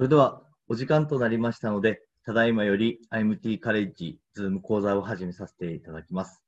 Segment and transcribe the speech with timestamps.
[0.00, 6.42] それではお時間となりましたので、ただいまより IMT カレッジズーム講座を始めさせていただきます。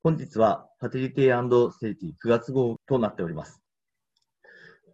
[0.00, 3.60] 本日はファティリティセーティ9月号となっております。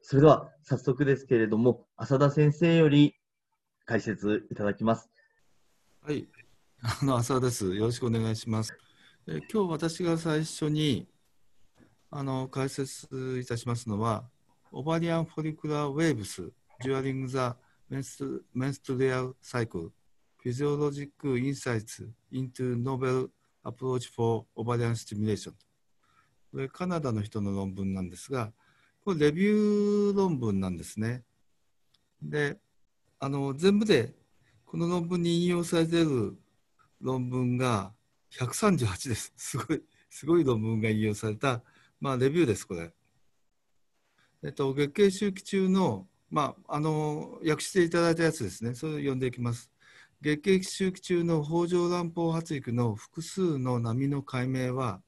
[0.01, 3.15] それでは早速ですけれども、浅田先生より
[3.85, 5.11] 解説いただきます。
[6.01, 6.27] はい、
[6.81, 7.75] あの浅田です。
[7.75, 8.75] よろしくお願いします。
[9.29, 11.07] え今日私が最初に
[12.11, 14.25] あの解説いたしますのは、
[14.73, 17.55] オバリアンフォリクラーウェーブス during the
[18.55, 19.93] menstrual cycle,
[20.43, 22.03] physiologic insights
[22.33, 23.29] into novel
[23.65, 25.53] approach for ovarian stimulation
[26.51, 28.53] これカナダの人の論文なんですが、
[29.05, 31.23] これレビュー論文なんですね。
[32.21, 32.59] で、
[33.21, 34.15] あの全部で
[34.65, 36.37] この論文に引用されている
[37.01, 37.93] 論文が
[38.33, 39.33] 138です。
[39.39, 41.63] すごい、すごい論文が引用された、
[42.01, 42.93] まあ、レビューです、これ。
[44.43, 48.75] えっと、月経周期中の、まあ、あの、訳していただいたやつですね。
[48.75, 49.71] それを読んでいきます。
[50.23, 55.03] 月経周期中の北条卵胞発育の複数の波の解明は、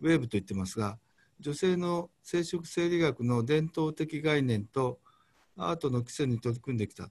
[0.00, 0.98] ウェーブと言ってますが、
[1.38, 4.98] 女性の生殖生理学の伝統的概念と
[5.56, 7.10] アートの基礎に取り組んできた。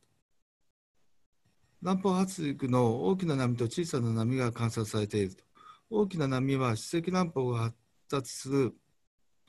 [1.81, 5.43] 卵胞発育の大きな波と小さな波が観察されていると。
[5.89, 7.75] 大きな波は歯石卵胞が発
[8.09, 8.75] 達する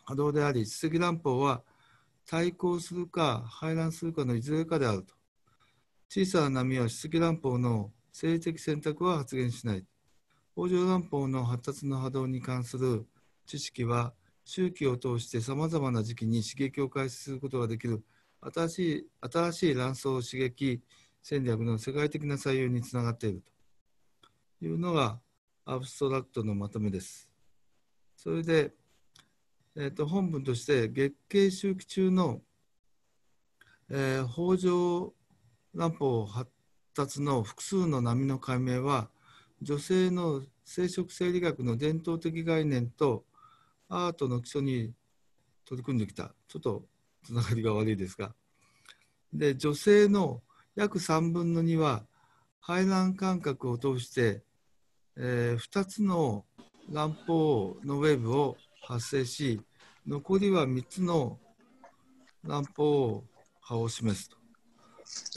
[0.05, 1.63] 波動であり、歯石卵胞は
[2.27, 5.15] 対抗するか排卵するかのいずれかであると。
[6.09, 9.85] 小さな波は歯石卵胞の生理的選択は発現しない。
[10.57, 13.07] 北条卵胞の発達の波動に関する
[13.47, 14.13] 知識は
[14.45, 18.03] 周期を通してさまざまな時期に刺激を開始することができる
[18.41, 20.81] 新しい新しい卵巣刺激
[21.23, 23.43] 戦略の世界的な採用につながっている
[24.61, 25.21] というのが
[25.65, 27.29] アブストラクトのまとめです。
[28.17, 28.73] それで、
[29.79, 32.41] えー、と本文として月経周期中の、
[33.91, 35.13] えー、北条
[35.75, 36.51] 卵胞発
[36.95, 39.11] 達の複数の波の解明は
[39.61, 43.25] 女性の生殖生理学の伝統的概念と
[43.91, 44.93] アートの基礎に
[45.67, 46.35] 取り組んできた。
[46.49, 46.87] ちょっと
[47.23, 48.35] つながりが悪いですが。
[49.31, 50.43] で女性の
[50.75, 52.07] 約3分の2は
[52.61, 54.43] 排卵間隔を通して、
[55.17, 56.47] えー、2つの
[56.91, 58.57] 卵胞のウェーブを
[58.87, 59.61] 発生し
[60.07, 61.41] 残りは3つの
[62.45, 63.23] 卵胞
[63.61, 64.37] 波を示すと、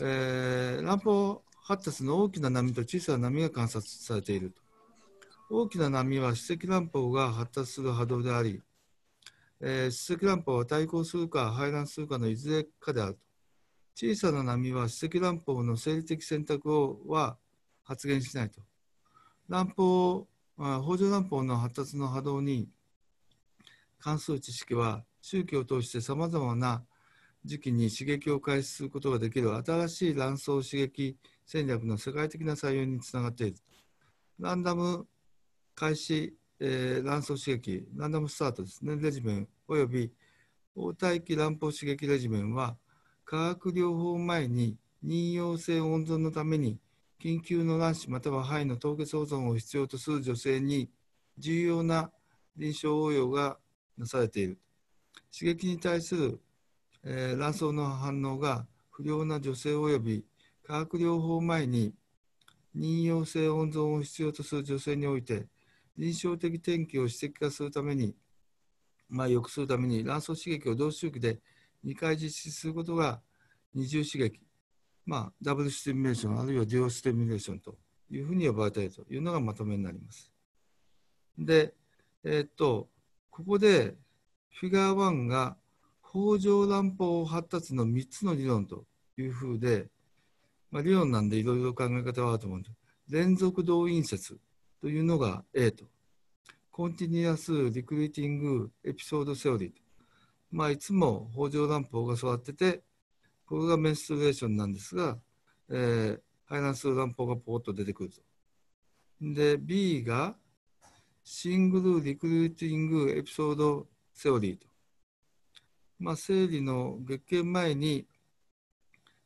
[0.06, 4.62] えー、卵胞発達の大きな波と小さな波が観察されていると。
[5.52, 8.62] 大きな波は歯石卵胞が発達する波動であり、
[9.62, 13.20] えー、歯石卵胞は対抗するか排卵するかのいずれかであると。
[13.96, 17.38] 小さな波は歯石卵胞の生理的選択をは
[17.84, 18.62] 発現しないと。
[19.50, 20.28] 卵
[20.58, 22.70] 胞、北条卵胞の発達の波動に
[24.00, 26.84] 関する知識は周期を通してさまざまな
[27.46, 33.58] 時期に刺激を開始することができる新しい卵巣刺激戦略の世界的な採用につながっている。
[34.40, 35.08] ランダム
[35.76, 40.12] 開始、えー、卵巣刺激、ランダムスタートですね、レジメンおよび
[40.76, 42.78] 応体期卵胞刺激レジメンは
[43.26, 46.80] 化学療法前に妊用性温存のために
[47.22, 50.90] 緊急の卵子または肺の凍結保存を必要とする女性に
[51.38, 52.12] 重要な
[52.56, 53.58] 臨床応用が
[54.00, 54.58] なされている。
[55.38, 56.42] 刺激に対する、
[57.04, 60.26] えー、卵巣の反応が不良な女性及び
[60.64, 61.94] 化学療法前に
[62.76, 65.48] 妊用性温存を必要とする女性において
[65.98, 68.16] 臨床的転機を指摘化するために、
[69.10, 71.40] まあ、良くするために卵巣刺激を同周期で
[71.86, 73.22] 2回実施することが
[73.74, 74.40] 二重刺激、
[75.06, 77.76] まあ、ダブルステミュレーションあるいはデュオステミュレーションと
[78.10, 80.32] いうふうに呼ばれたいるというのがまとめになります。
[81.38, 81.74] で、
[82.24, 82.90] えー、っと、
[83.40, 83.96] ここで
[84.60, 85.56] フィガー1が
[86.04, 88.84] 北条卵胞発達の3つの理論と
[89.18, 89.88] いうふうで、
[90.72, 92.76] まあ、理論なんでいろいろ考え方はあると思うんです。
[93.08, 94.38] 連続動員説
[94.82, 95.86] というのが A と、
[96.70, 99.82] コンティニアス・リクリーティング・エピソード・セオリーと
[100.52, 102.84] まあ、いつも北条卵胞が座ってて、
[103.46, 105.18] これがメンストレーションなんですが、
[105.70, 108.20] えー、排卵する卵胞がポコッと出てくると。
[109.22, 110.36] で、B が
[111.32, 113.86] シングルリクルーティングエピソード
[114.16, 114.66] セオリーと。
[116.00, 118.08] まあ、生理の月経前に、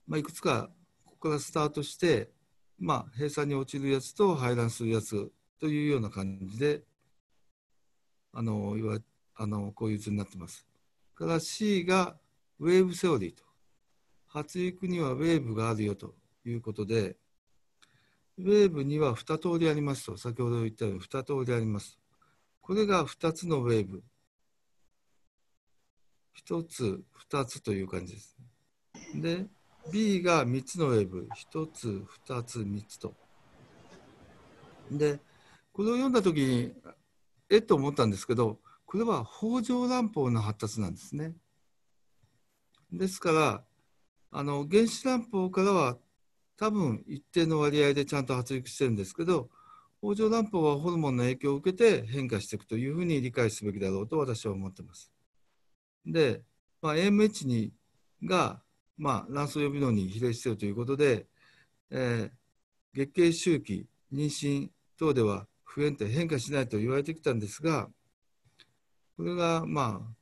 [0.06, 0.70] まあ、いくつか
[1.06, 2.30] ここからスタートして、
[2.78, 6.82] まあ、閉鎖に落ちるやつと排卵するやつというような感じで、
[8.34, 9.00] あの、いわ
[9.36, 10.68] あのこういう図になってます。
[11.16, 12.18] から C が
[12.60, 13.46] ウェーブセオリーと。
[14.28, 16.16] 発育にはウェーブがあるよと
[16.46, 17.16] いうことで、
[18.38, 22.00] ウェーブには2通りありますと、先ほど言ったように2通りあります。
[22.62, 24.04] これが2つのウェーブ。
[26.48, 28.36] 1つ、2つという感じです。
[29.16, 29.48] で、
[29.92, 33.14] B が3つのウェーブ、1つ、2つ、3つと。
[34.90, 35.20] で、
[35.72, 36.74] これを読んだときに、
[37.50, 41.36] えっと思ったんですけど、これは北条乱歩の発達なんですね。
[42.92, 43.64] ですから、
[44.32, 45.98] あの原子乱歩からは
[46.64, 49.50] 多分一定の割合でちゃんと発育してるんですけど、
[50.02, 55.12] 北条乱歩はホルモンの影響を受けて変化していくというふうに理解すべきだろうと私は思ってます。
[56.06, 56.42] で、
[56.82, 57.74] まあ、AMH に
[58.24, 58.62] が、
[58.98, 61.26] まあ、卵巣予備能に比例しているということで、
[61.92, 62.32] えー、
[62.94, 67.90] 月経周期、妊娠等では不変って変化しないと言われてきたんですが、
[69.18, 70.16] これがまあ、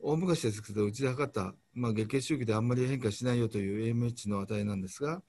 [0.00, 5.22] 大昔ですけど、うちで測った、まあ、月経周期であんまり変化しないよという AMH の値なんですが、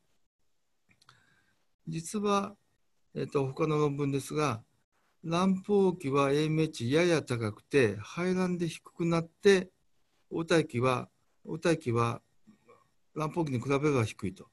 [1.88, 2.56] 実は、
[3.14, 4.64] えっと、他の論文ですが、
[5.24, 9.70] 卵胞期は AMH やや高くて、排卵で低くなって、
[10.32, 11.10] 黄体期は、
[11.46, 12.22] 黄体期は
[13.16, 14.48] 卵胞期に比べれば低いと。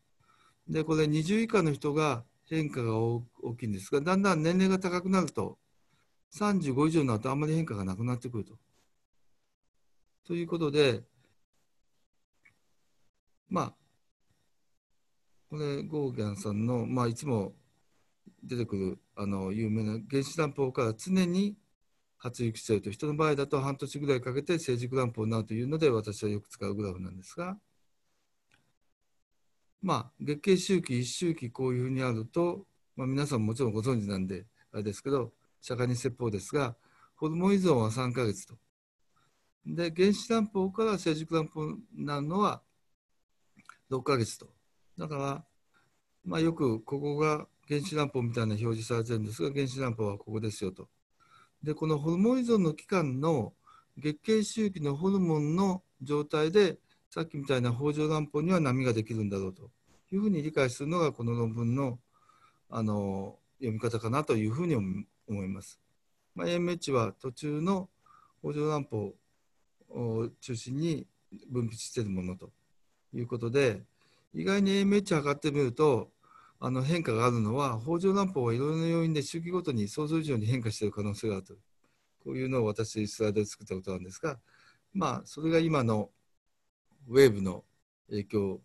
[0.69, 3.23] で、これ20以下の人が変化が大
[3.59, 5.59] きいんですが、だんだん年齢が高くなると、
[6.31, 8.59] 35以上になるとあんまり変化がなくなってくると。
[10.25, 11.03] ということで、
[13.49, 13.75] まあ、
[15.53, 17.53] これ、ゴーギャンさんの、まあ、いつも
[18.43, 21.59] 出てくるあの有名な原子卵胞から常に
[22.17, 27.59] 発育していると、人の場合だと半年ぐらいかけて成熟卵胞になるというので、私はよく使うグラフなんですが、
[29.83, 32.65] まあ、月経周期、1周期こういうふうにあると、
[32.97, 36.77] まあ、皆さんもちろんご存知なんで、あれですけど、釈迦に説法ですが、
[37.17, 38.55] ホルモン依存は3ヶ月と。
[39.67, 42.63] で、原子卵胞から成熟卵胞になるのは
[43.91, 44.62] 6ヶ月と。
[45.03, 45.45] だから、
[46.25, 50.89] まあ、よくここが原子卵胞みたいな表示されてるんですが、原子卵胞はここですよと。
[51.61, 53.53] で、このホルモン依存の期間の
[53.99, 56.79] 月経周期のホルモンの状態で、
[57.11, 59.71] さっきみたいな北条卵胞には波ができるんだろうと
[60.13, 61.99] いうふうに理解するのが、この論文の
[62.71, 65.81] あの読み方かなというふうに思います。
[66.37, 67.89] まあ、AMH は途中の
[68.41, 68.87] 北条卵
[69.91, 71.09] 胞を中心に
[71.51, 72.53] 分泌しているものと
[73.13, 73.83] いうことで、
[74.35, 76.11] 意外に AMH 測ってみると、
[76.59, 81.55] あの変化があるのは、北条卵胞はいろいろな要因で周期ごとに想像以上に変化している可能性があると。
[82.25, 84.39] こういうのを私、スライドで作ったことなんですが、
[84.95, 86.11] まあ、それが今の
[87.09, 87.65] ウェーブの
[88.09, 88.61] 影響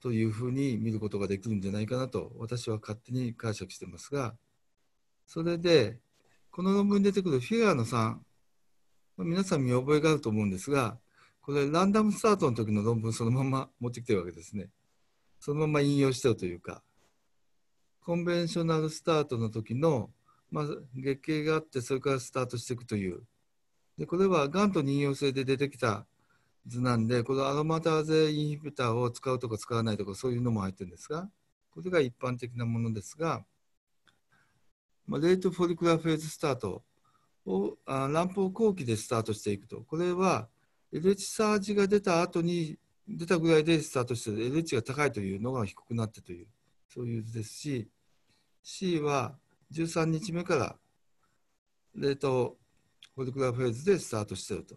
[0.00, 4.36] というふうに見ることができるんじゃないかなと、私は勝手に解釈してますが、
[5.26, 5.98] それで、
[6.50, 8.16] この論文に出てくるフィガーの3、
[9.18, 10.98] 皆さん見覚えがあると思うんですが、
[11.40, 14.68] これランダムスタートの時の論文そのまま持ってきてるわけですね。
[15.46, 16.82] そのまま引用してるというか、
[18.04, 20.10] コンベンショナルスタートの時の、
[20.50, 20.64] まあ、
[20.96, 23.22] 月経があって、それからスタートしていくという。
[23.96, 26.04] で、これはがんと妊用性で出てきた
[26.66, 31.30] 図なんで、このアロマターゼインヒビターを使うとか使わないとかそういうのも入ってるんですが、
[31.70, 33.44] これが一般的なものですが、
[35.06, 36.82] まあ、レートフォリクラフェーズスタート
[37.44, 39.82] をあ卵胞後期でスタートしていくと。
[39.82, 40.48] これは
[40.92, 46.46] LH サージが出た後に出たぐらいでスタートして LH が高いというのが低くなってという、
[46.88, 47.88] そういう図ですし、
[48.62, 49.36] C は
[49.72, 50.76] 13日目から
[51.94, 52.56] 冷凍
[53.14, 54.76] フォリクラフェーズでスタートしていると。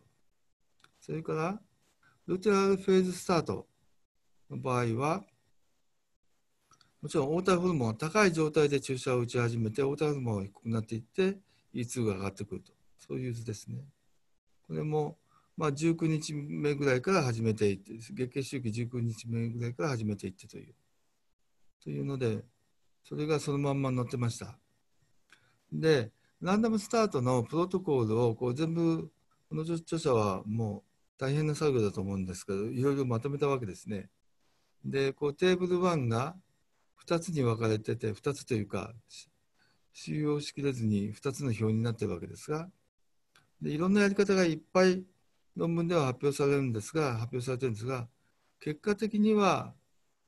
[1.02, 1.60] それから、
[2.26, 3.68] ルテラルフェーズスタート
[4.50, 5.26] の場合は、
[7.02, 11.38] もちろん黄体ホルモンが高い状態で注射を打ち始めて、黄体ホルモンが低くなっていって、
[11.74, 12.72] E2 が上がってくると。
[12.98, 13.84] そういう図ですね。
[14.68, 15.18] これも、
[15.60, 20.74] まあ、19日目ぐらいから始めていって、月経周期19日目ぐらいから始めていってという。
[21.84, 22.46] というので、
[23.04, 24.58] それがそのまんま載ってました。
[25.74, 29.12] で、ランダムスタートのプロトコールをこう全部、
[29.50, 30.84] この著者はもう
[31.18, 34.10] 大変な作業だと思うんですけど、いろいろまとめたわけですね。
[34.86, 36.38] で、こうテーブル1が
[37.06, 38.94] 2つに分かれてて、2つというか、
[39.92, 42.70] 収容しきれずに2つの表になってるわけですが、
[43.62, 45.04] でいろんなやり方がいっぱい
[45.60, 48.08] 論文では発表されるんですが、発表されてるんですが、
[48.60, 49.74] 結果的には、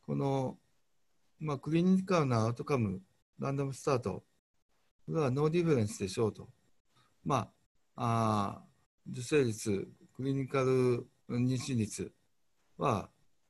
[0.06, 0.58] この
[1.40, 3.02] まあ、クリニカルなアウトカム、
[3.40, 4.24] ランダムスタート、
[5.08, 6.50] これは no difference でしょうと。
[7.26, 7.50] ま
[7.96, 8.64] あ、あ
[9.10, 12.12] 受精率、 clinical 妊娠率
[12.78, 13.10] は、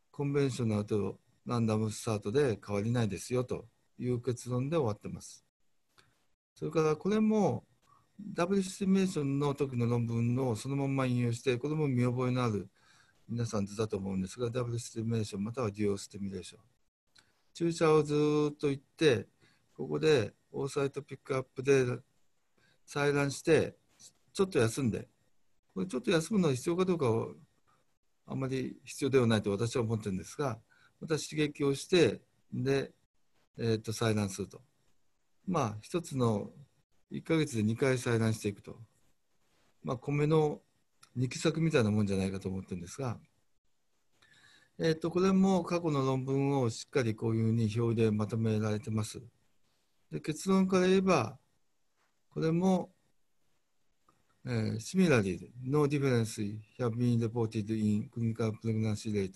[0.10, 3.66] conventional と random start で変わりないですよと
[4.00, 5.44] いう結論で終わってます。
[6.56, 7.66] それからこれも、
[8.34, 12.70] double stimulation の時の論文をそのまま引用して、これも見覚えのある
[13.28, 16.62] 皆さん図だと思うんですが、 double stimulation または duo stimulation。
[17.54, 18.14] 注射をず
[18.54, 19.28] っと行って、
[19.76, 21.86] ここでオーサイトピックアップで
[22.88, 23.76] 採卵して、
[24.34, 25.08] ちょっと休んで、
[25.74, 27.28] これちょっと休むのは必要かどうかは
[28.28, 30.60] あまり必要ではないと私は思ってるんですが、
[31.02, 32.22] また刺激をして
[32.54, 32.92] で、
[33.58, 34.62] えー、と採卵すると
[35.48, 36.52] まあ一つの
[37.12, 38.78] 1ヶ月で2回採卵していくと
[39.84, 40.62] まあ米の
[41.16, 43.18] 二期作みたいなもんじゃないかと思ってるんですが、
[44.80, 49.22] えー、とこれも過去の論文をしっかりこういうふうに表でまとめられてます。
[50.12, 51.38] で結論から言えば
[52.34, 52.92] これも、
[54.46, 59.34] えー、similarly, no difference have been reported in clinical pregnancy rate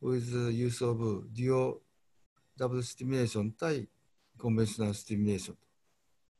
[0.00, 0.98] with the use of
[1.32, 1.78] dual
[2.58, 3.88] double stimulation 対
[4.36, 4.56] コン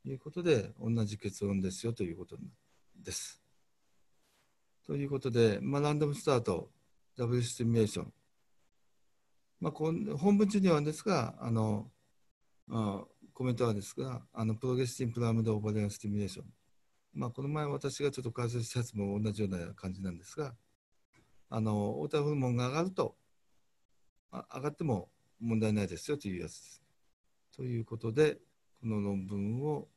[0.05, 2.37] いうことで同じ結論ですよということ
[2.97, 3.41] です。
[4.85, 6.71] ということで、まあ、ランダムスタート、
[7.17, 8.13] ダブルスティミュレーション。
[9.61, 11.89] まあ、こ本文中にはですが、あの
[12.69, 16.47] あコメントはですが、あのプロゲスティンプラムドオーバリアンスティミュレーション。
[17.15, 20.55] まあ、この前私がちょっと解説したやつも同じような感じなんですが、
[21.49, 23.15] あのオータホルモンが上がると、
[24.33, 26.83] あ上がっても問題ないですよというやつです。
[27.55, 28.39] ということで、
[28.81, 29.89] この論文を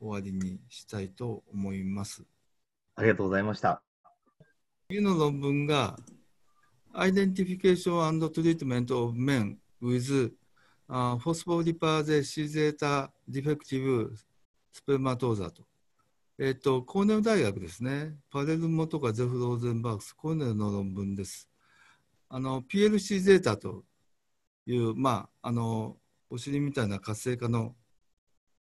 [0.00, 2.24] 終わりにしたいと思います。
[2.94, 3.82] ありがとうございました。
[4.88, 5.98] 次の論文が
[6.94, 10.32] Identification and Treatment of Men with、
[10.88, 14.10] uh, Phospholipase C ゼータ Defective
[14.74, 15.62] Spermatoza と。
[16.38, 18.16] えっ、ー、と、コーネル大学ですね。
[18.30, 21.48] パレルモとかゼフローゼンバーグス、コーネルの論文です。
[22.28, 23.84] あの、PLC ゼータと
[24.66, 25.96] いう、まあ、あの、
[26.30, 27.74] お尻みたいな活性化の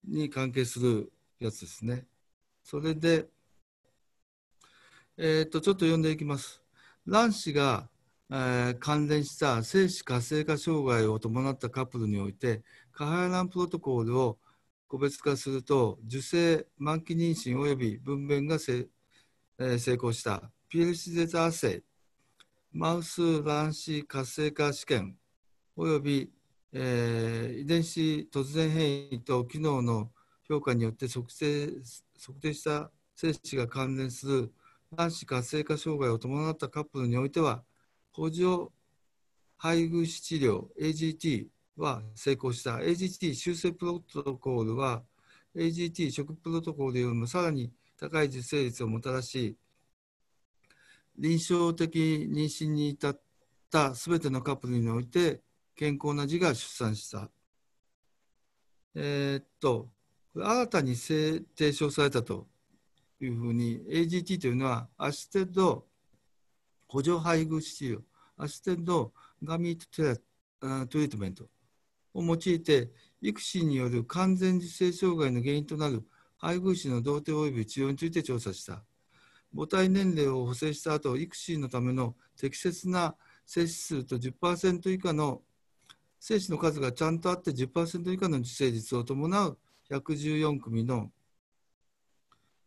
[0.07, 2.05] に関係するやつですね。
[2.63, 3.27] それで、
[5.17, 6.61] えー、っと、ちょっと読んでいきます。
[7.07, 7.89] 卵子が、
[8.29, 14.37] えー、関連した精子活性化障害を伴ったカップルにおいて、カハランプロトコールを
[14.87, 18.87] 個別化すると、受精、満期妊娠及び分娩がせ、
[19.57, 21.83] えー、成功した PLC ゼアセイ、
[22.71, 25.17] マウス卵子活性化試験
[25.75, 26.31] 及び、
[26.73, 30.11] えー、遺伝子突然変異と機能の
[30.49, 31.67] 評価によって測定
[32.19, 34.53] 測定した精子が関連する
[34.97, 37.63] 卵子活性化障害を伴ったカップルにおいては、
[38.11, 38.71] 補助
[39.57, 42.77] 配偶子治療 AGT は成功した。
[42.77, 45.03] AGT 修正プロトコールは
[45.55, 49.55] AGT 食プロトコールよりもさらに高い受精率をもたらし、
[51.17, 53.21] 臨床的妊娠に至っ
[53.69, 55.41] たすべてのカップルにおいて
[55.75, 57.29] 健康な児が出産した。
[58.95, 59.89] えー、っと、
[60.35, 62.47] 新たに提唱されたと
[63.19, 65.85] いうふうに AGT というのは assisted
[66.87, 67.99] 補助配偶治療
[68.37, 70.17] assisted gamete
[70.87, 71.45] treatment
[72.13, 72.89] を用いて
[73.21, 76.03] 育児による完全受精障害の原因となる
[76.37, 78.83] 配偶子の童貞及び治療について調査した。
[79.53, 85.41] 母体年齢を補正した後育児のための適切な精子数と10%以下の
[86.19, 89.57] 精子の数がちゃんとあって10%以下の受精率を伴う
[89.89, 91.11] 114組の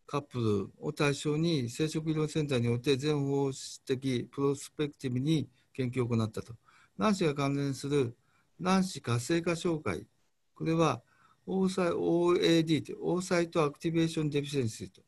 [0.05, 3.53] カップルを対象に生殖医療センターにおいて全方位
[3.85, 6.53] 的プロスペクティブに研究を行ったと。
[6.97, 8.15] 卵子が関連する
[8.61, 10.05] 卵子活性化障害。
[10.53, 11.01] これは
[11.47, 15.01] OAD と oocyte activation deficiency と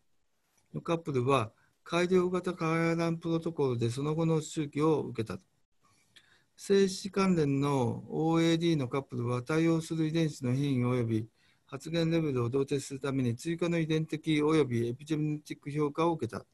[0.74, 1.52] のカップルは
[1.84, 5.44] 改良型カランプロトコルでその後の周期を受けたと。
[6.58, 11.28] 精子関連の OAD のカップルは対応する遺伝子の変異及び
[11.68, 16.46] 発現レベルを同定するために追加の遺伝的及びエピジェネティック評価を受けた。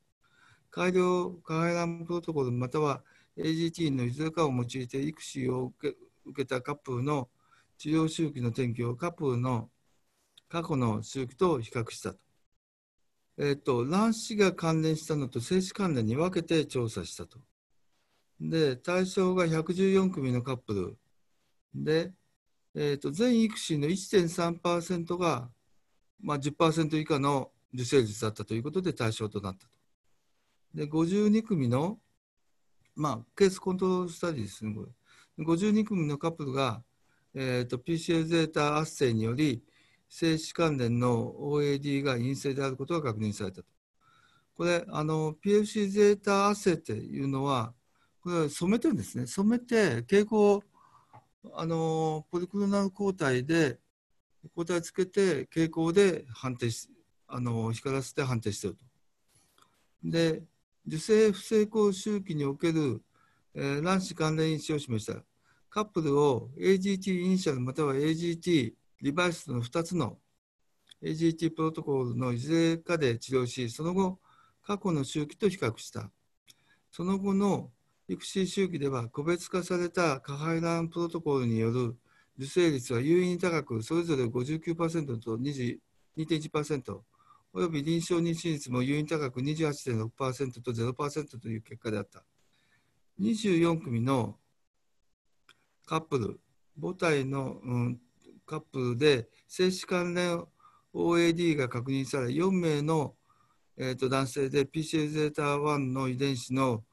[0.70, 3.04] 改良カハランプロトコルまたは
[3.38, 7.30] AGT のいずれかを用いて育児を受け受けたカップルの
[7.78, 9.70] 治療周期の転機をカップルの
[10.48, 12.20] 過去の周期と比較したと。
[13.38, 17.40] えっ、と、卵子が関連したのと精子関連に分けて調査したと。
[18.40, 20.98] で、対象が114組のカップル
[21.74, 22.14] で、
[22.74, 25.50] えーと、全育児の1.3%が、
[26.22, 29.78] まあ、10%以下の受精率だったということで対象となったと。
[30.74, 32.00] で、52組の、
[32.96, 35.44] まあ、ケースコントロールスタディですね、これ。
[35.44, 36.84] 52組のカップルが、
[37.34, 39.64] えーと、PCL ゼータ圧生により、
[40.08, 43.68] 精子関連の OAD が陰性であることが確認されたと。
[44.56, 47.74] これ、PFC ゼータ圧生っていうのは、
[48.22, 49.26] これ染めてるんですね。
[49.26, 50.62] 染めて、傾向
[51.54, 53.80] あのポリクロナル抗体で
[54.56, 56.90] 抗体つけて傾向で判定し
[57.28, 58.86] あの光らせて判定していると。
[60.04, 60.44] で
[60.88, 63.02] 受精不成功周期における、
[63.54, 65.24] えー、卵子関連因子を示した
[65.70, 70.18] カップルを AGT イニシャルまたは AGT リバイスの2つの
[71.04, 74.20] AGT プロトコルのいずれかで治療しその後
[74.64, 76.10] 過去の周期と比較した
[76.92, 77.70] その後の
[78.12, 81.96] 育児周期では個別化された過排卵プロトコルによる
[82.38, 87.00] 受精率は優位に高く、それぞれ59%と22.1%、
[87.54, 92.26] および臨床妊娠率も優位に高く28.6%と0%という結果であった。
[93.22, 94.36] 24組の
[95.86, 96.42] カップル、
[96.82, 98.00] 母体の、うん、
[98.46, 100.44] カップルで精子関連
[100.94, 103.16] OAD が確認され、4名の、
[103.78, 106.84] えーと、男性で PCL-Z1 の遺伝子の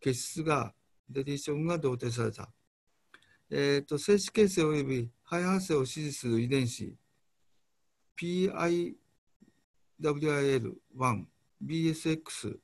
[0.00, 0.74] 結出が、
[1.08, 2.50] デリーションが同定された。
[3.50, 6.94] えーと、精子形成及び肺発生を支持する遺伝子
[8.20, 8.94] PIWIL1、
[11.64, 12.58] BSX、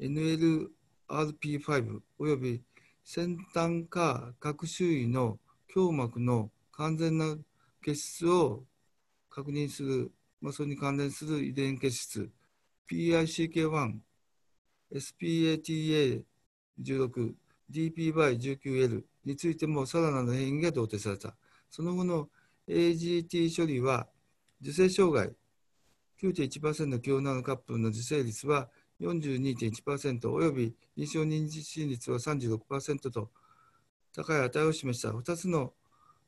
[0.00, 2.62] NLRP5 及び
[3.02, 5.38] 先端か各周囲の
[5.74, 7.36] 胸膜の完全な
[7.82, 8.64] 結出を
[9.28, 12.30] 確認する、まあ、それに関連する遺伝結出
[12.90, 13.94] PICK1
[14.94, 16.22] SPATA、
[16.80, 21.36] DPY19L についてもさらなる変異が同定された。
[21.70, 22.28] その後の
[22.68, 24.08] AGT 処理は、
[24.60, 25.34] 受精障害
[26.22, 33.30] 9.1%の強軟カップルの受精率は42.1%および臨床妊娠率は36%と
[34.14, 35.74] 高い値を示した2つの、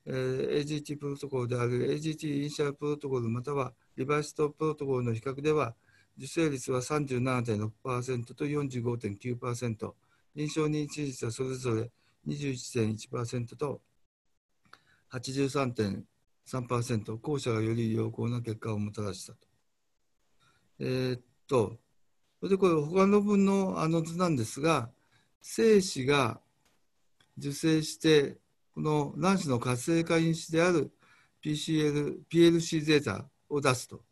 [0.06, 5.74] AGT プロトコルである AGT イニシャルプロトコルまたはリバーストプロトコルの比較では
[6.16, 9.92] 受精率は37.6%と45.9%
[10.38, 11.90] 臨床妊娠率はそれぞれ
[12.28, 13.80] 21.1%と
[15.10, 19.38] 83.3%後者がより良好な結果をもたらしたと。
[20.78, 21.80] えー、っと
[22.38, 24.92] それでこれ他の分のあの図なんですが
[25.42, 26.40] 精子が
[27.36, 28.36] 受精して
[28.76, 30.92] この卵子の活性化因子である
[31.44, 34.04] PCL、PLC ゼータを出すと。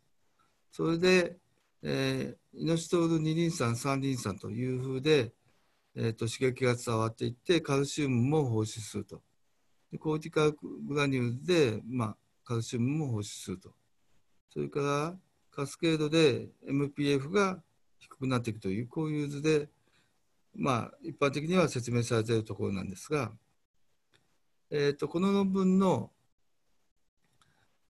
[0.73, 1.37] それで、
[1.83, 5.31] えー、イノシトール二リン酸、三リン酸というふうで、
[5.99, 9.19] えーと、刺激が伝わっていってカルシウムも放出すると。
[9.91, 13.73] でコーティカグラニュールで、まあ、カルシウムも放出すると。
[14.53, 15.17] それから
[15.49, 17.59] カスケードで MPF が
[17.97, 19.69] 低くなっていくというこういう図で、
[20.55, 23.31] まあ、一般的には説明されているところなんですが、
[24.69, 26.11] えーと、この論文の、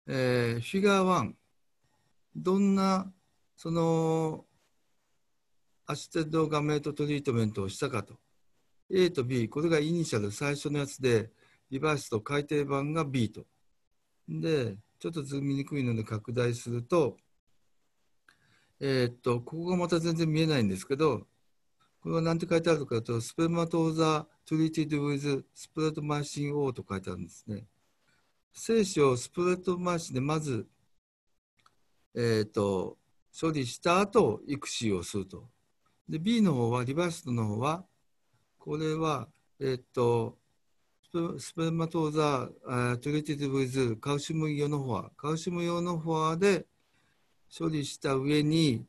[0.07, 1.33] えー、フィガー1
[2.37, 3.11] どんな
[3.57, 4.45] その
[5.87, 8.15] assisted gamete treatment をしたかと
[8.91, 11.31] A と B これが initial 最初のやつで
[11.71, 13.45] revised 改訂版が B と
[14.29, 17.17] でちょっと図見にくいので拡大すると
[18.81, 21.27] えー、っと、ここがまた全然見えないんですけど、
[22.01, 27.67] これは何て書いてあるかというと、 spermatozoa treated with streptolysin O と書いてあるんですね。
[28.53, 30.67] 精子を streptolysin でまず、
[32.15, 32.99] えー、っと、
[33.39, 35.49] 処理した後、 ICSI をすると。
[36.09, 37.85] で、B の方は、 revised の方は、
[38.59, 39.29] これは、
[39.61, 40.39] え、っと、
[41.39, 45.11] spermatozoa treated with calcium ionophore。
[45.17, 46.67] calcium ionophore で、
[47.57, 48.85] 処理した上に、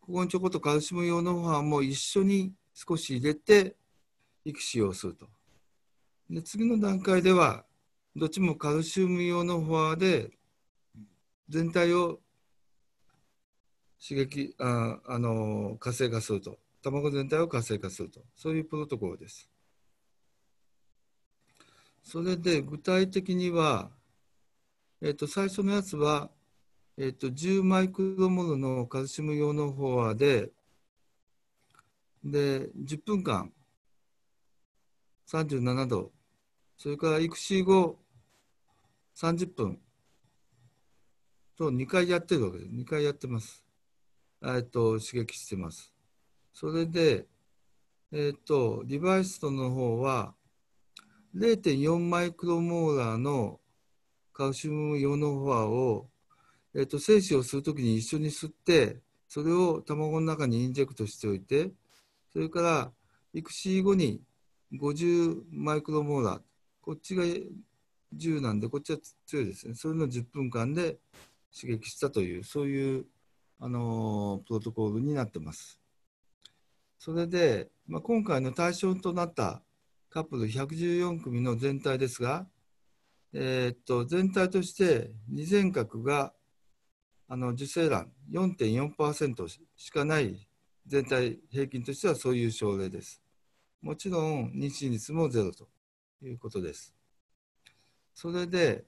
[0.00, 3.76] ここにちょこっとカルシウム用のご飯も一緒に少し入れて
[4.44, 5.28] 育児をすると。
[6.30, 7.64] で次の段階では、
[8.16, 10.30] どっちもカルシウム用のフォアで
[11.48, 12.20] 全体を
[14.06, 19.48] 刺激ああの活性化すると卵全体を活性化するとそういうプロトコルです
[22.02, 23.90] それで具体的には、
[25.00, 26.30] えっと、最初のやつは
[26.98, 30.50] えっと、10マイクロモルのカルシウム用のフォアで、
[32.22, 33.50] で、10分間、
[35.26, 36.12] 37度、
[36.76, 37.98] それから育児後、
[39.16, 39.80] 30分
[41.56, 42.70] と2回やってるわけです。
[42.70, 43.61] 2回やってます。
[44.44, 45.92] えっと、刺激してます。
[46.52, 47.26] それで、
[48.12, 50.34] えっと、リバイストの方は、
[51.34, 53.60] 0.4マイクロモーラーの
[54.32, 56.08] カルシウム用のフォアを
[56.74, 61.70] えっと、精子をするときに一緒に吸って、それを卵の中にインジェクトしておいて、
[62.32, 62.92] それから
[63.34, 64.22] 育児後に
[64.74, 66.40] 50マイクロモーラー、
[66.80, 67.24] こっちが
[68.16, 69.74] 10なんで、こっちは強いですね。
[69.74, 70.98] それの10分間で
[71.54, 73.06] 刺激したという、そういう、
[73.64, 75.78] あの、プロトコルになってます。
[76.98, 79.62] それで、まあ、今回の対象となった
[80.10, 82.48] カップル114組の全体ですが、
[83.32, 86.32] えー、っと全体として二前核が
[87.28, 89.46] あの受精卵4.4%
[89.76, 90.48] しかない
[90.88, 93.22] 全体平均としてはそういう症例です。
[93.80, 95.68] もちろん妊娠率もゼロと
[96.20, 96.96] いうことです。
[98.12, 98.84] それで、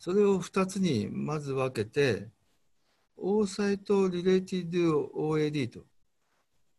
[0.00, 2.28] それを2つにまず分けて、
[3.16, 5.84] oocyte related OAD と、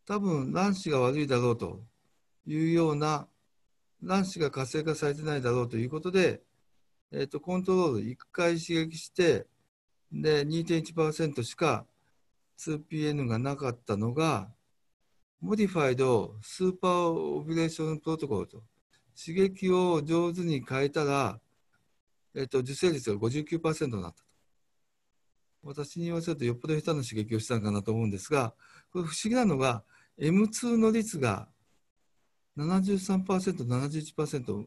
[0.05, 1.83] 多分卵子が悪いだろうと。
[2.47, 3.27] いうような
[4.01, 6.41] 卵子が活性化されてないだろうということで、
[7.11, 9.45] えーと、コントロール1回刺激して
[10.11, 11.85] で2.1%しか
[12.57, 14.49] 2PN がなかったのが
[15.41, 18.63] modified superovulation protocol と。
[19.19, 21.39] 刺激を上手に変えたら、
[22.35, 24.26] えーと、受精率が59%になった。
[25.67, 28.53] 私に言わせるとよっぽど下手な刺激をしたのかなと思うんですが
[28.91, 29.83] これ不思議なのが
[30.19, 31.47] M2 の率が
[32.57, 34.65] 73%、71%、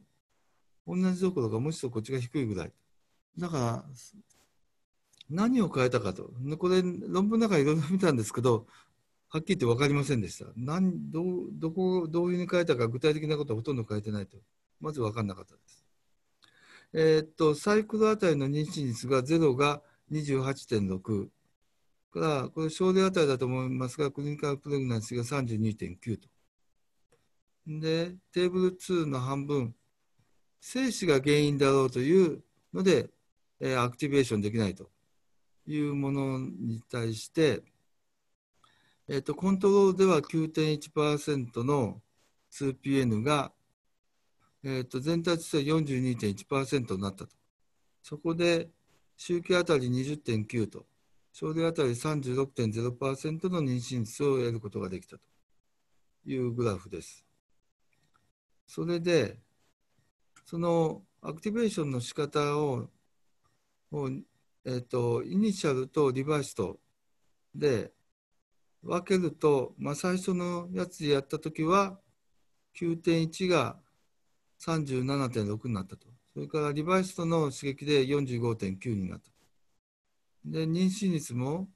[0.86, 2.72] 同じどころかむしろこっちが低いぐらい。
[3.36, 3.84] だから、
[5.28, 6.30] 何を変えたかと。
[6.58, 8.66] これ、論文の中いろいろ見たんですけど、
[9.28, 10.50] はっきり言って分かりませんでした。
[10.56, 14.38] 何どうどこどういうふうに変えたか具体的なことはほとんど変えてないと。
[14.80, 15.84] まず分かんなかったです。
[16.92, 21.28] えー、っと、サイクルあたりの妊娠率が0が28.6。
[22.10, 26.28] から、これ症例あたりだと思いますが、クリニカルプレグナンシーが32.9と。
[27.66, 29.74] で、テーブル2の半分、
[30.60, 32.42] 精子が原因だろうという
[32.74, 33.08] ので、
[33.60, 34.90] えー、アクティベーションできないと
[35.66, 37.62] いうものに対して、
[39.08, 42.00] えーと、コントロールでは9.1%の
[42.52, 43.52] 2PN が、
[44.62, 47.36] えーと、全体としては42.1%になったと。
[48.02, 48.70] そこで
[49.22, 50.86] 周期あたり20.9と、
[51.30, 55.22] 症例あたり36.0%の妊娠率を得ることができたと
[56.24, 57.26] いうグラフです。
[58.66, 59.38] それで、
[60.46, 62.88] そのアクティベーションの仕方を、
[63.92, 64.08] を
[64.64, 66.80] えーと、イニシャルとリバースと
[67.54, 67.92] で
[68.82, 72.00] 分けると、まあ、最初のやつでやったときは
[72.74, 73.76] 9.1が
[74.58, 76.09] 37.6になったと。
[76.32, 79.30] それからリバースとの刺激で45.9になった。
[80.44, 81.68] で、妊娠率も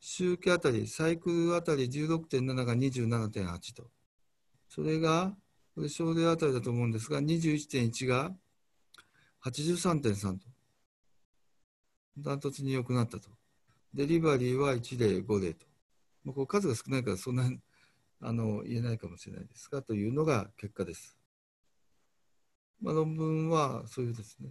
[0.00, 3.90] 周期あたり、サイクルあたり16.7が27.8と。
[4.68, 5.34] それが
[5.74, 8.32] これ症例あたりだと思うんですが、21.1が
[9.44, 10.46] 83.3と。
[12.18, 13.28] ダントツに良くなったと。
[13.94, 15.66] デリバリーは1例、5例と。
[16.24, 17.58] まあ、こう数が少ないからそんなに
[18.20, 21.17] あの言えないかもしれないですが、というのが結果です。
[22.80, 24.50] まあ、論文はそういうですね。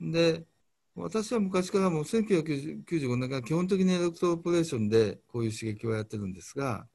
[0.00, 0.46] で、
[0.94, 6.86] 私は昔からもう1995年から基本的にエレクトロポレーションでこういう刺激をやってるんですが、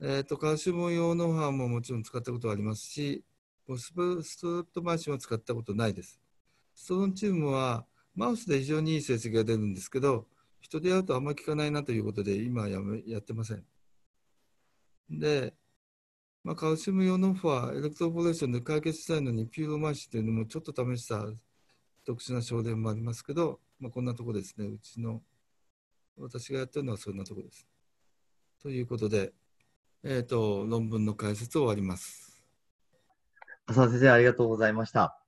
[0.00, 3.24] えーと、カルシウム用のハンももちろん使ったことはありますし、
[3.76, 3.94] ス
[4.40, 6.20] トレプトマイシンは使ったことないです。
[6.74, 10.26] ストロンチウムはマウスで非常にいい成績が出るんですけど、
[10.60, 13.64] 人でやるとあんまり効かないなということで、今やめやってません。
[15.10, 15.54] で、
[16.44, 21.24] まあ、カルシウムイオノフォアエレクトロポレーションで解決したいのに、ピューロマイシンというのもちょっと試した
[22.04, 24.66] 特殊な症例もありますけど、まあ、こんなとこですね。
[24.66, 25.22] うちの、
[26.18, 27.66] 私がやってるのはそんなとこです。
[28.62, 29.32] ということで、
[30.02, 32.44] えっ、ー、と、論文の解説を終わります。
[33.64, 35.18] 浅田先生、ありがとうございました。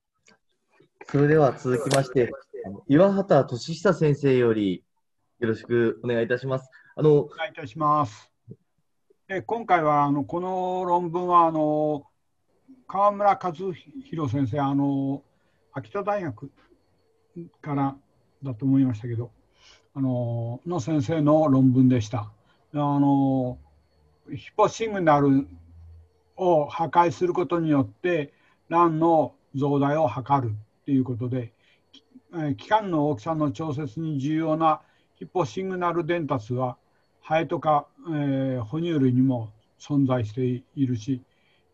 [1.09, 2.31] それでは続きまして、
[2.89, 4.85] 岩畑俊久先生より
[5.39, 6.69] よろしくお願いいたします。
[6.95, 8.36] あのお願いいたします。
[9.29, 12.05] え今回はあのこの論文はあの
[12.87, 13.77] 川村和弘
[14.33, 15.25] 先生あの
[15.73, 16.53] 秋田大学
[17.61, 17.97] から
[18.45, 19.33] だと思いましたけど
[19.97, 22.31] あのの先生の論文でした。
[22.73, 23.59] あの
[24.33, 25.49] ヒポシグナル
[26.37, 28.33] を破壊することによって
[28.69, 31.53] 卵の増大を測るということで
[32.57, 34.83] 器官の大きさの調節に重要な
[35.17, 36.77] ヒポシグナル伝達は
[37.27, 41.25] ハエとか、えー、哺乳類にも存在しているし、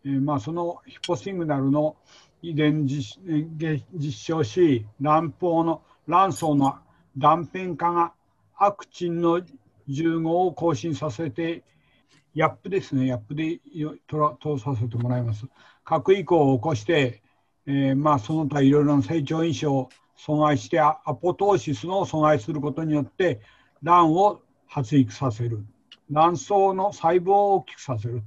[0.03, 1.95] えー、まあ、そのヒポシグナルの
[2.41, 6.79] 遺伝実証し卵胞の卵巣の
[7.19, 8.13] 断片化が
[8.57, 9.41] アクチンの
[9.87, 11.61] 重合を更新させて
[12.33, 13.59] ヤップですね、ヤップで
[14.41, 15.45] 通させてもらいます。
[15.85, 17.21] 核移行を起こして、
[17.67, 23.39] えー、まあ、その他いろいろな成長因子を阻害してアポトーシスの阻害することによって
[23.83, 24.41] 卵を
[24.73, 25.63] 発育させる。
[26.09, 28.23] 卵巣の細胞を大きくさせる。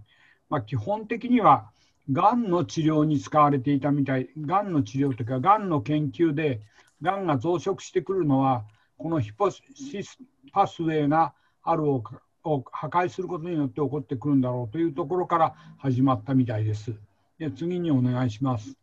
[0.48, 1.72] まあ、基本的には
[2.12, 6.60] がんの治療に使われていたみたい、がんの治療というか、がんの研究で、
[7.02, 8.64] がんが増殖してくるのは、
[8.96, 9.60] このヒポシ
[10.04, 10.18] ス
[10.52, 12.04] パスウェイがあるを
[12.44, 16.94] 破壊することによって起こってくるんだろうというところから始まったみたいです。
[17.40, 18.76] で次にお願いします。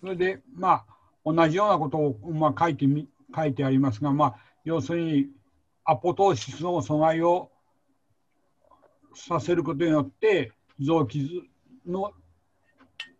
[0.00, 0.86] それで、まあ、
[1.24, 5.30] 同じようなことを、まあ、書いてみ書いてありますが、まあ、要するに
[5.84, 7.50] アポトーシスの阻害を
[9.14, 11.48] させることによって臓器
[11.86, 12.12] の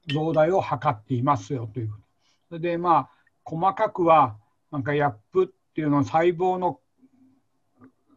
[0.07, 2.03] 増大を図っていますよということ。
[2.49, 3.11] それでまあ
[3.45, 4.37] 細かくは
[4.71, 6.81] なんかヤップっていうのは細胞の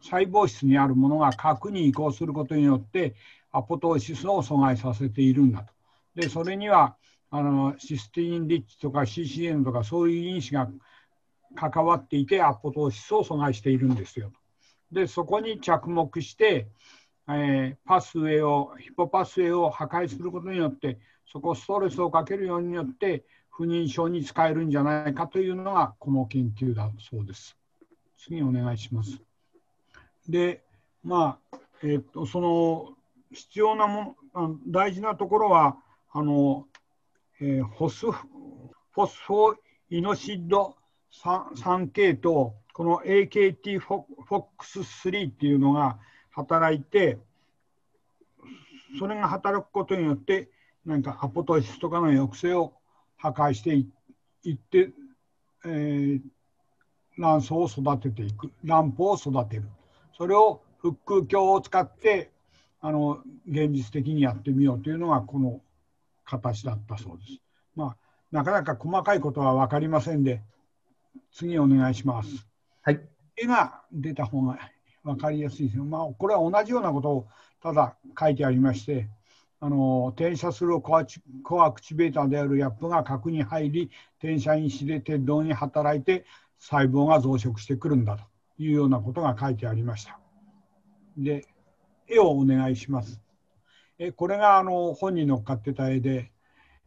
[0.00, 3.14] 細胞質にあるものが核に移行することによって
[3.52, 5.72] アポトーシスを阻害させているんだと。
[6.14, 6.96] でそれには
[7.30, 10.68] あのシスティンリッチとか CCN とかそういう因子が
[11.54, 14.32] 関わっていてアポトーシスを阻害しているんですよ。
[14.92, 16.68] でそこに着目して、
[17.28, 27.56] えー、パスウェイをヒポパスウェイを破壊することによってそこストレスをかけるようによって不妊症に使えるんじゃないかというのがこの研究だそうです。
[28.18, 29.20] 次お願いします。
[30.28, 30.62] で
[31.02, 32.94] まあ、えー、っとその
[33.32, 35.76] 必要なもの大事なところは
[36.12, 36.66] あの、
[37.40, 39.54] えー、ホスフォスフォ
[39.90, 40.76] イノシッド
[41.22, 45.98] 3K とこの AKT-FOX3 っていうのが
[46.30, 47.18] 働いて
[48.98, 50.48] それが働くことによって
[50.84, 52.72] 何かアポトシスとかの抑制を
[53.16, 53.86] 破壊してい
[54.52, 54.90] って、
[55.64, 56.20] えー、
[57.18, 59.64] 卵巣を育てていく卵胞を育てる
[60.16, 62.30] それを腹空鏡を使って
[62.80, 65.60] あの現実的にやってみようというのがこの
[66.24, 67.40] 形だったそうです。
[67.74, 67.96] まあ、
[68.30, 70.42] なかなか細かいことは分かりませんで
[71.32, 72.46] 次お願いします。
[72.82, 73.00] はい、
[73.36, 74.58] 絵が出た方が
[75.02, 75.84] 分かりやすいですよ。
[75.84, 77.28] まあ、これは同じようなことを
[77.62, 79.08] ただ書いてありまして
[79.60, 81.06] あの転写するコア
[81.42, 86.26] コアクチベーターであるヤップが核に入り転写因子で鉄道に働いて
[86.58, 88.24] 細胞が増殖してくるんだと
[88.58, 90.18] いうようなことが書いてありました。
[91.16, 91.46] で
[92.08, 93.24] 絵をお願いします。
[93.98, 96.32] えこれがあの本に載っかってた絵で、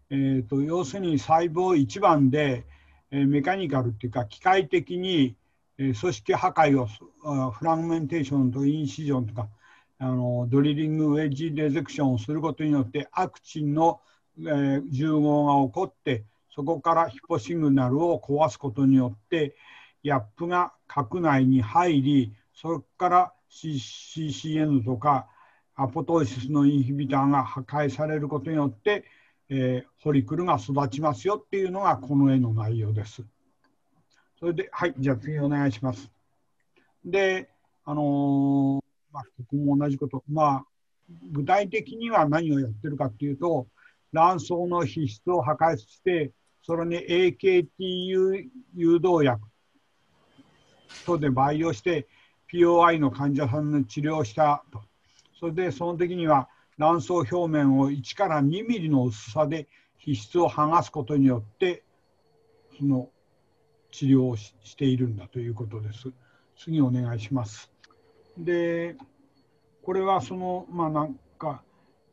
[0.09, 2.65] えーと、要するに細胞1番で、
[3.11, 5.35] えメカニカルっていうか機械的に、
[5.77, 9.47] え組織破壊をフラグメンテーションとインシジョンとか
[9.99, 14.01] あのドリリングウェッジレゼクションをすることによってアクチンの、
[14.39, 16.23] えー、重合が起こって
[16.55, 19.55] そこからヒポシグナルを壊すことによって
[20.03, 25.27] ヤップが核内に入りそこから CCN とか
[25.75, 29.05] アポトーシスのインヒビターが破壊されることによって、
[29.49, 33.23] えー、ホリクルが育ちますよっていうのがこの絵の内容です。
[34.39, 36.11] それで、はい、じゃあ次お願いします。
[37.03, 37.49] で、
[37.85, 38.83] あのー、
[39.13, 40.65] まあ、ここも同じこと、まあ、
[41.31, 43.67] 具体的には何をやってるかっていうと、
[44.11, 46.31] 卵巣の皮質を破壊して、
[46.61, 49.41] それに AKT 誘導薬
[51.05, 52.07] とで培養して、
[52.51, 54.81] POI の患者さんの治療をしたと。
[55.39, 61.83] それでその時には卵巣表面を1から2ミリの薄さで皮質を剥がすことによって
[62.77, 63.09] その
[63.91, 66.11] 治療をしているんだということです。
[66.55, 67.71] 次お願いします。
[68.37, 68.95] で
[69.83, 71.63] これはそのまあなんか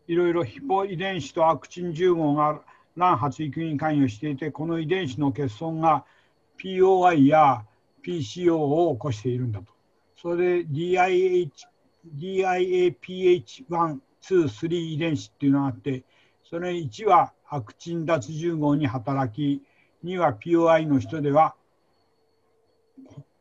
[0.06, 2.62] いろいろヒポ遺伝子とアクチン10号が
[2.96, 6.04] 卵発育に関与していてこの遺伝子の欠損が
[6.62, 7.64] POI や
[8.06, 9.66] PCO を起こしているんだと。
[10.16, 11.50] それで DIH
[12.16, 16.04] DIAPH1、2、3遺伝子っていうのがあって、
[16.42, 19.62] それ1はアクチン脱重合に働き、
[20.04, 21.54] 2は POI の人では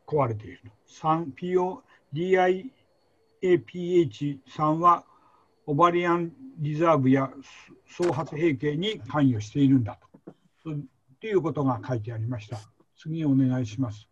[0.06, 0.70] 壊れていると。
[1.06, 1.80] 3、PO、
[2.12, 5.04] DIAPH3 は
[5.66, 7.30] オバリアンリザーブや
[7.88, 9.98] 創発閉経に関与しているんだ
[10.62, 10.70] と。
[11.20, 12.58] ということが書いてありました。
[12.96, 14.06] 次お願いします。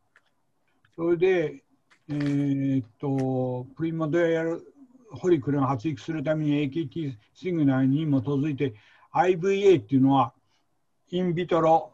[0.96, 1.62] それで、
[2.08, 4.71] えー、っと、プリモデル
[5.12, 8.75] ホリクルが発育するために AKT シグナルに基づいて
[9.14, 10.33] IVA っていうのは
[11.11, 11.92] インビトロ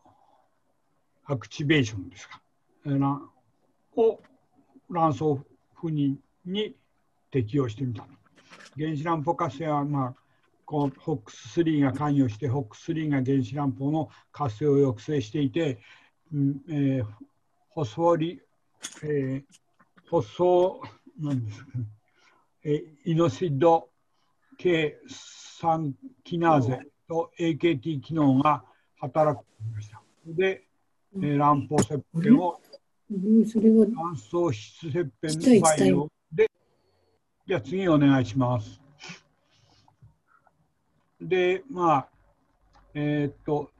[1.27, 2.41] アクチベーションですか？
[3.97, 4.21] を
[4.91, 5.19] 卵巣
[5.75, 6.75] 不妊に
[7.31, 8.07] 適用してみた。
[8.77, 10.15] 原子卵胞活性は、まあ、
[10.65, 15.79] こう HOX3 が関与して HOX3 が原子卵胞の活性を抑制していて、
[16.33, 17.07] うんえー、
[17.71, 18.41] ホスフォリ、
[19.03, 19.45] えー、
[20.09, 20.81] ホソ
[21.19, 21.85] なんですか、ね、
[22.71, 23.89] えイノシッド
[24.59, 28.63] 系酸キナーゼと AKT 機能が
[29.01, 30.03] 働くました。
[30.27, 30.65] で、
[31.17, 32.61] えー、卵胞切片を
[33.11, 36.51] 卵巣質切片の培養で、
[37.47, 38.83] じゃあ次お願いします。
[41.19, 42.09] で、まあ、
[42.93, 43.71] えー、っと、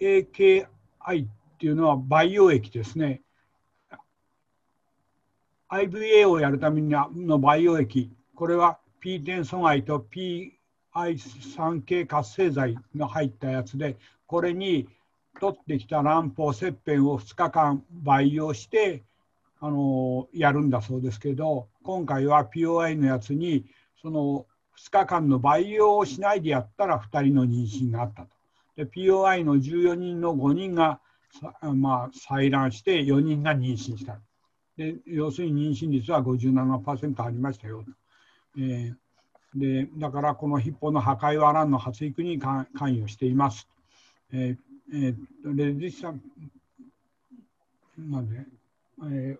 [0.00, 0.66] AKI
[1.24, 3.22] っていうのは培養液ですね。
[5.70, 10.04] IVA をやるためにの培養液、これは P10 阻害と
[10.94, 14.88] PI3 系活性剤が入ったやつで、これに
[15.40, 19.04] 取ってきた卵胞切片を2日間培養して
[19.60, 23.64] あのやるんだそうですけど、今回は POI のやつに
[24.02, 28.28] その2日間の培養をしないでやったら2人の妊娠があったと。
[28.74, 31.00] で POI の14人の5人が、
[31.74, 34.18] まあ、採卵して4人が妊娠した。
[34.80, 37.84] で要するに妊娠率は57%ありましたよ。
[38.56, 38.94] えー、
[39.54, 43.68] でだからこのヒッポの破壊はランの発育に関与しています。
[44.32, 44.58] えー
[44.94, 46.22] えー、レジスタン
[47.98, 48.46] なんで、
[49.02, 49.38] えー、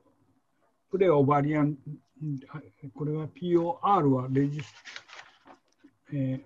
[0.90, 1.78] プレオバリアン、
[2.94, 4.74] これは POR はレジス、
[6.12, 6.38] え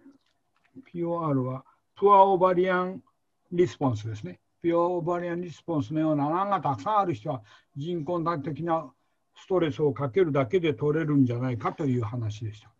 [0.94, 1.64] ー、POR は
[1.96, 3.02] プアオバリアン
[3.50, 4.38] リスポンスですね。
[4.64, 7.42] ピオバリアンリスポンスのような穴がたくさんある人は
[7.76, 8.90] 人工的な
[9.36, 12.70] ストレスをかけるだけで取れるんじゃないかという話でした。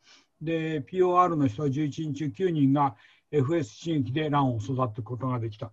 [0.41, 2.97] で、POR の人は11人中9人が
[3.31, 5.73] FS 刺激で卵を育てることができたと。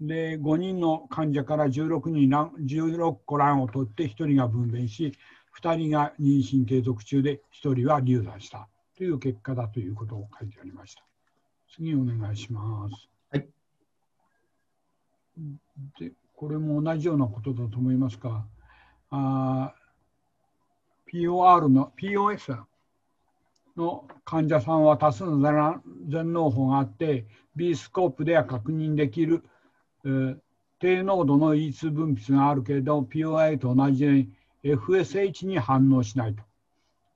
[0.00, 5.12] で、5人の患者から16人卵、16個卵を取って1人が分娩し、
[5.60, 11.02] 2人が妊娠継続中で1人は流産したという結果だということを書いてありました。
[11.70, 13.17] 次お願いします。
[15.98, 18.44] で、これも同じようなことだと思いますが、
[21.12, 22.58] POR の POS
[23.76, 29.42] の患者さんは多数の全脳胞があって B スコープでは確認できる、
[30.04, 30.38] えー、
[30.80, 34.28] 低濃度の E2 分泌があるけれど POI と同じように
[34.64, 36.42] FSH に反応しないと。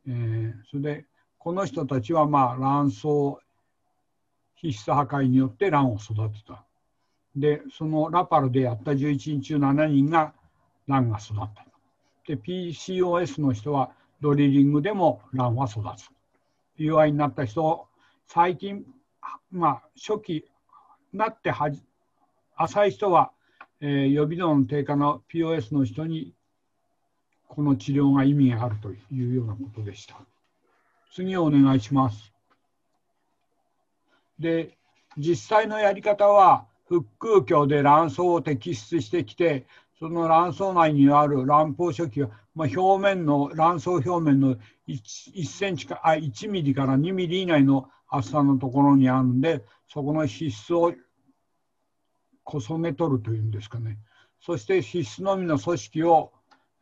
[0.06, 1.06] えー、それで
[1.38, 3.06] この人たちはまあ卵巣
[4.54, 6.64] 皮質破壊によって卵を育てた。
[7.34, 10.34] でそのラパルでやった11人中7人が
[10.86, 11.64] 卵が育った。
[12.26, 13.90] で PCOS の人は
[14.20, 16.10] ドリリングでも卵は育つ。
[16.78, 17.86] UI になった人
[18.26, 18.84] 最近
[19.50, 20.44] まあ初期
[21.12, 21.82] なってはじ
[22.56, 23.32] 浅い人は、
[23.80, 26.34] えー、予備度の低下の POS の人に
[27.48, 30.16] この治療が意味があるというようなことでした。
[31.12, 32.32] 次お願いします。
[34.38, 34.76] で
[35.18, 39.66] 実際のやり方は腹腔鏡で卵巣を摘出してきて
[39.98, 44.56] その卵巣内にある卵胞初期は、まあ、表面の卵巣表面の
[44.88, 45.00] 1,
[45.34, 50.92] 1センチかあ1ミリから2ミリ以内の厚さのところにあるんでそこの皮質を
[52.44, 53.98] こそげ取るというんですかね。
[54.40, 56.32] そして皮質のみの組織を、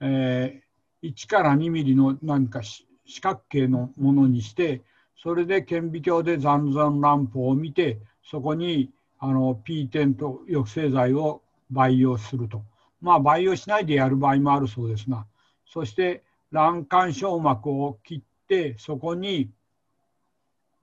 [0.01, 4.83] えー、1から2ミリの何か四角形のものにして
[5.23, 12.65] それで顕微鏡で残存卵胞を見てそこにあの P10 と抑制剤を培養すると。
[13.01, 15.27] まあ、培養しないでやる場合もあるそうですが、
[15.67, 19.51] そして卵管小膜を切って、そこに、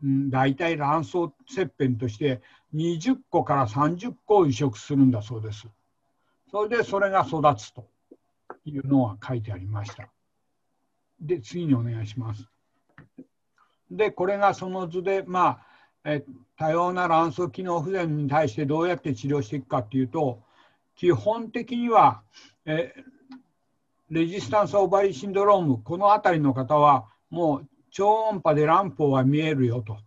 [0.04, 1.12] うん、大体卵巣
[1.48, 2.42] 切片として
[2.76, 5.68] 20個から30個を移植するんだそうです。
[6.52, 7.88] それでそれが育つと
[8.66, 10.10] いうのが書いてありました。
[11.20, 12.48] で、次にお願いします。
[13.90, 15.67] で、これがその図で、まあ、
[16.10, 16.24] え
[16.58, 20.42] 多様な卵巣機能不全に対してどうやって治療していくかっていうと、
[20.96, 22.24] 基本的には、
[22.66, 22.94] え
[24.10, 29.98] レジスタンスオーバリーシンドローム、この辺りの方は、もう超音波で卵胞は見えるよと。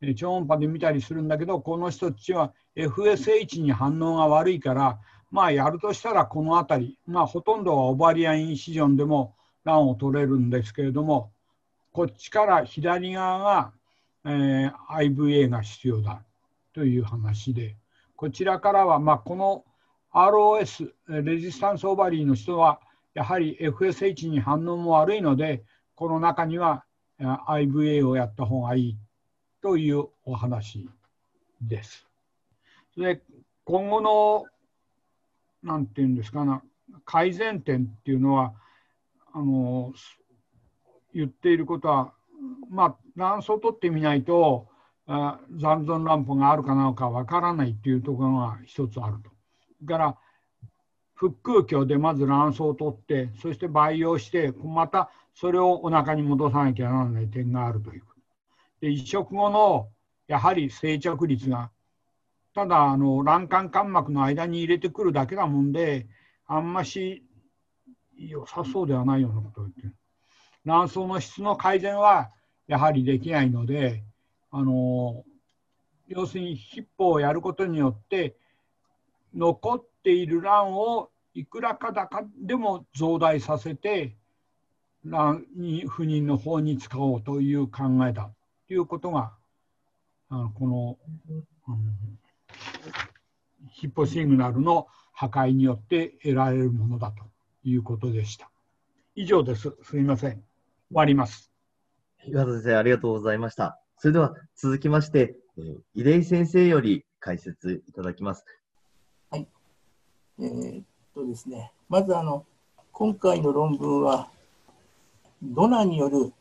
[0.00, 4.98] え超音波で見たりするんだけど、この人たちは FSH に反応が悪いから、
[5.30, 11.30] まあやるとしたらこの辺り、まあほとんどはオバリアンインシジョンでも卵を取れるんですけれども、
[11.92, 13.72] こっちから左側が、
[14.26, 16.22] えー、IVA が必要だ
[16.74, 17.76] という話で、
[18.16, 19.64] こちらからは、まあ、この
[20.12, 20.90] ROS、
[21.22, 22.80] レジスタンスオーバリーの人は、
[23.14, 25.62] やはり FSH に反応も悪いので、
[25.94, 26.84] この中には
[27.20, 28.98] IVA をやった方がいい
[29.62, 30.88] というお話
[31.62, 32.06] です。
[32.96, 33.22] で
[33.64, 34.44] 今後の、
[35.62, 36.62] なんていうんですかな、
[37.04, 38.54] 改善点っていうのは、
[39.32, 39.92] あの
[41.14, 42.12] 言っていることは、
[42.68, 44.68] まあ、卵巣を取ってみないと、
[45.08, 49.30] あ残存卵胞があるかなかわからないっていうところが一つあると。
[49.86, 50.18] から
[51.14, 58.02] 腹腔鏡でまず卵巣を取ってそして培養してまたそれをお腹に戻さなきゃならない点があるという
[58.80, 59.88] で移植後の
[60.28, 61.70] やはり生着率が
[62.54, 66.06] ただあの卵管間膜の間に入れてくるだけなもんで
[66.46, 67.22] あんまし
[68.18, 69.94] 良さそうではないようなことを言ってる
[70.66, 72.30] 卵巣の質の改善は
[72.66, 74.02] やはりできないので
[74.50, 75.24] あの
[76.08, 78.36] 要するにヒッポをやることによって
[79.32, 84.16] 残っている卵をいくらかだかでも増大させて
[85.04, 88.30] 卵に不妊の方に使おうという考えだ
[88.66, 89.32] ということが
[90.28, 90.98] あのこの、
[91.68, 92.18] うん、
[93.70, 97.22] ヒッポシグナルの破壊によって得られるものだと
[97.62, 98.50] いうことでした。
[99.14, 99.76] 以上です。
[99.82, 100.42] すみません。
[100.88, 101.50] 終わります。
[102.26, 103.80] 岩田先生、ありがとうございました。
[103.98, 108.44] それでは続きまして、えー、井出先生より解説いただきます。
[110.38, 110.84] えー、っ
[111.14, 112.44] とですね、まずあの、
[112.92, 114.28] 今回の論文は、
[115.42, 116.32] ドナによる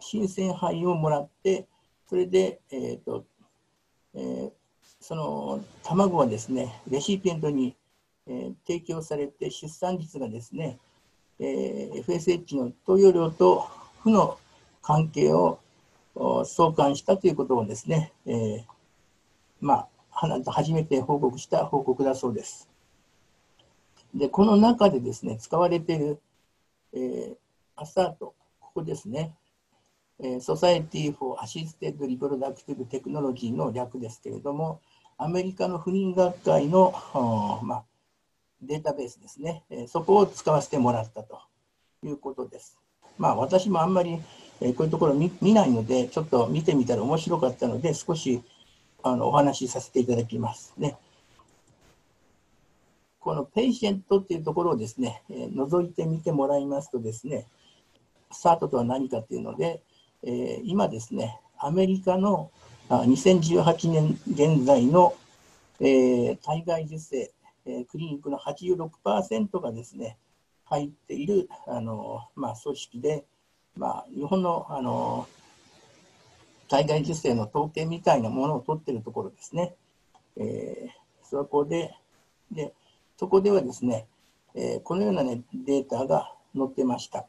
[0.00, 1.66] 新鮮胚をもらって
[2.08, 3.24] それで、えーと
[4.14, 4.50] えー、
[5.00, 7.76] その卵はですねレシピエントに、
[8.26, 10.78] えー、提供されて出産率がですね、
[11.40, 13.66] えー、FSH の投与量と
[14.02, 14.38] 負の
[14.82, 15.58] 関係を
[16.44, 18.64] 相関したということをですね、えー、
[19.60, 22.68] まあ、初めて報告した報告だそうです。
[24.14, 26.20] で、この中でですね、使われている、
[26.92, 27.36] えー、
[27.76, 29.34] アサート、ここですね、
[30.18, 34.80] えー、Society for Assisted Reproductive Technology の略ですけれども、
[35.16, 36.92] アメリカの不妊学会の、
[37.62, 37.84] まあ、
[38.62, 41.40] データベースですね、え、そこを使わせてもらったと
[42.04, 42.78] いうことです。
[43.18, 44.20] まあ、私もあんまり、
[44.60, 48.42] え、こういうところ見見ないので、ちょっと見てみたら面白かったので、少し
[49.02, 50.96] あのお話しさせていただきますね。
[53.18, 57.46] この patient っていうところをですね、え、覗いてみてもらいますとですね、
[58.30, 59.82] SART とは何かっていうので、
[60.22, 62.50] えー、今ですね、アメリカの
[62.88, 65.14] あ2018年現在の、
[65.80, 67.30] えー、体外受精、
[67.66, 70.18] え、クリニックの86%がですね、
[70.64, 73.24] 入っているあの、まあ、組織で、
[73.76, 75.28] まあ、日本のあの
[76.68, 79.74] 体外受精の統計みたいなものを取っているところですね。
[80.36, 81.94] えー、そこで
[82.52, 82.72] で
[83.16, 84.06] そこではですね、
[84.54, 87.26] えー、このような、ね、データが載ってました。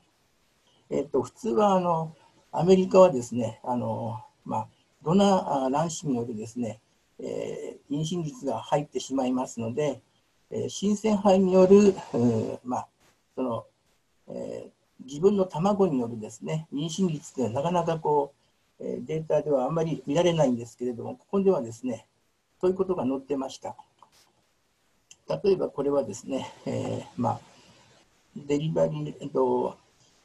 [0.91, 2.15] えーと、普通はあの
[2.51, 4.67] アメリカはですね、あのまあ、
[5.03, 6.79] ドナー卵子によるですね、
[7.19, 10.01] えー、妊娠率が入ってしまいますので、
[10.51, 11.95] えー、新鮮肺による、
[12.63, 12.87] まあ
[13.35, 13.65] その
[14.27, 18.33] えー、自分の卵によるですね妊娠率ってなかなかこ
[18.79, 22.07] う、えー、データではあんまり見られないんですけれども、ここではですね、
[22.59, 23.75] そういうことが載ってました。
[25.43, 27.39] 例えばこれはですね、えー、まあ、
[28.35, 29.77] デリバリー、えっと、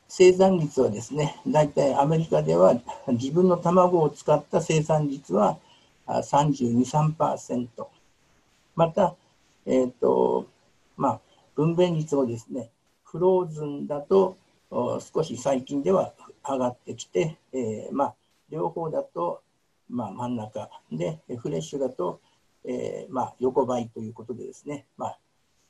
[0.09, 2.75] 生産率はですね、大体アメリカでは
[3.09, 5.59] 自分の卵を使った生産率は
[6.07, 6.85] 32、
[7.17, 7.69] 3%。
[8.75, 9.17] また、
[9.67, 10.47] えっ、ー、と、
[10.97, 11.21] まあ、
[11.55, 12.71] 分娩率をですね、
[13.05, 14.37] フローズンだと
[14.71, 16.13] 少し最近では
[16.49, 18.15] 上がってきて、えー、まあ、
[18.51, 19.43] 両方だと、
[19.89, 22.21] まあ、真ん中で、フレッシュだと
[22.67, 25.19] えー、まあ、横ばいということでですね、まあ、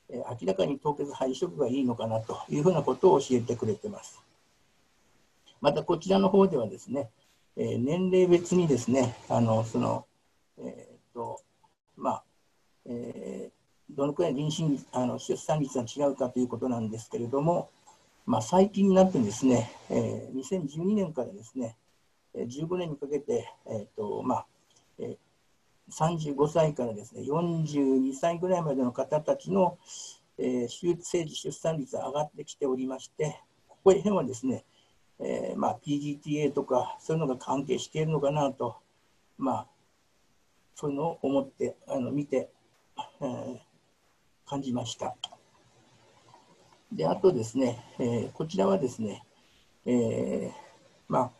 [0.08, 4.22] 明らかに凍結配色がいいのかなというふうなことを教えてくれてます。
[5.60, 7.10] またこちらの方ではですね、
[7.56, 10.06] えー、年齢別にですね、あのその、
[10.58, 11.40] えーと
[11.96, 12.22] まあ
[12.86, 13.50] えー、
[13.90, 17.70] どのくらい妊娠あの出産率が違うかということなんですけれども、
[18.26, 21.76] まあ、最近になってですね、えー、2012年からですね、
[22.34, 24.46] 15年にかけて、えーとまあ
[24.98, 25.16] え
[25.90, 29.78] 35歳からですね42歳ぐらいまでの方たちの、
[30.38, 34.64] えー、手術生児出産率が上がってきておりましてここへんはですね、
[35.20, 38.76] えーまあ、PGTA とかそういうのが関係しているのかなと、
[39.38, 39.66] まあ、
[40.74, 42.50] そういうのを思ってあの見て、
[43.20, 43.58] えー、
[44.46, 45.14] 感じました。
[46.92, 49.24] であとですね、えー、こちらはですね、
[49.84, 50.50] えー、
[51.08, 51.30] まあ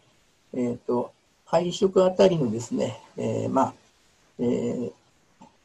[0.53, 1.13] えーと、
[1.45, 3.75] 配色あたりのですね、えー、まあ
[4.39, 4.93] えー、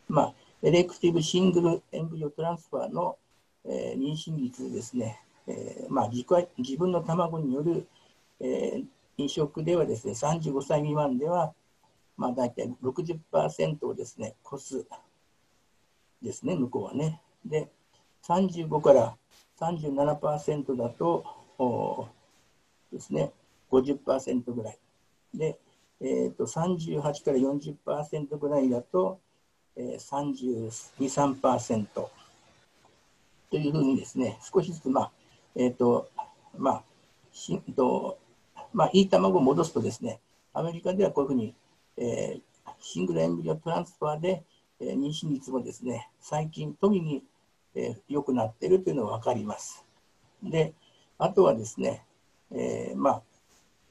[0.10, 3.18] まあ、エレクティブシングルエンブリオトランスファーの、
[3.66, 6.26] えー、妊娠率ですね、えーまあ、自
[6.58, 7.88] 自分の卵による、
[8.40, 8.86] えー、
[9.18, 11.54] 飲食ではですね、35歳未満では、
[12.18, 14.86] まあ、大体60%をですね、越す
[16.22, 17.20] ですね、向こうはね。
[17.46, 17.70] で、
[18.24, 19.16] 35から
[19.60, 21.26] 37%だと、
[21.58, 22.08] お
[22.92, 23.32] ですね、
[23.70, 24.80] 50%ぐらい。
[25.34, 25.60] で、
[26.02, 29.20] えーと、38から40%ぐらいだと、
[29.76, 30.70] えー、32、
[31.40, 32.12] 3%と
[33.52, 35.12] いうふうにですね、少しずつ、まあ、
[35.56, 36.10] えっ、ー、と、
[36.58, 36.84] まあ、
[37.32, 38.18] しと
[38.74, 40.20] まあ、いい卵を戻すとですね、
[40.54, 41.56] アメリカではこういうふうに、
[41.98, 44.44] えー、シングルエンブリオトランスファーで、
[44.80, 47.24] えー、妊娠率もですね、最近、富に、
[47.76, 49.86] えー、くなっているというのが分かります。
[50.44, 50.74] で、
[51.18, 52.06] あとはですね、
[52.52, 53.22] えー、まあ、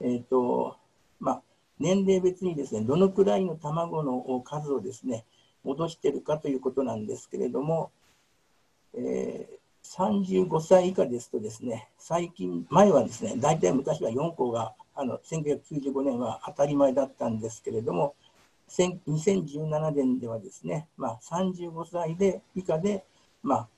[0.01, 0.77] えっ、ー、と、
[1.19, 1.43] まあ、
[1.79, 5.25] 年齢別にですね、どのくらいの卵の数をですね、
[5.65, 7.91] 戻しているかということなんですけれども、
[8.95, 18.15] えー、35歳以下ですとですね、最近、前はですね、大体昔は4校が、あの1995年は当たり前だったんですけれども、
[18.69, 23.05] 2017年ではですね、まあ、35歳で以下で、
[23.43, 23.69] まあ、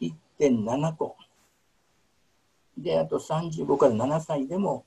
[0.00, 1.16] 1.7個。
[2.76, 4.84] で、あと35から7歳でも、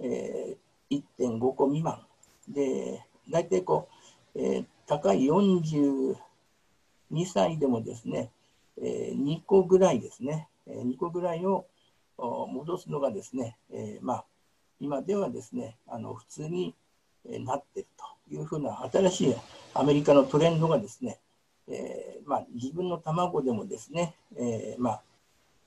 [0.00, 2.00] えー、1.5個未満
[2.48, 3.88] で大体こ
[4.34, 6.14] う、えー、高い42
[7.26, 8.30] 歳でもですね、
[8.80, 11.66] えー、2個ぐらいですね、えー、2個ぐらいを
[12.16, 14.24] 戻すのがですね、えー、まあ、
[14.80, 16.74] 今ではですねあの普通に
[17.24, 17.88] なっている
[18.28, 19.34] というふうな新しい
[19.74, 21.18] アメリカのトレンドがですね、
[21.70, 25.02] えーまあ、自分の卵でもですね、えーまあ、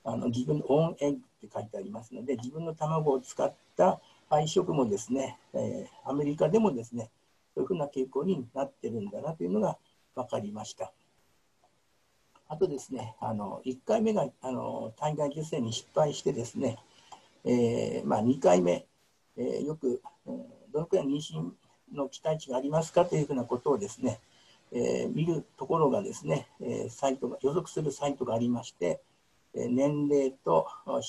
[0.04, 7.10] あの自分のオンエッグって書いてありますので自分の卵を使った配色もですね、えー、アメリカでもですね
[7.54, 9.76] そういうふうな傾向になってるんだなというのが
[10.14, 10.92] 分かりました。
[12.48, 16.76] あとですね、あの1回目があの体外受精に失敗してですね、
[17.44, 18.84] えーまあ、2回目、
[19.38, 20.02] えー、よく、
[20.70, 21.50] どのくらい妊娠
[21.94, 24.20] の期待値がありますかというふうなことをですね、
[24.74, 29.02] えー、見るところがですね、えー、サイトが予測するサイトがありまして、
[29.54, 30.66] えー、年齢と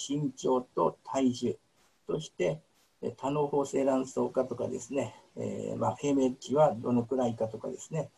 [0.07, 1.57] 身長と体重、
[2.07, 2.61] そして
[3.17, 8.09] 多脳法性卵巣化とかですね、えーまあ、平明値はどのくらいかとかですね、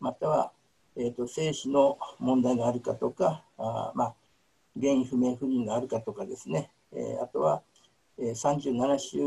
[0.00, 0.52] または、
[0.96, 4.14] えーと、精子の問題があるかとか、あまあ、
[4.78, 7.62] 原因不明不妊があるかとかですね、えー、あとは、
[8.18, 9.20] えー、37週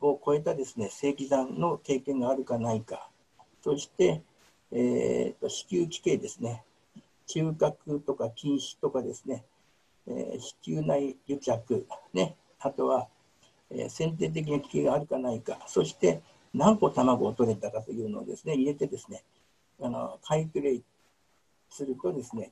[0.00, 3.10] を超えたですね正規算の経験があるかないか、
[3.62, 4.22] そして、
[4.72, 6.64] えーと、子宮奇形ですね、
[7.26, 9.44] 中核とか禁止とかですね、
[10.06, 13.08] えー、子宮内癒着、ね、あとは、
[13.70, 16.22] えー、先天的な奇形があるかないか、そして
[16.54, 19.22] 何個卵を取れたかというのをですね入れてですね
[19.80, 20.82] あのカイクレイ
[21.70, 22.50] するとですね、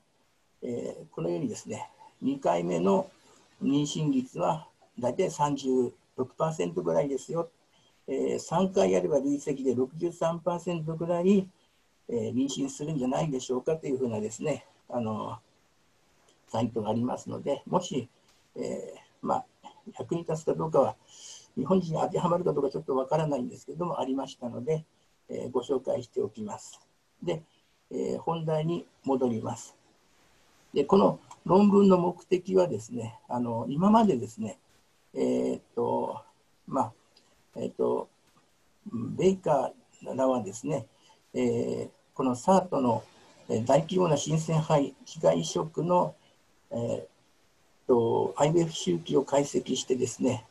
[0.63, 1.91] えー、このようにですね
[2.23, 3.11] 2回目の
[3.63, 5.93] 妊娠率は大体36%
[6.83, 7.51] ぐらいですよ、
[8.07, 11.49] えー、3回やれば累積で63%ぐらい、
[12.09, 15.39] えー、妊娠するんじゃないでしょうかというふうなですねあの
[16.49, 18.09] サイトがありますのでもし、
[18.57, 18.67] えー、
[19.23, 19.45] まあ、
[19.99, 20.97] 役に立つかどうかは
[21.57, 24.85] 日本人に当てはまるかどうかちょっとわからないんですけどもありましたので、
[25.31, 26.79] えご紹介しておきます。
[27.23, 27.43] で、
[27.91, 29.75] え本題に戻ります。
[30.75, 34.59] でこの論文の目的はですねあの今までですね
[35.15, 36.23] え、っと
[36.67, 36.93] まあ
[37.57, 38.11] え、っと
[38.93, 40.87] ベイカーらはですね、
[41.33, 43.05] えー、この SART の
[43.67, 46.15] 大規模な新鮮肺被害移植の、
[46.71, 47.03] えー、
[47.87, 50.47] と IBF 周期を解析してですね、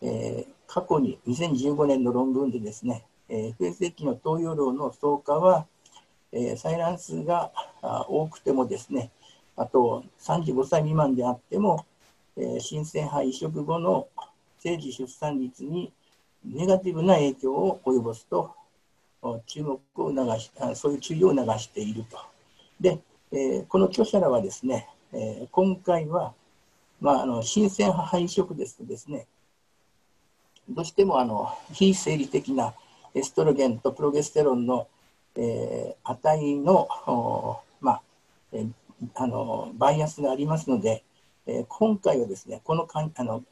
[0.00, 5.66] えー、過去に2015年の論文でですね、えー、FSA 期の投与量の増加は、
[6.30, 7.50] えー、採卵数が
[7.82, 9.10] 多くてもですね、
[9.56, 11.84] あと35歳未満であっても、
[12.36, 14.06] えー、新鮮肺移植後の
[14.60, 15.92] 生児出産率に
[16.44, 18.54] ネガティブな影響を及ぼすと
[19.46, 22.18] 注目を促しそういう注意を促していると。
[22.80, 23.00] で、
[23.32, 26.34] えー、この著者らはですね、えー、今回は、
[27.00, 29.26] まあ、あの新鮮肺移植ですとですね、
[30.68, 32.74] どうしてもあの非生理的な
[33.14, 34.86] エストロゲンとプロゲステロンの、
[35.36, 36.88] えー、値の,、
[37.80, 38.02] まあ
[38.52, 38.72] えー、
[39.14, 41.02] あのバイアスがありますので、
[41.46, 43.42] えー、今回はですねこのかんあの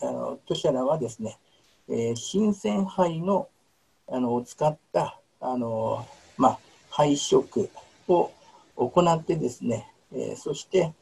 [0.00, 1.38] あの著者らはですね、
[1.88, 3.48] えー、新鮮肺の
[4.10, 6.06] あのを使ったあの、
[6.36, 6.58] まあ、
[6.90, 7.70] 肺色
[8.08, 8.30] を
[8.76, 10.92] 行ってですね、えー、そして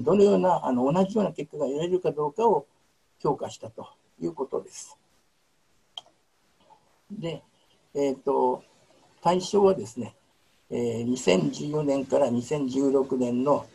[0.00, 2.66] どのようなあの同じような結果が得られるかどうかを
[3.20, 3.88] 評価したと
[4.20, 4.96] いうことです。
[7.10, 7.42] で、
[7.94, 8.64] えーと、
[9.22, 10.14] 対象はですね、
[10.70, 13.66] えー、2014年から2016年の、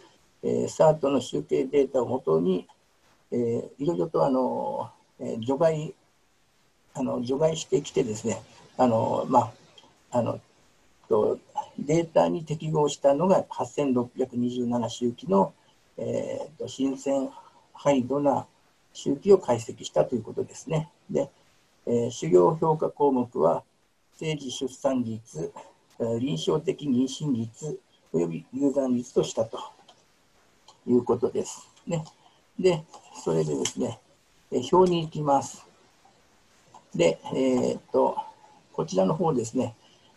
[0.43, 2.67] えー、SART の集計データをもとに、
[3.31, 5.93] えー、いろいろとあの、えー、除外
[6.93, 8.41] あの除外してきてですね
[8.77, 9.51] あの、ま
[10.11, 10.39] あ、あの
[11.07, 11.39] と
[11.79, 15.53] データに適合したのが8627周期の、
[15.97, 17.29] えーと、新鮮
[17.73, 18.45] ハイドな
[18.93, 20.89] 周期を解析したということですね。
[21.09, 21.29] で
[21.87, 23.63] えー、主要評価項目は、
[24.13, 25.51] 生児出産率、
[26.19, 27.79] 臨床的妊娠率、
[28.13, 29.59] および流産率としたと
[30.85, 31.67] いうことです。
[31.87, 32.05] ね、
[32.59, 32.83] で、
[33.23, 33.99] それでですね、
[34.51, 35.65] えー、表に行きます。
[36.93, 38.15] で、えー、と、
[38.81, 39.75] こちらの方ですね、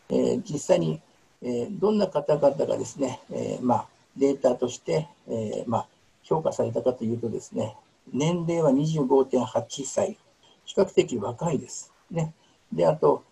[0.08, 0.98] えー、実際に、
[1.42, 3.86] えー、どんな方々がですね、えーまあ、
[4.16, 5.88] データとして、えーまあ、
[6.22, 7.76] 評価されたかというとですね、
[8.10, 10.16] 年齢は25.8歳、
[10.64, 11.92] 比較的若いです。
[12.10, 12.32] ね、
[12.72, 13.22] であと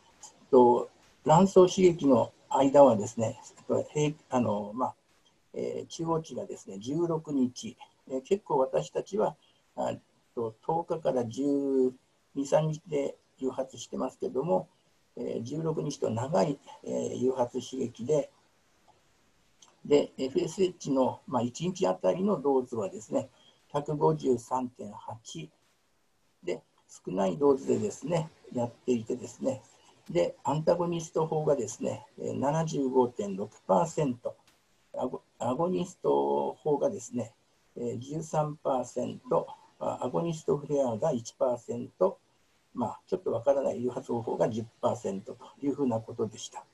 [0.51, 0.91] と
[1.25, 3.41] 卵巣刺激の間はですね
[3.95, 4.95] 平あの、まあ
[5.55, 7.79] えー、中央値がですね16日、
[8.11, 9.35] えー、結構私たちは
[9.77, 9.95] あ
[10.35, 11.93] と10日から12、
[12.37, 14.69] 3日で誘発してますけども、
[15.17, 18.31] えー、16日と長い、え、誘発刺激で
[19.85, 23.29] で FSH の、まあ、1日あたりのドーズはですね
[23.73, 25.49] 153.8
[26.45, 29.63] で少ないドーズでですね、やっていてですね、
[30.11, 34.17] で、アンタゴニスト法がですね、75.6%、
[34.99, 37.33] アゴアゴニスト法がですね、
[37.77, 39.47] 13%、
[39.79, 42.17] アゴニストフレアが1%、
[42.75, 46.65] まあ、ちょっとわからない誘発方法が10%というふうなことでした。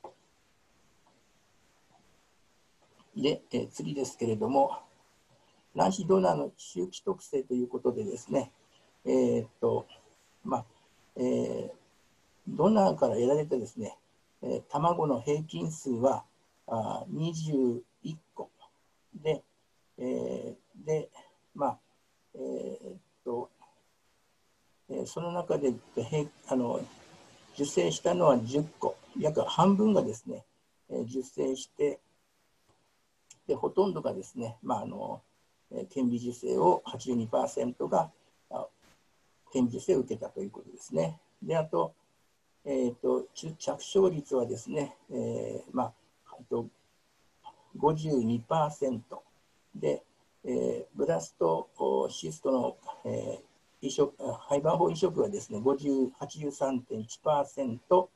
[3.17, 4.79] で、えー、次ですけれども、
[5.75, 8.53] 卵子ドナーの周期特性ということでですね、
[9.05, 9.87] えー、っと、
[10.45, 10.65] まあ、
[11.17, 11.71] えー、
[12.49, 13.97] ドナーから得られたですね、
[14.43, 16.25] えー、卵の平均数は
[16.69, 17.83] あ21
[18.35, 18.51] 個
[19.15, 19.43] で、
[19.99, 21.09] えー、で、
[21.55, 21.79] まあ、
[22.35, 23.51] えー、っと、
[25.07, 25.75] その中で
[26.49, 26.81] あの
[27.55, 30.45] 受精したのは10個、約半分がですね、
[30.89, 31.99] 受精して、
[33.47, 35.21] でほとんどがですね、まああの
[35.91, 38.11] 顕微授精を82%が
[39.53, 41.19] 顕微授精を受けたということですね。
[41.43, 41.95] であと,、
[42.65, 43.57] えーと、着
[43.95, 45.93] 床率はですね、えーまあ、
[46.49, 46.67] と
[47.79, 49.01] 52%
[49.75, 50.03] で、
[50.45, 51.69] えー、ブラスト
[52.11, 53.39] シストの、え、
[53.81, 54.13] 移植
[54.49, 58.09] 胚盤法移植はですね83.1%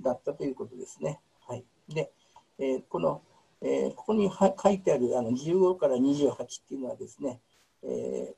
[0.00, 1.20] だったということですね。
[1.46, 2.12] はい、で、
[2.58, 3.22] えー、この
[3.64, 6.36] えー、ここに書いてあるあの15から28っ
[6.68, 7.38] ていうのはですね、
[7.84, 8.34] えー、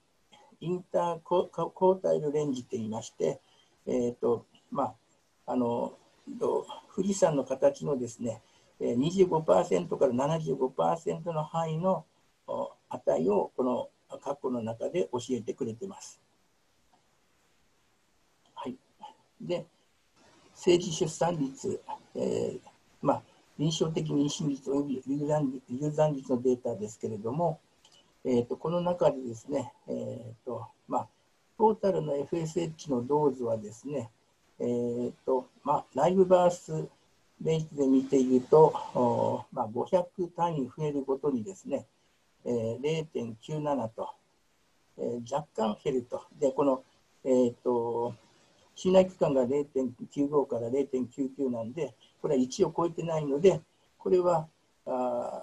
[0.61, 3.41] インターコータイルレンジといいまして、
[3.87, 4.95] えーとま
[5.47, 5.95] あ、あの
[6.95, 8.43] 富士山の形のですね
[8.81, 12.05] 25%から75%の範囲の
[12.91, 16.21] 値をこの括弧の中で教えてくれてます。
[18.55, 18.77] はい、
[19.47, 19.67] で
[20.55, 21.81] 政治出産率、
[22.15, 22.61] えー
[23.03, 23.23] まあ
[23.59, 25.03] 臨床的妊娠率及び
[25.71, 27.61] 流産率のデータですけれども、
[28.25, 31.09] えーと、この中でですね、えーとまあ、
[31.57, 34.11] トータルの FSH のドーズはですね、
[34.59, 36.89] えーとまあ、ライブバース
[37.41, 40.05] ベースで見ていると、まあ、500
[40.37, 41.87] 単位増えるごとにですね、
[42.45, 44.11] えー、0.97と、
[44.99, 46.23] えー、若干減ると。
[46.41, 46.83] で、この、
[47.25, 48.15] えーと、
[48.75, 53.61] 信頼区間が0.95から0.99なんで、これは1を超えてないので、
[53.99, 54.49] これは
[54.87, 55.43] あ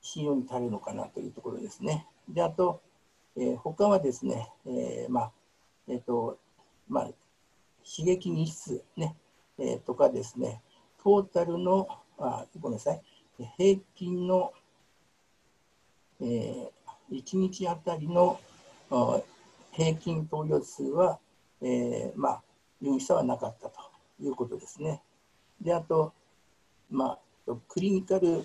[0.00, 2.06] 信用に足るのかなというところですね。
[2.28, 2.80] で、あと、
[3.36, 5.32] えー、他はですね、えー、まあ、
[5.88, 6.38] えっ、ー、と、
[6.88, 7.04] まあ、
[7.84, 9.16] 刺激日数ね、
[9.58, 10.62] えー、とかですね、
[11.02, 13.02] トータルの、あごめんなさい、
[13.58, 14.52] 平均の、
[16.20, 16.70] えー、
[17.10, 18.40] 1日あたりの
[19.72, 21.18] 平均投与数は、
[21.60, 22.42] えー、まあ、
[22.80, 23.80] 有意差はなかったと
[24.20, 25.02] いうことですね。
[25.60, 26.12] で、あと、
[26.90, 28.44] まあ、クリニカル、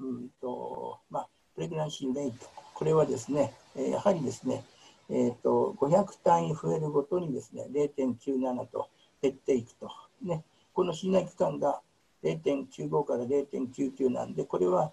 [0.00, 4.64] うんとまあ、プレグナンシーレイト、これはですね、やはりですね、
[5.10, 8.88] えーと、500単位増えるごとにですね、0.97と
[9.22, 9.90] 減っていくと。
[10.22, 11.80] ね、この信頼期間が
[12.22, 14.92] 0.95から0.99なんで、これは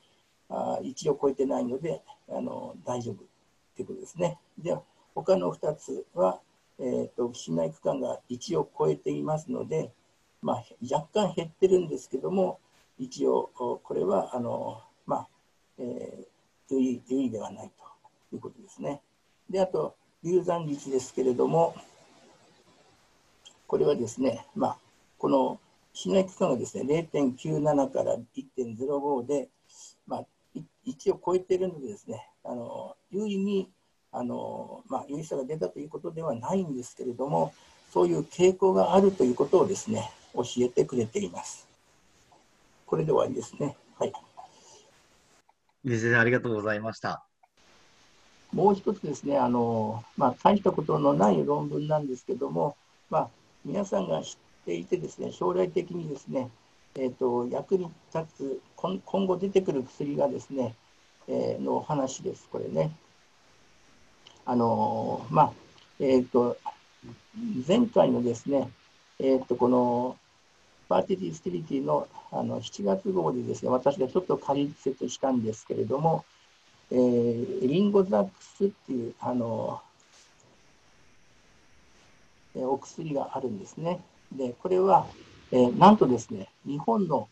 [0.50, 3.24] あ1を超えてないのであの大丈夫
[3.76, 4.38] ということですね。
[4.58, 4.78] で、
[5.14, 6.40] 他の2つは、
[6.80, 9.92] えーと、信頼区間が1を超えていますので、
[10.42, 12.60] まあ、若干減ってるんですけども、
[12.98, 15.28] 一応、これは、あの、まあ、
[15.78, 17.72] えー、有意有意ではない
[18.32, 19.02] ということですね。
[19.50, 21.76] で、あと、流産率ですけれども、
[23.68, 24.78] これはですね、まあ、
[25.18, 25.60] この
[25.94, 29.50] 信頼期間がですね、0.97から1.05で、
[30.08, 30.26] まあ、
[30.86, 33.70] 1を超えているのでですね、あの有意に
[34.18, 37.54] あの、まあ、有意差が出たということではないんですけれども、
[37.92, 41.68] そういう傾向があるということをですね、教えてくれています。
[42.86, 43.76] これで終わりですね。
[44.00, 44.14] はい。
[45.86, 47.26] 先生、ありがとうございました。
[48.54, 52.78] もう一つですね、あのまあ、大したことのない論文なんですけども、
[53.10, 53.30] まあ、
[53.66, 56.50] 皆さんが知っていてですね、将来的にですね、
[56.96, 60.74] えーと、役に立つ今、今後出てくる薬がですね、
[61.28, 62.92] えー、の話です、これね。
[64.46, 65.52] あのまあ、
[66.00, 66.58] えっ、ー、と、
[67.68, 68.70] 前回のですね、
[69.20, 70.18] えっ、ー、と、この
[70.88, 76.26] Fertility Sterility のあの7月号でですね、私がちょっと解説したんですけれども、
[76.92, 79.82] えー、リンザゴリックスっていうあの、
[82.56, 84.00] えー、お薬があるんですね。
[84.32, 85.08] で、これは、
[85.52, 87.30] えー、なんとですね、日本の、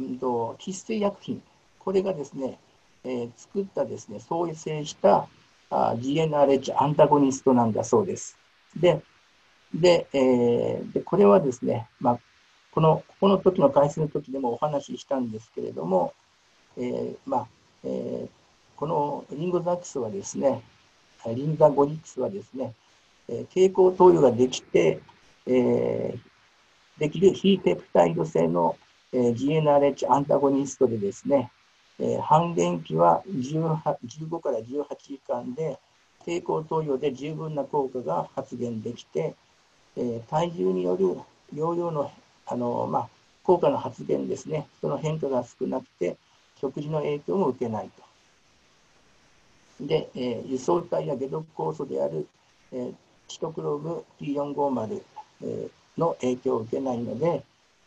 [0.00, 1.42] うんと、喫水薬品、
[1.78, 2.58] これがですね、
[3.04, 5.28] えー、作ったですね、創生した
[5.70, 8.36] GNRH アンタゴニストなんだそうです。
[8.76, 9.02] で、
[9.74, 12.20] で、えー、でこれはですね、まあ、
[12.72, 16.12] この、ここの時の解説の時でもお話ししたんですけれども、
[16.76, 17.46] えー、まあ、
[17.84, 18.28] えー、
[18.76, 20.62] このリンゴザックスはですね、
[21.26, 22.74] リンザゴニックスはですね、
[23.28, 25.00] えー、蛍光投与ができて、
[25.46, 26.18] えー、
[26.98, 28.76] できる非ペプタイド性の、
[29.12, 31.50] えー、GNRH アンタゴニストでですね、
[32.00, 35.78] えー、半減期は15から18時間で、
[36.26, 39.34] 抵抗投与で十分な効果が発現できて、
[39.96, 41.16] えー、体重による
[41.54, 42.10] 療養の
[42.46, 43.08] あの、まあ、
[43.44, 46.16] 効果の発現ですね、その変化が少なくて、
[46.60, 47.90] 食事の影響も受けない
[49.78, 49.86] と。
[49.86, 52.26] で、えー、輸送体や解毒酵素である、
[52.72, 52.94] えー、
[53.28, 55.02] キトクロム P450、
[55.42, 55.70] えー、
[56.00, 57.42] の影響を受けないので、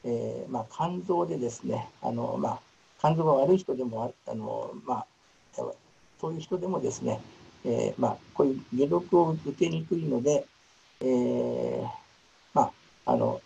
[0.05, 2.59] えーまあ、肝臓でですね、あのまあ、
[3.03, 5.05] 肝臓が悪い人でもあの、まあ、
[5.53, 5.75] そ
[6.29, 7.19] ういう人でもですね、
[7.65, 10.45] えーまあ、こういう解毒を受けにくいので、
[11.01, 11.83] えー
[12.53, 12.71] まあ、
[13.05, 13.41] あの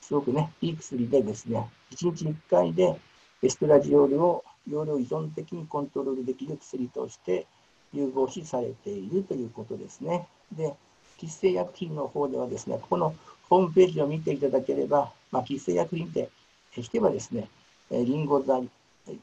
[0.00, 2.96] すごくね、いい薬でですね、1日1回で
[3.42, 7.46] エストラジオールを容量依存的にコントロールできる薬として
[7.92, 10.28] 融合しされているということですね。
[10.52, 10.72] で、
[11.20, 13.14] 喫生薬品の方ではですね、ここの
[13.48, 16.30] ホームページを見ていただければ、まあ、喫生薬品って
[16.76, 17.48] 聞けばですね、
[17.90, 18.60] リンゴザ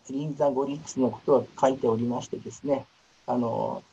[0.09, 2.85] リンザゴリックスのことを書いておりましてですね、
[3.27, 3.83] あの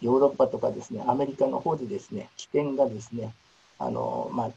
[0.00, 3.32] ヨーロッパとかですね、アメリカの方でですね、治験がですね、
[3.78, 4.50] あのまあ、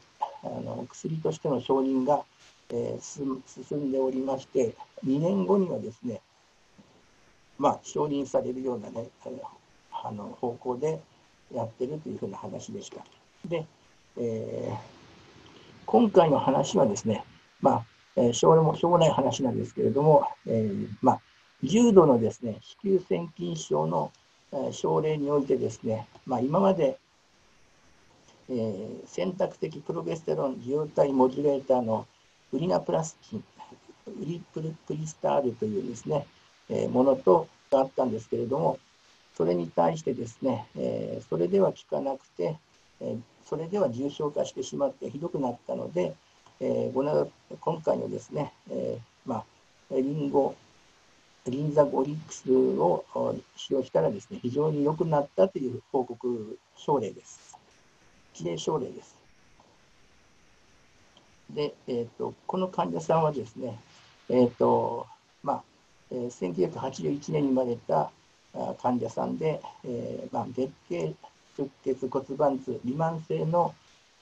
[0.44, 2.22] あの薬としての承認が、
[2.70, 6.20] えー、進んでおりまして、2年後にはですね、
[7.58, 9.08] まあ、承認されるようなね、
[9.90, 11.00] あの方向で
[11.52, 13.04] やってるというふうな話でした。
[13.46, 13.66] で、
[14.16, 14.76] えー、
[15.86, 17.24] 今回の話はですね、
[17.60, 17.84] まあ、
[18.18, 21.20] えー、しょうもしょうもない話なんですけれども、えー、まあ、
[21.62, 24.10] 重度のですね、子宮腺筋症の、
[24.52, 26.98] えー、症例においてですね、まあ、今まで、
[28.50, 32.06] えー、選択的プロゲステロン受容体モジュレーターの
[32.52, 33.44] ウリナプラスチン、
[34.08, 36.26] ウリプルクリスタールというですね、
[36.68, 38.80] え、ものとあったんですけれども、
[39.36, 42.56] それに対してですね、え、それでは効かなくて、
[43.00, 46.16] え、それでは重症化してしまってひどくなったので、
[46.60, 47.30] えー、
[47.60, 49.44] 今回のですね、えー、まあ、
[49.90, 50.54] リンゴ、
[51.46, 53.04] リンザゴリックスを
[53.56, 57.56] 使用したらですね、非常に良くなったという報告症例です。
[58.34, 59.16] 事例症例です。
[61.50, 63.78] で、えーと、この患者さんはですね、
[64.28, 65.06] えーと
[65.42, 65.62] まあ
[66.10, 68.10] えー、1981年に生まれた
[68.82, 71.14] 患者さんで、えーまあ、月経
[71.56, 73.74] 出血骨盤痛未満性の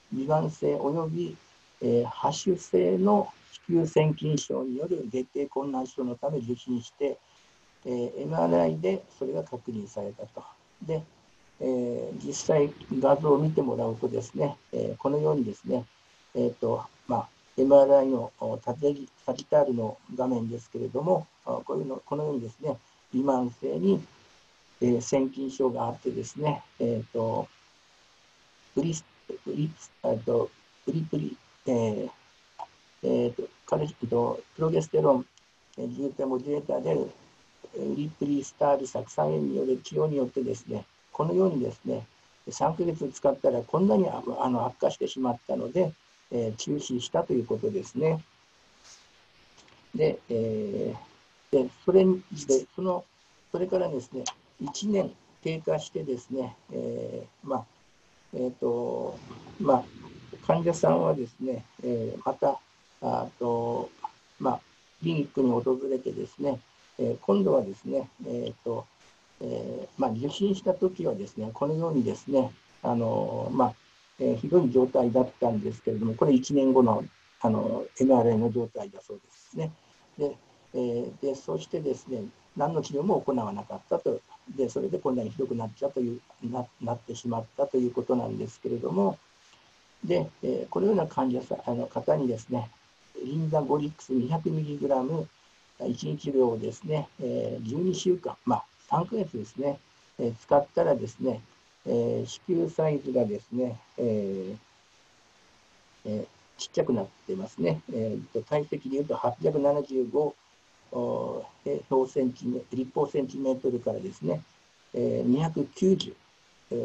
[0.09, 1.37] 未満性及び
[1.81, 3.31] えー、ハ種性の
[3.67, 7.17] 子宮腺筋症による月経困難症のため受診して、
[7.85, 10.43] えー、MRI でそれが確認されたと。
[10.83, 11.03] で、
[11.59, 15.85] えー、実際画像を見てもらうとですね、えー、このようにですね、
[16.35, 18.31] えーとまあ、MRI の
[18.63, 22.77] 縦サジタールの画面ですけれども、こういうのこのようにですね、
[23.13, 24.01] 微慢性に、
[24.81, 27.47] えー、腺筋症があってですね、えーと、
[28.75, 28.93] プリ
[29.25, 29.71] プリ
[30.23, 30.49] と
[30.85, 31.35] プリプリ
[31.67, 32.09] えー
[33.03, 35.25] えーと、カルシとプロゲステロン、
[35.77, 37.11] えー、重点モジュレーターである
[37.95, 42.05] リプリスタール酢酸塩による治療によってですね、このようにですね、
[42.49, 45.93] 3ヶ月使ったらこんなにあの悪化してしまったので、
[46.31, 48.23] えー、中止したということですね。
[49.93, 52.11] で、えー、でそれで
[52.75, 53.03] その
[53.51, 54.23] それからですね、
[54.63, 55.11] 1年
[55.43, 57.65] 経過してですね、えー、まあ、
[58.33, 59.17] えっ、ー、と、
[59.59, 59.83] まあ、
[60.47, 62.57] 患者さんはですね、えー、また
[63.01, 63.89] あと、
[64.39, 64.59] まあ、
[64.99, 66.59] クリニックに訪れてですね、
[66.97, 68.85] えー、今度はですね、えーと
[69.41, 73.73] えーまあ、受診した時はですね、このようにですね、あのまあ
[74.19, 77.03] えー、ひどい状態だったんですけれども、これ1年後の
[77.41, 79.71] あの MRI の状態だそうですね。
[80.17, 80.35] で
[80.73, 82.23] えー、でそしてですね、
[82.55, 84.19] 何の治療も行わなかったと、
[84.55, 89.17] でそれでこんなにひどくなっちゃというななってしまったということなんですけれども、
[90.03, 92.69] で、えー、このような患者さんあの方にですね、
[93.23, 95.25] リンザゴリックス 200mg、
[95.79, 99.79] 1日量をですね、えー、12週間、まあ、3ヶ月ですね、
[100.19, 101.41] えー、使ったらですね、
[101.85, 104.57] えー、子宮サイズがですね、えー
[106.05, 106.25] えー、
[106.57, 107.81] ちっちゃくなってますね。
[107.93, 110.33] えー、体積でいうと875
[111.63, 114.41] 平方センチメ立方センチメートルからですね、
[114.93, 116.13] えー、290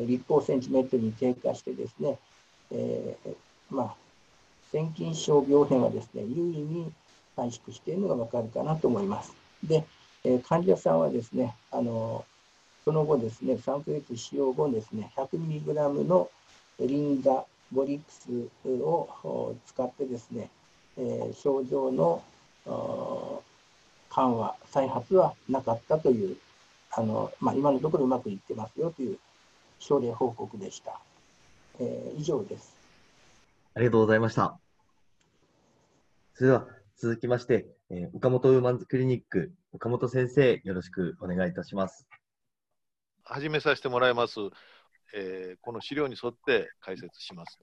[0.06, 2.18] 立方センチメートルに低下してですね、
[2.72, 3.34] えー、
[3.70, 3.94] まあ、
[4.70, 6.92] 腺筋症病変はですね、優位に
[7.36, 9.32] 短縮しているのがわかるかなと思います。
[9.62, 9.84] で、
[10.24, 12.24] えー、患者さんはですね、あの
[12.84, 16.30] その後ですね、3ヶ月使用後ですね、100mg の
[16.80, 20.48] リンザボリックスを使ってですね、
[20.98, 22.22] えー、症状の
[24.10, 26.36] 緩和、再発はなかったという、
[26.90, 29.18] あのまあ、今のところうまくいってますよという
[29.78, 31.00] 症例報告でした。
[31.80, 32.74] えー、以上です。
[33.74, 34.58] ありがとうございました。
[36.34, 36.66] それでは
[36.96, 42.06] 続きまして、えー、岡本ウーマンズクリニック、岡本先生、よろしくお願いいたします。
[43.24, 44.38] 始めさせてもらいます。
[45.14, 47.58] えー、この資料に沿って解説します。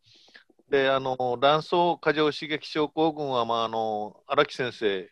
[0.69, 5.09] で、あの卵巣過剰刺激症候群は、まあ、あの荒木先生、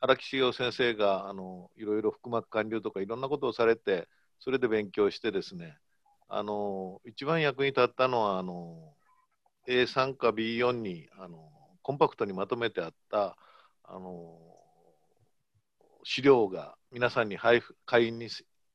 [0.00, 5.76] 荒木茂雄先生があのいろいろ腹膜管理とかいろんなことをされて、それで勉強してですね、
[6.34, 8.94] あの一番役に立ったのはあの
[9.68, 11.50] A3 か B4 にあの
[11.82, 13.36] コンパクトにまとめてあった
[13.84, 14.38] あの
[16.04, 18.28] 資料が皆さんに配布会員に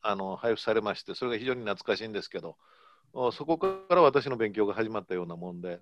[0.03, 2.58] あの配布されましてそれが非常に懐かしいんですけど
[3.32, 5.80] そこから私の勉強が始まったようなもんで、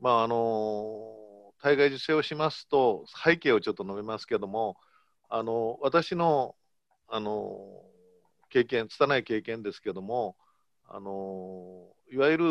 [0.00, 4.76] まあ、あの体外受精をしますと背景をちょっと述べますけども
[5.28, 6.54] あの私の
[7.06, 7.58] あの
[8.48, 10.34] 経験拙い経験ですけども
[10.90, 12.46] あのいわゆる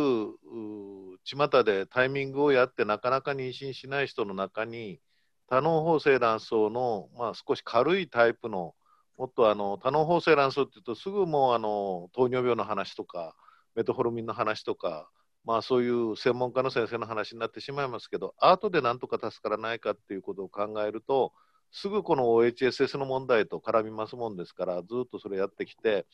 [1.23, 4.99] 巷でタイミングをやってなかなか妊娠しない人の中に
[5.47, 8.75] 多脳包性卵巣の、まあ、少し軽いタイプの
[9.17, 13.35] もっとあの多脳包性卵巣っていうとすぐもうあの糖尿病の話とか
[13.75, 15.09] メトホルミンの話とか、
[15.43, 21.33] まあ、そういう専門家の先生の話になってしまいますけどアートでなんとか助からないかっていうことを考えると
[21.71, 26.05] すぐこの OHSS の問題と絡みますもんですからずっとそれやってきて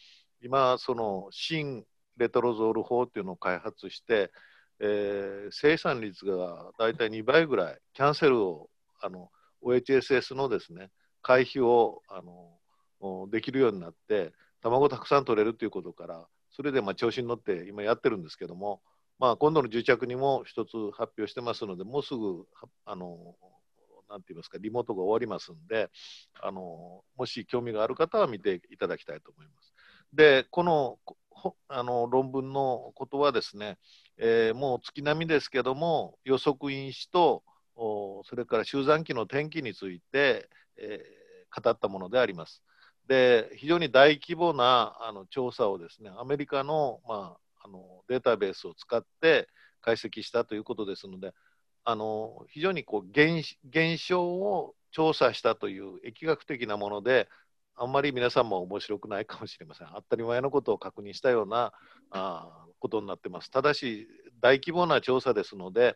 [0.41, 1.85] 今その新
[2.17, 4.31] レトロゾール法っていうのを開発して、
[4.79, 8.69] えー、生産率が大体2倍ぐらいキャンセルを
[9.01, 9.29] あの
[9.63, 10.89] OHSS のですね
[11.21, 18.81] 回避をあのできるようになって卵たくさん取れるということからそれでまあ調子に乗って今やってるんですけども、
[19.19, 22.45] まあ、今度の癒着にも一つ発表してますのでもうすぐ
[22.85, 23.35] あの
[24.09, 25.89] なんて言いますかリモートが終わりますんで
[26.41, 29.73] あのもし興味がある方は見ていただきたいと思います。
[30.13, 30.99] でこの
[31.67, 33.77] あの論文のことはですね、
[34.17, 37.43] えー、もう月並みですけども予測因子と
[37.75, 42.63] おそれから集団期の天気について、えー、語ったものであります。
[43.07, 49.49] で非常に大規模なあの調査をですねアメリカの,、まあ、あのデータベースを使って
[49.81, 51.33] 解析したということですので
[51.83, 57.27] あの非常にこう現現象を調査したという疫学的なもので
[57.75, 59.87] あんまり皆さんも面白くないかもしれません。
[59.93, 61.73] 当たり前のことを確認したような
[62.11, 63.49] あことになってます。
[63.49, 64.07] ただし、
[64.41, 65.95] 大規模な調査ですので、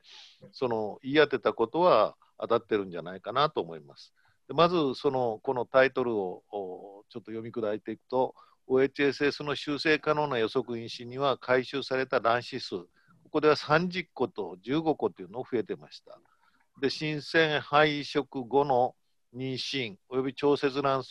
[0.52, 4.14] その言い当てたことは当たってるんじゃないかなと思います。
[4.48, 6.44] でまず、そのこのタイトルを
[7.10, 8.34] ちょっと読み砕いていくと、
[8.68, 12.88] OHSS の修正可能な予測因子には回収された卵子数、こ
[13.32, 16.20] こでは30個と15個というのを増えてました。
[16.82, 18.96] で、新鮮配色後の
[19.36, 21.10] 妊娠および調節卵巣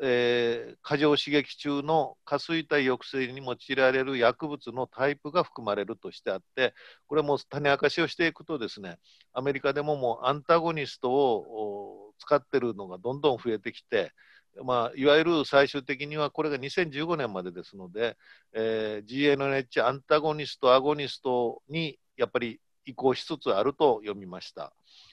[0.00, 6.74] えー、過剰刺激中の下垂体抑制に用いられる薬物のタイプが含まれるとしてあって
[7.06, 8.98] これも種明かしをしていくとですね
[9.32, 14.12] アメリカでももうアンタゴニストを使ってるのがどんどん増えてきて、
[14.64, 18.16] まあ、いわゆる最終的にはこれが2015年までですので、
[18.52, 24.72] えー、GNH アンタゴニストアゴニストにやっぱり移行しつつあると読みました。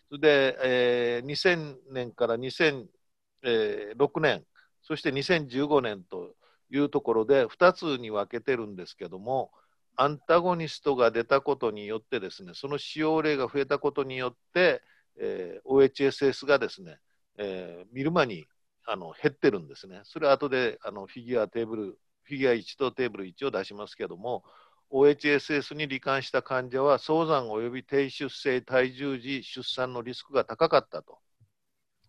[0.09, 4.43] それで、えー、2000年から2006年
[4.83, 6.35] そして2015年と
[6.69, 9.51] いうところで2つに分けてるんですけども
[9.95, 14.81] アンタゴニストが出たことによってですねその使用例が増えたことによって、
[15.19, 16.97] えー、OHSS がですね、
[17.37, 18.45] えー、見る間に
[18.85, 20.01] あの減ってるんですね。
[20.03, 24.43] それは後であのフィギュアテーブルフィギュア1とテーブル1を出しますけども
[24.91, 31.19] OHSS に罹患した患者は早産及び低出生体重時出産のリスクが高かったと。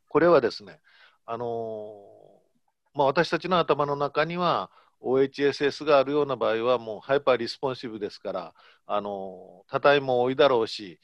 [0.08, 0.80] これはですね、
[1.26, 2.13] あの
[2.94, 4.70] まあ、私たちの頭の中には
[5.00, 8.54] OHSS があるような場合はもう hyper responsive ですから
[8.86, 10.98] あの多体も多いだろうし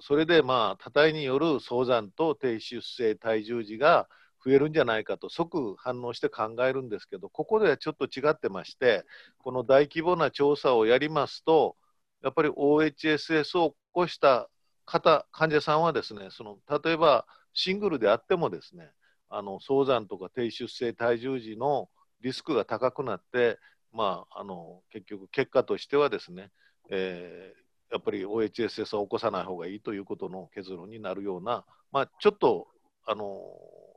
[0.00, 4.08] それでまあ多体による早産と低出生体重児が
[4.44, 9.04] 増えるんじゃないかと即反応して考えるんですけどここではちょっと違ってまして
[9.38, 11.76] この大規模な調査をやりますと
[12.22, 14.48] やっぱり OHSS を起こした
[14.84, 18.90] 方患者さんはですねその例えばシングルであってもですね
[19.30, 21.88] あの早産とか低出生体重時の
[22.20, 23.58] リスクが高くなって、
[23.92, 26.50] まあ、あの結局結果としてはですね、
[26.90, 32.68] えー、やっぱり OHSS は起こさない方がいいということの結論になるような、まあ、ちょっと
[33.06, 33.40] あの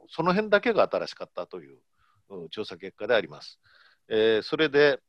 [0.09, 1.77] その辺だけが新しかったという
[2.49, 3.59] 調査結果であります。
[4.09, 4.99] えー、それで、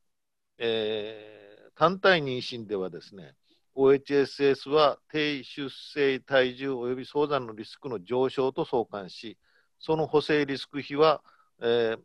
[0.59, 3.35] えー、単体妊娠ではですね
[3.75, 9.39] OHSS は低出生体重及び早産のリスクの上昇と相関し
[9.83, 11.23] その補正リスク比は、
[11.61, 11.99] えー、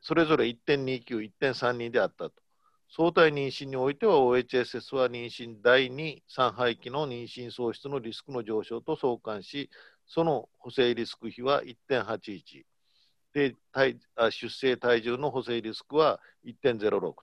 [0.00, 2.32] それぞれ1.29、1.32であったと。
[2.88, 9.70] 相対妊娠においては OHSS は妊娠第2、3廃棄の妊娠喪失のリスクの上昇と相関し、
[10.06, 12.64] その補正リスク比は1.81。
[13.32, 13.98] で体
[14.30, 17.16] 出生体重の補正リスクは1.06と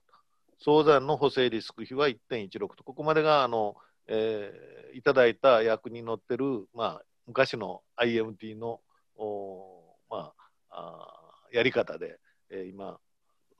[0.58, 3.76] 早産の補正リスク比は1.16と、ここまでがあの、
[4.06, 8.80] えー、いただいた役に載ってる、まあ、昔の IMT の
[9.16, 10.32] おま
[10.70, 12.18] あ、やり方で、
[12.50, 12.98] えー、今、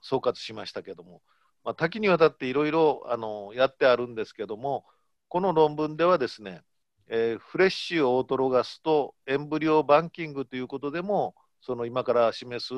[0.01, 1.21] 総括しましたけども、
[1.63, 3.03] まあ、多岐にわたっていろいろ
[3.55, 4.85] やってあるんですけども、
[5.29, 6.61] この論文ではですね、
[7.07, 12.73] えー、フレッシュオートロガスとエンブリオバンキングということでも、その今から示す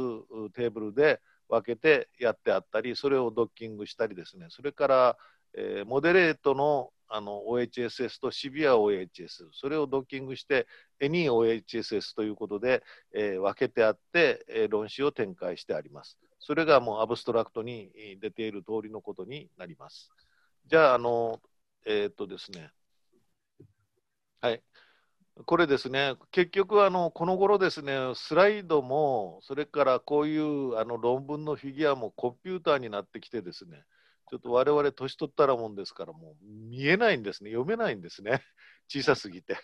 [0.53, 1.19] テーブルで
[1.49, 5.17] 分けてやってあったり、それをドッキングしたりですね、それから、
[5.58, 10.68] えー、 moderate のあの OHSS とシビア OHS、それをドッキングして、
[10.99, 12.84] any OHSS ということで、
[13.14, 16.20] えー、分けてあって、えー、論旨を展開してあります。
[16.39, 20.12] それがもうアブストラクトに出ている通りのことになります。
[20.66, 21.41] じゃあ、あの、
[21.86, 22.72] えー、っとですね、
[24.41, 24.62] はい。
[25.45, 33.84] これですね、結局あの、この頃ですね、スライドも、それからこういうあの論文のフィギュアもコンピューターになってきてですね、
[34.30, 38.43] ちょっと我々年取ったらもんですから、もう見えないんですね、読めないんですね、
[38.89, 39.57] 小さすぎて。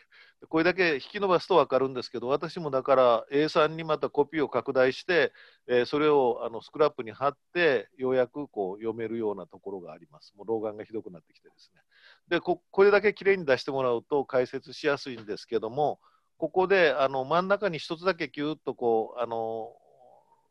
[0.49, 5.33] これだけ引き伸ばすと分かるんですけど、私もだから A3 にまたコピーを拡大して、
[5.67, 10.33] えー、それをあのスクラップに貼って、ようやくこう読めるようなところがあります。
[10.35, 11.81] もう老眼がひどくなってきてですね。
[12.29, 15.99] でここれだけきれいに出してもらうと解説しやすいんですけども、
[16.37, 19.75] ここであの真ん中に1つだけキューッとこうあの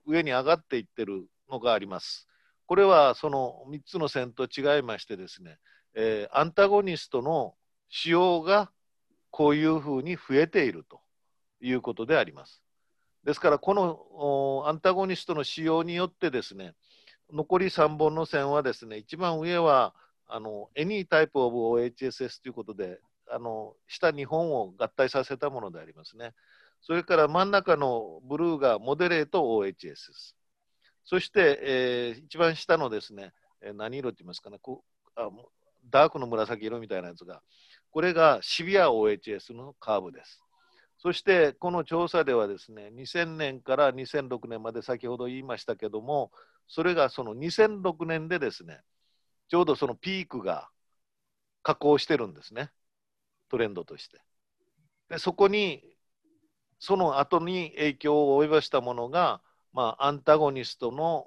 [0.06, 2.28] 上に上がっていってるのがあります。
[2.66, 5.58] これはその3つの線と違いましてですね、
[5.94, 7.54] えー、アンタゴニストの
[7.88, 8.70] 使用が
[9.30, 11.00] こういうふうに増えていると
[11.60, 12.62] いうことであります。
[13.24, 16.74] ですから、このアンタゴニストの使用によってですね、
[17.32, 19.94] 残り3本の線はですね、一番上は
[20.26, 23.00] あの Any type of OHSS ということで、
[23.30, 26.32] あの下2本を合体させたものでありますね。
[26.80, 30.34] それから真ん中のブルーがモデレート OHS
[31.04, 34.84] そして、えー、一番下のですね、え何色って言いますかねこ
[35.16, 35.28] あ、
[35.90, 37.42] ダークの紫色みたいなやつが、
[37.90, 40.42] これがシビア OHS のカーブです。
[40.98, 46.30] そして、この調査ではですね、2000年から2006年まで先ほど言いましたけども、
[46.68, 48.80] それがその2006年でですね、
[49.48, 50.68] ちょうどそのピークが
[51.62, 52.70] 下降してるんですね、
[53.50, 54.20] トレンドとして。
[55.08, 55.82] で、そこに、
[56.78, 59.42] その後に影響を及ぼしたものが、
[59.72, 61.26] まあ、アンタゴニストの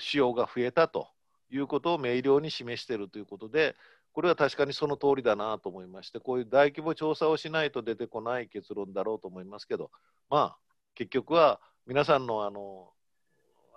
[0.00, 1.08] 使用が増えたと
[1.50, 3.76] いうことを明瞭に示しているということで、
[4.12, 9.90] これは確かにその通りだなと思いまして、こういう大規模調査をしないと出てこない結論だろうと思いますけど、
[10.28, 10.58] まあ、
[10.94, 12.90] 結局は皆さんのあの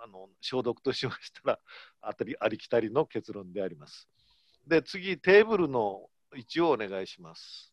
[0.04, 1.58] あの消毒としましたら
[2.00, 4.08] あたりありきたりの結論であります。
[4.66, 7.71] で、次、テーブルの位置をお願いします。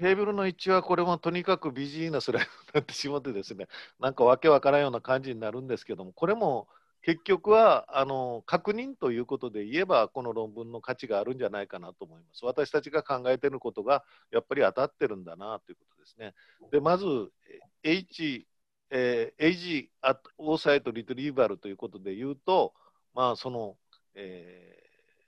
[0.00, 3.68] テーブルの位置はこれもとにかくビジーなスライドになってしまってですね、
[4.00, 6.68] なんかわけわからんような感じになるんですけども、これも
[7.02, 12.46] 結局はあの確認ということで言えば、この論文の価値があるんじゃないかなと思います。
[12.46, 16.34] 私たちが考えていることがやっぱり当たってるんだなということですね。
[16.70, 17.30] で、まず、
[17.82, 18.46] H、
[18.88, 19.90] えー、AG、
[20.38, 22.72] オーサイトリトリーバルということで言うと、
[23.12, 23.76] まあ、その、
[24.14, 24.78] え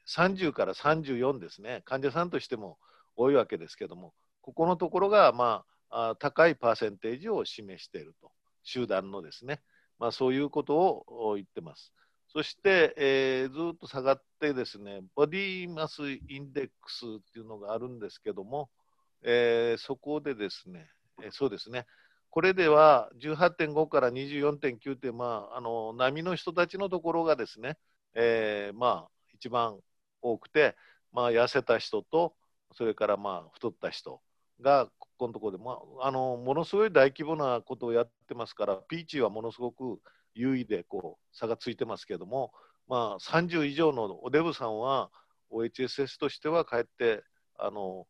[0.06, 2.78] ー、30から34ですね、患者さんとしても
[3.16, 8.30] 多いわけですけども、ここのところが、まあ、高いパーセンテージを示していると、
[8.62, 9.60] 集団のですね、
[9.98, 11.92] まあ、そういうことを言ってます。
[12.28, 18.70] そして、えー、ずっと下がってですね、ボディマスインデックスっていうのがあるんですけども、
[19.22, 20.88] えー、そこでですね、
[21.22, 21.86] えー、そうですね、
[22.30, 27.76] これでは18.5から24.9って、まあ、あの波の人たちのところがですね、
[28.14, 29.78] えー、まあ、一番
[30.22, 30.74] 多くて、
[31.12, 32.34] まあ、痩せた人と、
[32.74, 34.22] それからまあ太った人、
[34.62, 40.00] がここのところで、まあ、あのものすごい大規模なことをやってますから、ピーチはものすごく
[40.34, 42.52] 優位でこう差がついてますけども、
[42.88, 45.10] まあ、30以上のおデブさんは
[45.50, 47.22] OHSS としてはかえって
[47.58, 48.06] あの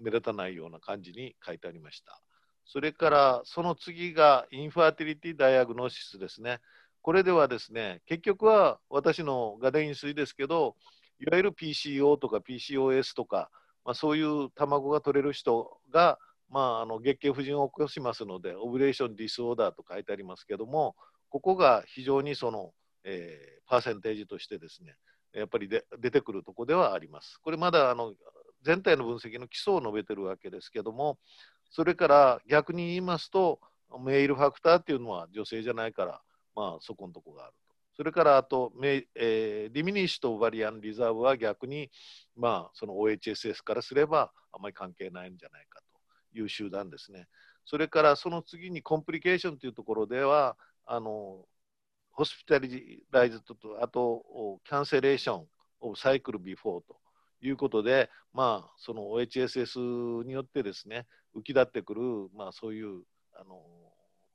[0.00, 2.20] 目立たないような感じに書いてありました。
[2.66, 6.60] それからその次が infertility diagnosis ですね。
[7.02, 10.74] これではですね、結局は私の我田引水ですけど、
[11.20, 13.50] いわゆる PCO とか PCOS とか、
[13.84, 16.18] まあ、そういう卵が取れる人が、
[16.48, 20.94] まあ、あの月経不順を起こしますので、 ovulation disorder と書いてありますけども、
[21.28, 22.72] ここが非常にその、
[23.04, 24.96] えー、パーセンテージとしてですね、
[25.32, 27.38] やっぱりで出てくるとこではあります。
[27.42, 28.14] これまだあの
[28.62, 31.18] 全体の分析の基礎を述べてるわけですけども、
[31.70, 33.60] それから逆に言いますと、
[34.04, 36.22] male factor っていうのは女性じゃないから、
[36.54, 37.54] まあ、そこのとこがある。
[37.96, 41.90] それからあと、えー、 diminished ovarian reserve は逆に、
[42.36, 45.80] まあ、その OHSS からすればあまり関係ないんじゃないか
[46.32, 47.28] という集団ですね。
[47.64, 51.46] それからその次に complication というところでは、あの
[52.14, 56.96] hospitalized と、あと、 cancellation of cycle before と
[57.42, 62.00] いうことで、まあ、その OHSS によってですね、浮き立ってくる、
[62.36, 63.02] まあ、そういう
[63.34, 63.60] あの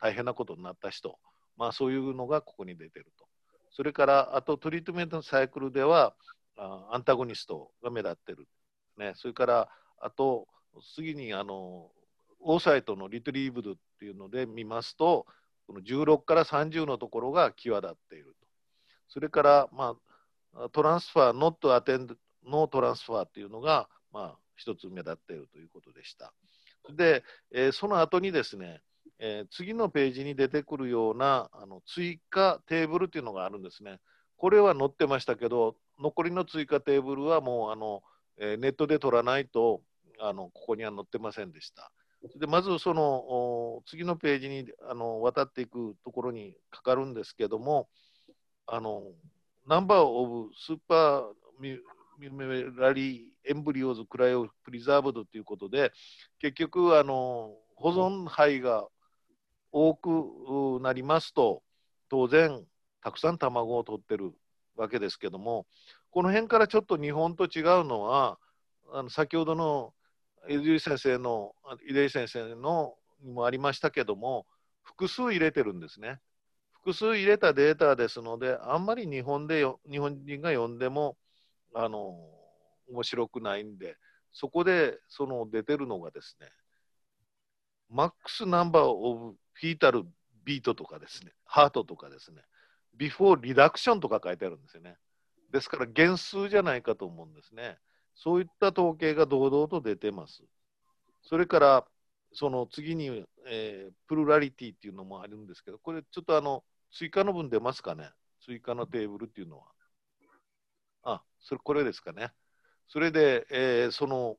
[0.01, 1.17] 大変なことになった人、
[1.55, 3.28] まあ、そういうのがここに出てると。
[3.71, 6.15] それから、あと treatment のサイクルでは、
[6.57, 8.47] アンタゴニストが目立ってる。
[8.97, 10.47] ね、それから、あと、
[10.95, 11.91] 次にあの
[12.39, 15.25] oocyte の retrieved っていうので見ますと、
[15.67, 18.47] この16から30のところが際立っていると。
[19.07, 19.95] それから、ま
[20.55, 26.33] あ、 transfer、not attempted、no transfer っていうのが、まあ、一つ目立っているということでした。
[26.91, 28.81] で、えー、その後にですね、
[29.19, 33.99] えー、次のページに出てくるようなあの追加テーブルっていうのがあるんですね。
[34.37, 38.01] これは載ってましたけど、残りの追加テーブルはもうあの、
[38.37, 39.81] えー、ネットで取らないと
[40.19, 41.91] あのここには載ってませんでした。
[42.37, 47.87] でまずその次のページにあの渡っていくところにかかるんですけども、
[48.67, 49.03] あの
[49.67, 51.23] ナンバーオブスーパー
[51.59, 55.91] ミュラリーエンブリオーズクライオプリザーブドということで、
[56.39, 58.87] 結局あの保存胚が
[59.71, 61.63] 多くなりますと、
[62.09, 62.63] 当然
[63.01, 64.33] たくさん卵を取ってる
[64.75, 65.65] わけですけども、
[66.11, 68.39] この辺からちょっと日本と違うのは、
[68.91, 69.93] あの先ほどの
[70.47, 71.53] 井先生の
[71.87, 74.45] 井出先生のにもありましたけども
[74.81, 76.19] 複数入れてるんですね。
[76.71, 81.17] 複数入れたデータですのであんまり日本で日本人が読んでも
[81.75, 82.15] あの
[82.87, 83.97] 面白くないんで
[84.31, 86.47] そこでその出てるのがですね
[87.89, 90.03] マックスナンバーオブフィータル
[90.45, 92.41] ビートとかですねハートとかですね
[92.95, 94.97] ビフォーリダクションとか書いてあるんですよね
[95.51, 97.77] ですから原数じゃないかと思うんですね
[98.21, 100.43] そういった統計が堂々と出てます。
[101.23, 101.85] それから、
[102.33, 108.09] その次に、えー、プルラリティっていうのもあるんですけど、これちょっとあの、追加の分出ますかね？
[108.45, 109.63] 追加のテーブルっていうのは。
[111.03, 112.31] あ、それ、これですかね。
[112.89, 114.37] それで、えー、その、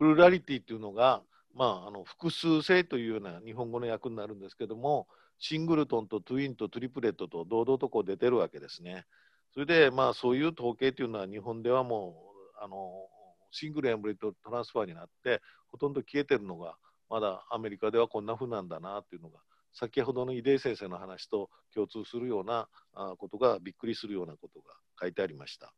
[0.00, 1.22] プルラリティっていうのが、
[1.54, 5.06] まあ、あの複数性というような日本語の訳になるんですけども、
[5.38, 9.04] シングルトンとトゥインとトリプレットと堂々とこう出てるわけですね。
[9.52, 13.06] それで、まあ、そういう統計というのは日本ではもうあの
[13.52, 15.40] シングルエンブリッドトランスファーになって
[15.70, 16.76] ほとんど消えてるのが
[17.08, 19.38] まだアメリカではこんな風なんだなっていうのが
[19.72, 22.68] 先ほどの井出先生の話と共通するような
[23.16, 25.72] ことがびっくりするようなことが書いてありました。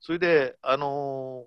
[0.00, 1.46] それで、あの、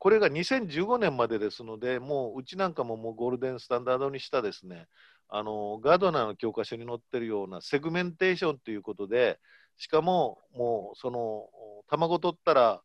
[0.00, 4.88] これが2015年までですので、もううちなんかももうゴールデンスタンダードにしたですね、
[5.28, 9.38] あの、ガードナーの教科書に載っているようなセグメンテーションということで、
[9.76, 11.50] しかも、もうその
[11.86, 12.82] 卵取ったら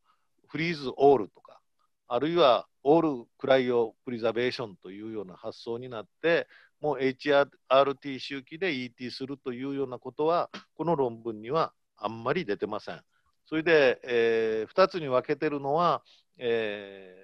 [0.49, 1.61] フリーズオールとか、
[2.09, 6.49] あるいはオールクライオプリザベーションというような発想になって、
[6.81, 13.01] もう HRT 周期で ET するというようなことは、この論文にはあんまり出てません。
[13.45, 16.03] それで、えー、2つに分けてるのは、
[16.37, 17.15] え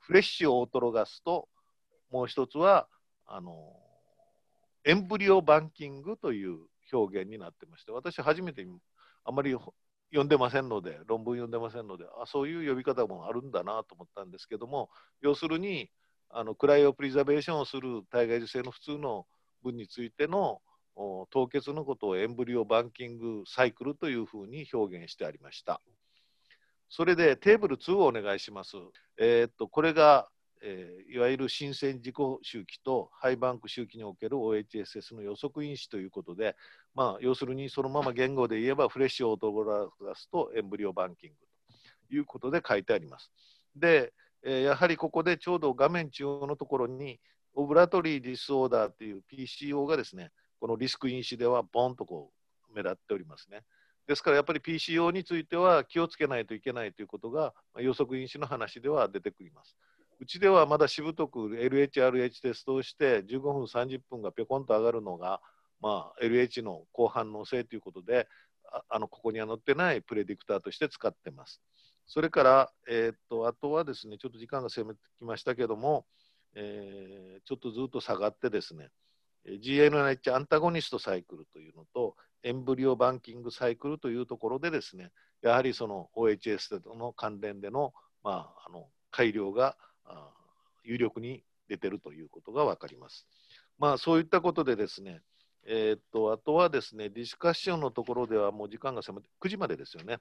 [0.00, 1.48] ー、フレッシュオートロガスと、
[2.10, 2.88] もう一つは、
[3.26, 3.72] あの
[4.84, 6.58] エンブリオバンキングという
[6.92, 8.64] 表現になってまして、私初めて
[9.24, 9.56] あまり
[10.12, 14.88] 読んでませんので、論文読んでませんので、あそういう呼び方もあるんだなと思ったんですけども、
[15.20, 15.90] 要するに、
[16.30, 19.26] あのクライオプリザベーションをする体外受精の普通の
[19.62, 20.60] 分についての
[21.30, 25.80] 凍結のことをエンブリオバンキングサイクルというふうに表現してありました。
[26.88, 28.76] それでテーブル2をお願いします。
[29.18, 30.28] えー、っとこれが
[30.62, 36.56] えー、いわゆる新鮮自己周期とハイバンク周期における OHSS の予測因子ということで、
[36.94, 41.36] まあ、要するにそのまま言語で言えばフレッシュオートグラスとエンブリオバンキング
[42.08, 43.30] ということで書いてあります。
[43.74, 44.12] で、
[44.42, 47.20] えー、やはりここでちょうど画面中央のところに
[47.54, 52.30] ovulatory disorder という PCO がですね、このリスク因子ではボンとこ
[52.70, 53.62] う目立っておりますね。
[54.06, 59.76] ですからやっぱり PCO については気をつけないといけないということが予測因子の話では出てくります。
[60.18, 65.40] うちではまだしぶとく LHRH テストをして15分30分がぴょこんと上がるのが、
[65.80, 68.26] まあ、LH の高反応性ということで
[68.72, 71.60] ああのここには載ってない predictor として使ってます。
[72.06, 76.06] それから、えー、っとあとはですねちょっと時間が迫ってきましたけども、
[76.54, 78.88] えー、ちょっとずっと下がってですね
[79.46, 85.10] GNH アンタゴニストサイクルというのとエンブリオバンキングサイクルというところでですね
[85.42, 87.92] やはりその OHS との関連での,、
[88.22, 89.76] まあ、あの改良が
[90.84, 93.26] 有力に出てるということが分かります。
[93.78, 95.20] まあ、そういったことでですね、
[95.66, 100.18] えー、っとあとはですね、ディスカッションのところではもう時間が迫って9時までですよね。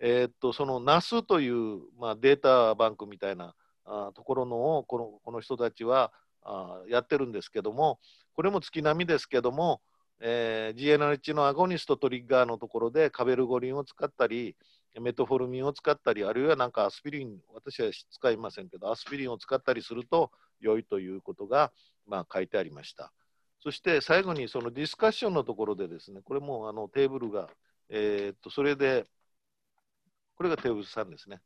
[0.00, 3.54] えー、っとその NAS という、まあ、データバンクみたいな
[3.84, 6.12] あところのをこのこの人たちは
[6.42, 8.00] あやってるんですけども、
[8.38, 9.80] これも月並みですけども、
[10.20, 14.54] えー、GNRH のアゴニストトリッガーのところでカベルゴリンを使ったり、
[15.00, 21.72] メトフォルミンを使ったり、あるいはなんかアスピリン、私は使いませんけど、アスピリンを使ったりすると良いということが、
[22.06, 23.12] まあ、書いてありました。
[23.58, 27.48] そして最後にそのディスカッションのところでですね、これもあのテーブルが、
[27.88, 29.04] えー、っとそれで、
[30.36, 31.40] これがテーブル3ですね。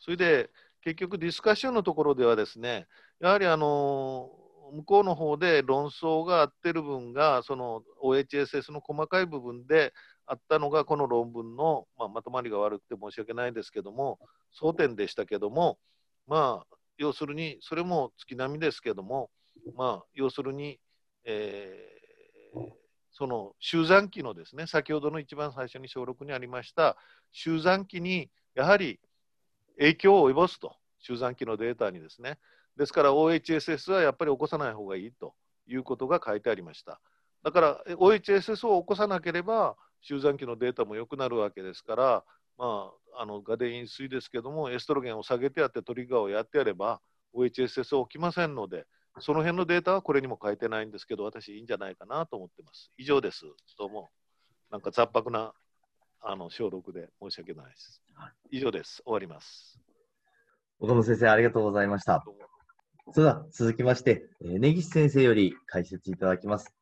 [0.00, 0.50] それで
[0.82, 2.88] 結局ディスカッションのところではですね、
[3.20, 4.43] やはりあの
[4.74, 9.92] 向こうの方で論争があってる分が、その OHSS の細かい部分で
[10.26, 14.18] あったのが、この論文の、まあ、まとまりが悪くて申し訳ないですけども、
[14.60, 15.78] 争点でしたけども、
[16.26, 19.30] まあ、要するに、それも月並みですけども、
[19.76, 20.80] まあ、要するに、
[21.24, 22.60] えー、
[23.12, 26.96] その集団期のですね、先ほどの一番最初に小6にありました
[27.32, 29.00] 集団期にやはり
[29.78, 32.38] 影響を及ぼすと、集団期のデータにですね。
[32.76, 35.34] ですから OHSS はやっぱり起こさない方がいいと
[35.66, 37.00] いうことが書いてありました。
[37.42, 42.24] だから OHSS を起こさなければ集団期のデータも良くなるわけですから、
[42.58, 47.00] まあ、あのガデイン水ですけどもエストロゲンを下げてやってトリガーをやってやれば
[47.34, 48.86] OHSS 起きませんので
[49.20, 52.90] その辺のデータはこれにも書いてないんですけど私いいんじゃないかなと思ってます。
[52.98, 53.44] 以上です。
[53.78, 54.10] どうも。
[54.70, 55.52] なんか雑白な
[56.20, 58.02] あの小録で申し訳ないです。
[58.50, 59.02] 以上です。
[59.04, 59.78] 終わります。
[60.80, 62.24] 岡本先生ありがとうございました
[63.12, 66.74] それでは続きまして、え、根岸先生より解説いただきます。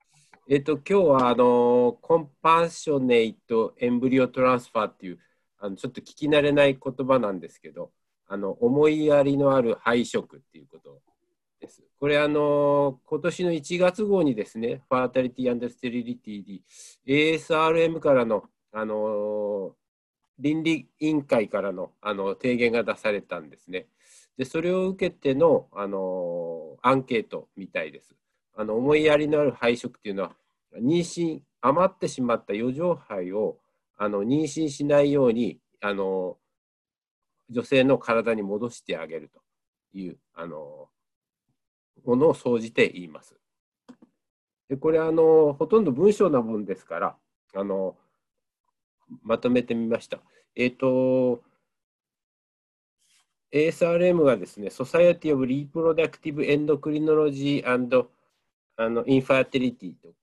[0.48, 5.18] えっと、今日はあのコンパッショネイトエンブリオトランスファーっていう
[5.58, 7.92] あのちょっと聞き慣れない言葉なんですけど
[8.26, 11.00] あの思いやりのある配色っていうこと
[11.60, 11.82] です。
[12.00, 16.44] これあの今年の1月号にですねファータリティアンドステリリティ
[17.06, 19.76] で ASRM からのあの
[20.38, 23.86] 倫理委員会からのあの提言が出されたんですね。
[24.38, 28.14] でそれを受けてのあのアンケートみたいです。
[28.54, 30.32] あの思いやりのある配色っていうのは
[30.74, 33.58] 妊娠余ってしまった余剰胚を
[33.96, 36.36] あの妊娠しないようにあの
[37.50, 39.40] 女性の体に戻してあげると
[39.98, 40.88] いうあの
[42.04, 43.36] ものを総じて言います。
[44.68, 47.16] でこれあのほとんど文章な文ですから
[47.54, 47.96] あの
[49.22, 50.18] まとめてみました。
[50.56, 51.42] えっ、ー、と
[53.52, 58.08] ASRM がですね、Society of Reproductive Endocrinology and
[58.76, 60.14] あの Infertility と、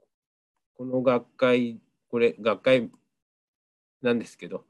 [0.75, 1.79] この学会、
[2.09, 2.89] これ、学会
[4.01, 4.65] なんですけど、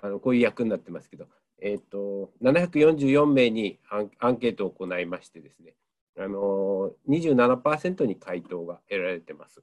[0.00, 1.26] あのこういう役になってますけど、
[1.60, 3.78] えーと、744名に
[4.18, 5.74] アンケートを行いましてですね、
[6.18, 9.62] あの27%に回答が得られてます。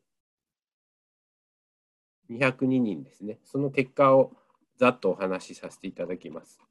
[2.32, 3.40] 202人ですね。
[3.44, 4.32] その結果を
[4.78, 6.62] ざっとお話しさせていただきます。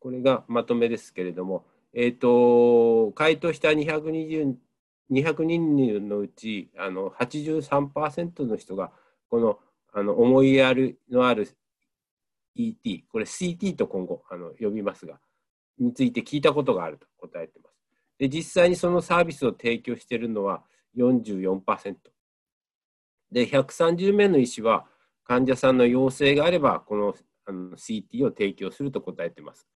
[0.00, 1.64] これがまとめですけれども、
[1.94, 4.54] えーと、回答した220
[5.10, 8.92] 200人のうちあの83%の人が
[9.28, 9.58] この
[9.92, 11.48] あの思いやりのある
[12.54, 15.18] ET これ CT と今後あの呼びますが
[15.78, 17.76] について聞いたことがあると答えています。
[18.18, 20.62] で実際にそのサービスを提供しているのは
[20.96, 21.96] 44%
[23.32, 24.86] で130名の医師は
[25.24, 27.14] 患者さんの要請があればこの
[27.46, 29.66] あの CT を提供すると答えています。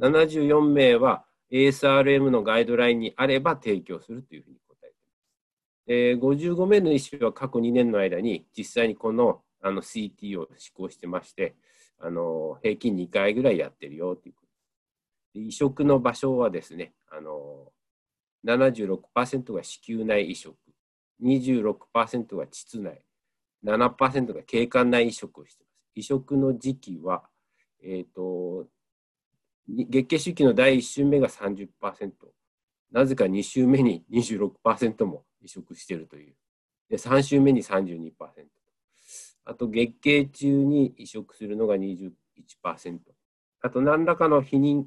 [0.00, 6.32] 74名は ASRM のガイドラインにあれば提供するというふうに答えています。
[6.32, 11.54] えー、55名の医師は過去2年の間に実際にこのあの CT を施行してまして、
[11.98, 17.70] あの平均2回ぐらいやってるよということで移植の場所はですね、あの
[18.46, 20.56] 76%が子宮内移植、
[21.22, 23.02] 26%が膣内、
[23.66, 25.90] 7%が経管内移植をしています。
[25.96, 27.24] 移植の時期は、
[27.82, 28.66] えーと
[29.88, 31.68] 月経周期の第1週目が30%、
[32.92, 36.34] なぜか2週目に26%も移植しているという。
[36.88, 38.12] で、3週目に32%。
[39.44, 42.12] あと、月経中に移植するのが21%。
[43.62, 44.84] あと、何らかの避妊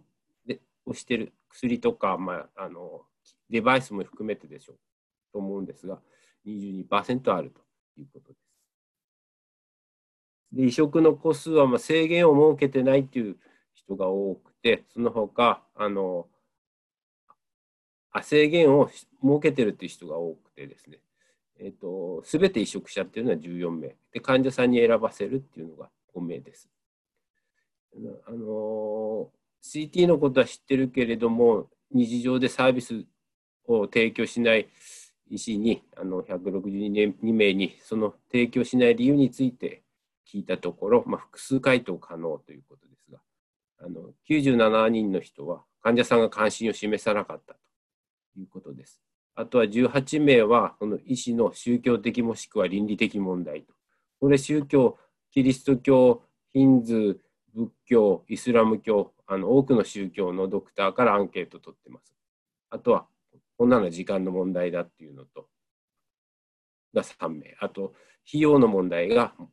[0.86, 3.02] をしている薬とか、まあ、あの
[3.50, 4.78] デバイスも含めてでしょう
[5.32, 6.00] と思うんですが、
[6.46, 7.62] 22%あると
[7.98, 8.44] いうことです。
[10.52, 13.38] で移植の個数はまあ制限を設けてないという
[13.74, 14.53] 人が多く、
[14.94, 16.28] その他、あの、
[18.22, 19.06] 制限を設
[19.42, 21.00] けてるっていう人が多くてですね、
[21.60, 23.96] えっ、ー、と、すべて移植者っていうのは14名。
[24.12, 26.70] で、患者さんに選ばせるっていうのが5名です。
[28.28, 29.30] あの、
[29.64, 33.06] CT のことは知ってるけれども、日常でサービス
[33.66, 34.68] を提供しない
[35.30, 39.84] 医師に、あの、162名にその提供しない理由について
[40.28, 42.93] 聞いたところ、まあ、複数回答可能ということで、
[43.84, 47.60] あの97人の人は患者さんが関心を示さなかったと
[48.40, 49.02] いうことです。
[49.36, 53.74] あとは18名は、この医師の宗教的もしくは倫理的問題と。
[54.20, 54.98] これ、宗教、
[55.32, 62.14] キリスト教、ヒンズー、仏教、イスラム教、あの多くの宗教のドクターからアンケート取ってます。
[62.70, 63.08] あとは、
[63.58, 65.48] こんなの時間の問題だっていうのと、
[66.94, 67.58] が3名。
[67.60, 67.94] あと、
[68.28, 69.50] 費用の問題があの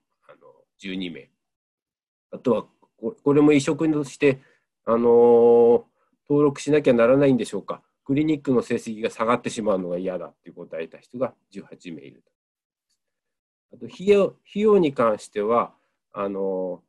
[0.82, 1.30] 12名。
[2.32, 2.66] あとは、
[3.00, 4.40] これも移植として、
[4.84, 5.82] あのー、
[6.28, 7.82] 登録しなきゃならないんでしょうか。
[8.04, 12.22] クリニックの成績が下がってしまうのが嫌だって答えた人が18名いる
[13.70, 13.76] と。
[13.76, 15.72] あと費用費用に関しては、
[16.12, 16.82] あの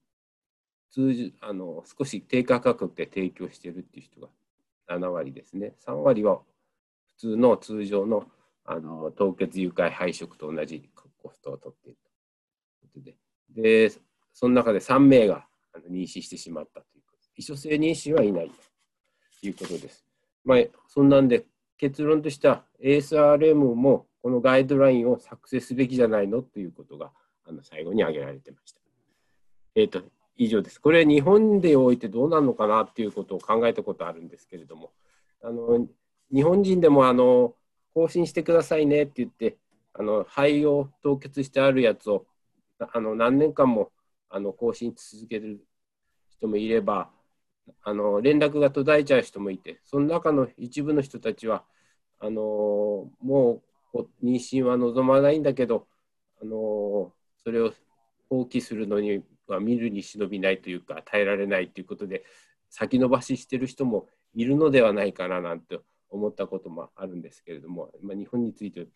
[0.91, 4.29] 通じあの少し低価格で提供しているっていう人が
[4.89, 5.75] 7割ですね。
[5.85, 6.41] 3割は
[7.07, 8.25] 普通の通常の
[8.65, 13.15] あの凍結誘拐配色と同じコストを取っているというこ
[13.55, 13.89] とで。
[13.89, 13.91] で、
[14.33, 15.45] その中で3名が
[15.79, 17.29] 妊娠してしまったということ。
[17.35, 18.51] 異所性妊娠はいない
[19.41, 20.05] ということです。
[20.43, 20.57] まあ、
[20.87, 21.45] そんなんで
[21.77, 27.11] 結論としては ASRM もこのガイドラインを作成すべきじゃないのということが
[27.47, 28.81] あの最後に挙げられてました。
[29.75, 30.03] えっ、ー、と、
[30.37, 30.79] 以上です。
[30.79, 34.91] これ日本でおいてどうなのかなっていうことを考えたことあるんですけれども、
[35.43, 35.87] あの
[36.33, 37.55] 日本人でもあの
[37.93, 39.57] 更新してくださいねって言って、
[39.93, 42.25] あの肺を凍結してあるやつを
[42.79, 43.91] あの何年間も
[44.31, 45.65] あの更新続ける
[46.29, 47.09] 人もいれば、
[47.83, 51.63] あの連絡が途絶えちゃう人もいて、その中の一部の人たちは、
[52.19, 53.61] あのも
[53.93, 55.87] う妊娠は望まないんだけど、
[56.41, 57.11] あの
[57.43, 57.73] それを
[58.29, 62.23] 放棄するのには見るに忍びないというか、耐えられないということで、
[62.69, 65.79] 先延ばししてる人もいるのではないかななんて
[66.09, 68.87] 思ったこともあるんですけれども、まあ、日本について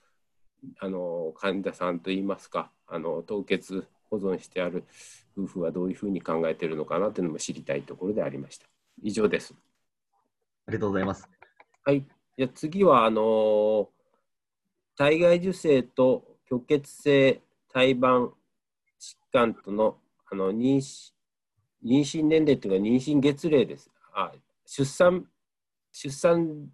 [0.80, 3.86] あの患者さんといいますかあの凍結
[4.20, 4.84] 保存してある
[5.38, 8.66] 夫婦はどういうふうに考えているのかなというのも知りたいところでありました。
[9.02, 9.54] 以上です。
[10.68, 11.30] ありがとうございます。
[11.84, 12.06] はい。
[12.38, 13.90] じゃ次は、あの
[14.98, 18.32] 体外受精と虚血性胎盤
[19.00, 19.98] 疾患との
[20.32, 21.12] あの妊娠
[21.84, 23.92] 妊娠年齢というか妊娠月齢です。
[24.14, 24.32] あ
[24.66, 25.26] 出産
[25.92, 26.70] 出産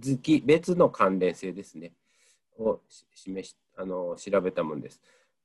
[0.00, 1.92] 月別の関連性ですね。
[2.58, 2.80] を
[3.14, 5.00] 示しあの調べたものです。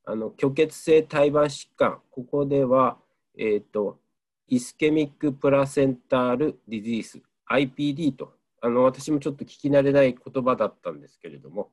[0.06, 2.98] あの虚血性胎盤疾患、ここでは、
[3.38, 4.00] えーと、
[4.48, 11.72] イスケミックプラセンタールディジース、IPD とあの、私もちょっと聞き慣れない言葉だったんですけれども、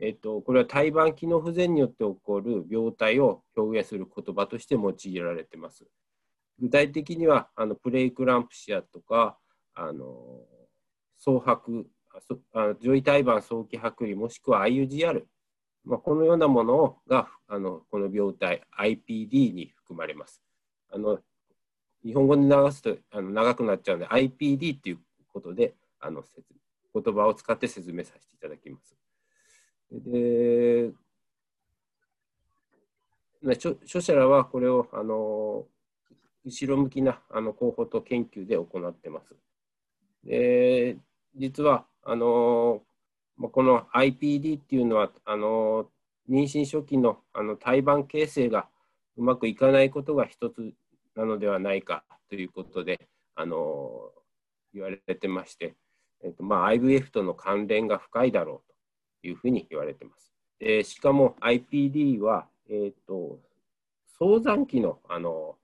[0.00, 5.86] えーと、これは胎盤機能不全によって起こる病態を表現する言葉として用いられています。
[6.58, 9.36] 具体的にはあのプレイクランプシアとか
[9.74, 10.40] あの
[11.16, 11.86] 総白
[12.52, 15.24] あ上位胎盤早期剥離もしくは IUGR
[15.84, 20.42] まあ、このようなものがあのこの病態 IPD に含まれます。
[20.90, 21.18] あの
[22.04, 24.98] 日本語で流すとあの長くなっちゃうので IPD っていう
[25.32, 26.22] ことであの
[26.94, 28.96] 言葉を使って説明させていただきます。
[29.90, 30.92] で
[33.46, 35.66] 著著者らはこれをあの
[36.44, 39.34] 後ろ向きなあの候補と研究で行ってます。
[40.24, 40.96] で
[41.36, 42.82] 実はあの
[43.40, 45.88] この IPD っていうのはあの
[46.30, 48.68] 妊娠初期のあの胎盤形成が
[49.16, 50.72] うまくいかないことが一つ
[51.14, 54.10] なのではないかということであの
[54.72, 55.74] 言われてまして、
[56.22, 58.72] えっとまあ、IVF との関連が深いだろう
[59.22, 60.32] というふうに言われてます。
[60.58, 63.38] でしかも IPD は、えっと、
[64.18, 65.56] 早産期のあの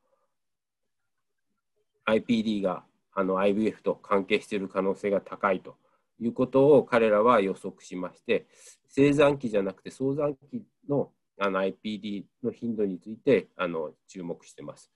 [2.06, 5.76] IPD があの IVF と関係している可能性が高いと
[6.20, 8.46] いうことを彼らは予測しまして、
[8.88, 11.10] 生産期じゃなくて早産期の
[11.42, 14.90] あの IPD の頻度についてあの注目しています。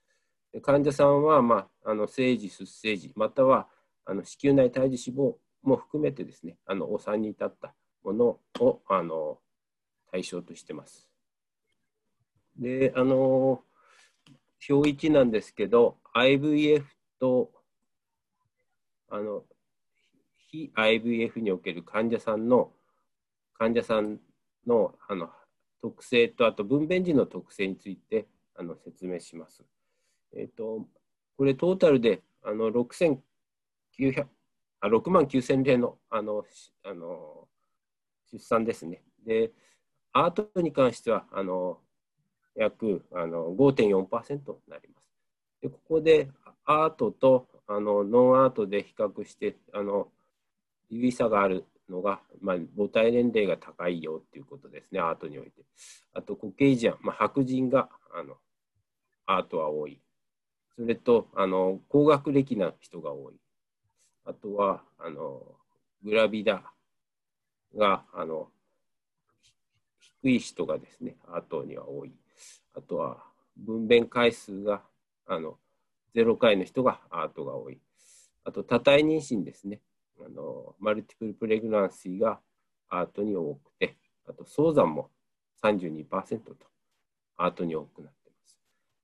[0.63, 3.67] 患者さんは、まあ、あの生児、出生時、または
[4.05, 7.75] あの子宮内胎児死亡も含めてですね、あのお産に至った
[8.05, 9.39] ものをあの
[10.13, 11.09] 対象としています。
[12.57, 13.63] で、あの
[14.69, 16.85] 表1なんですけど、IVF
[17.19, 17.51] と
[19.11, 19.45] あの
[20.55, 22.71] 非 IVF における患者さんの
[23.59, 24.21] 患者さん
[24.67, 25.29] のあの
[25.83, 28.27] 特性とあと分娩時の特性について
[28.57, 29.65] あの説明します。
[30.33, 30.87] えっ、ー、と
[31.37, 34.27] これトータルであの6900
[34.81, 36.45] あ6万9000例のあの
[36.85, 37.49] あの
[38.33, 39.03] 出産ですね。
[39.27, 39.51] で、
[40.13, 41.79] アートに関してはあの
[42.55, 45.11] 約あの5.4%になります。
[45.61, 46.31] でここで
[46.65, 50.09] アートとあのノンアートで比較してあの
[50.91, 55.65] 有意差があるのが、まあ、母体年齢が高いよっていうことですね、アートにおいて。
[56.13, 58.37] あと、コケイジアン、まあ、白人があの
[59.27, 60.01] アートは多い。
[60.77, 63.35] それと、あの高学歴な人が多い。
[64.25, 65.43] あとは、あの
[66.03, 66.75] グラビダ、
[67.77, 68.49] があの
[70.23, 72.13] 低い人がですね、後には多い。
[72.75, 73.25] あとは
[73.57, 74.83] 分娩回数が
[75.27, 75.59] あの
[76.15, 77.79] 0回の人がアートが多い。
[78.45, 79.81] あと多体妊娠ですね。
[80.21, 82.39] あのマルティプルプレグナンシーが
[82.89, 83.97] アートに多くて、
[84.29, 85.11] あと早産も
[85.63, 86.55] 32%と
[87.37, 88.59] アートに多くなっています。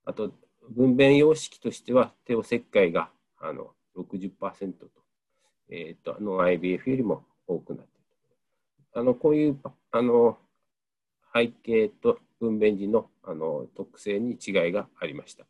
[0.05, 0.33] あと
[0.71, 4.87] 分娩様式としては帝王切開があの60%と,、
[5.71, 9.01] えーと、ノン IBF よりも多くなっている。
[9.01, 9.59] あのこういう
[9.93, 10.39] あの
[11.35, 15.45] 背景と分娩時のあの特性に違いがありました。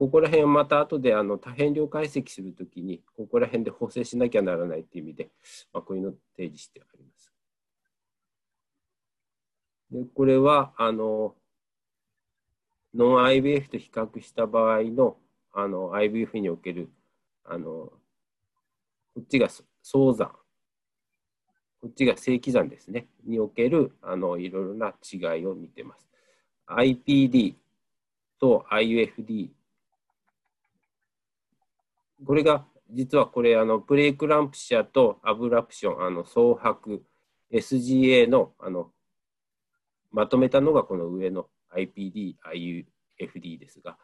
[0.00, 5.28] ここら辺はまた後であの多変量解析するときに、ここら辺で補正しなきゃならないという意味で、
[5.74, 7.30] まあ、こういうのを提示してあります。
[9.90, 11.34] でこれはあの
[12.94, 15.18] ノン IBF と比較した場合の
[15.52, 16.88] あの IBF における
[17.44, 17.92] あのこ
[19.20, 19.50] っちが
[19.82, 20.30] 早産
[21.82, 23.06] こっちが正規算ですね。
[23.26, 26.08] におけるあのいろいろな違いを見てます。
[26.66, 27.56] IPD
[28.38, 29.50] と IUFD
[32.26, 37.02] これが実はこれあのプレイクランプシアとアブラプションあの総白
[37.52, 38.90] SGA のあの
[40.12, 43.96] まとめたのがこの上の IPD、IUFD ですが、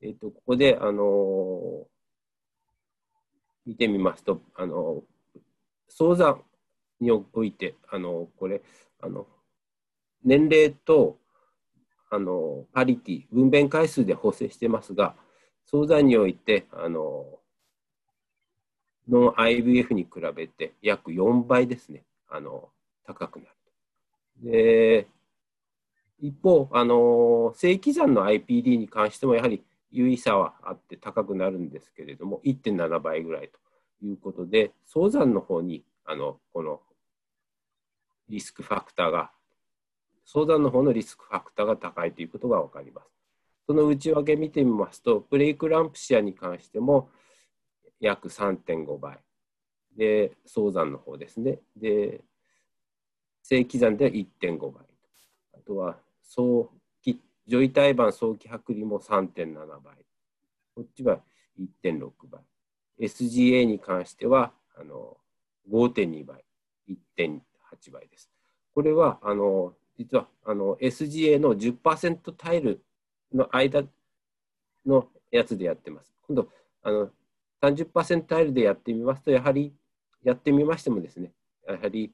[0.00, 1.86] えー、とここで、あの、
[3.66, 5.40] 見てみますと、あのー、
[5.88, 6.42] 早産
[7.00, 8.62] において、あの、これ、
[9.02, 9.26] あの
[10.24, 11.18] 年齢と
[12.10, 15.14] あのパリティ、分娩回数で補正してますが、
[15.66, 17.39] 早産において、あの
[19.10, 22.68] ノン IVF に比べて約4倍ですね、あの
[23.04, 23.50] 高くなる。
[24.42, 25.06] で、
[26.20, 36.80] 一方、あの正規算の IPD に関してもやはり有意差はあって高くなるんですけれども、1.7倍ぐらいということで、早産の方にあのこの
[38.28, 39.30] リスクファクターが、
[40.24, 43.08] 早産の方のリスクファクターが高いということが分かります。
[43.66, 47.08] その内訳見てみますと、プレイクランプシアに関しても
[48.00, 49.18] 約3.5倍。
[49.96, 51.60] で、早産の方ですね。
[51.76, 52.22] で、
[53.42, 54.84] 正規算では1.5倍。
[55.54, 56.70] あとは早
[57.02, 59.94] 期、女医胎盤早期剥離も3.7倍。
[60.74, 61.20] こっちは
[61.58, 62.40] 1.6倍。
[63.00, 65.16] SGA に関してはあの
[65.70, 66.44] 5.2倍、
[67.18, 67.40] 1.8
[67.92, 68.30] 倍です。
[68.74, 72.82] これはあの実はあの SGA の10%タイル
[73.34, 73.82] の間
[74.86, 76.14] のやつでやってます。
[76.26, 76.48] 今度
[76.82, 77.10] あの
[77.62, 79.72] 30%タイルでやってみますと、やはり
[80.22, 81.32] やってみましてもですね、
[81.66, 82.12] やはり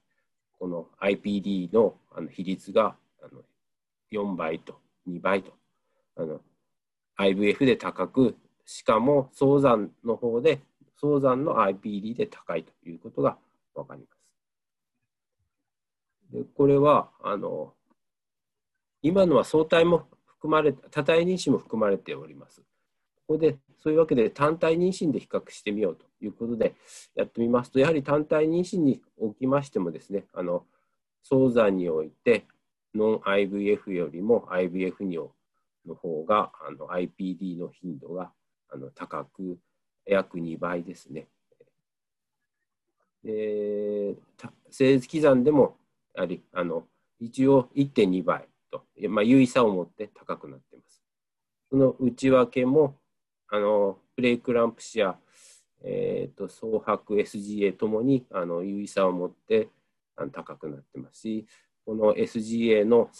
[0.58, 3.42] この IPD のあの比率があの
[4.12, 5.52] 4倍と2倍と
[6.16, 6.40] あの
[7.18, 10.60] IVF で高くしかも早産の方で
[11.00, 13.38] 早産の IPD で高いということが
[13.74, 14.34] 分かります。
[16.32, 17.72] でこれはあの
[19.02, 22.62] 今のは相対も含まれ多体妊娠も含まれております。
[23.26, 26.74] ここでそういうわけで単体妊娠で比較してみようということで
[27.14, 30.64] やってみますとやはり単体妊娠におきましてもですねあの
[31.22, 32.46] 早産において
[32.94, 35.30] ノン IVF よりも IVF 尿
[35.86, 38.30] の方があの IPD の頻度が
[38.72, 39.58] あの高く
[40.06, 41.26] 約2倍ですね。
[43.24, 44.14] で
[44.70, 45.76] 正規算でも
[46.14, 46.84] やはりあの
[47.18, 51.02] 一応1.2倍と、まあ、優位さを持って高くなっています。
[51.70, 52.94] その内訳も
[53.48, 55.16] あのプレイクランプシア、
[55.82, 59.68] えーと、総白 SGA ともにあの優位さを持って
[60.16, 61.46] あの高くなってますし
[61.84, 63.10] この SGA の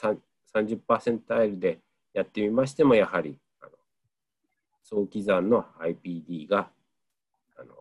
[0.54, 1.78] 30%タイルで
[2.12, 3.72] やってみましても、やはりあの
[4.82, 6.70] 早期残の IPD が
[7.56, 7.74] あの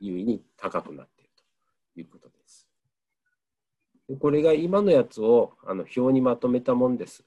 [0.00, 1.30] 優位に高くなっている
[1.94, 2.68] ということです。
[4.08, 7.24] でこれが今のやつをあの表にまとめたものです。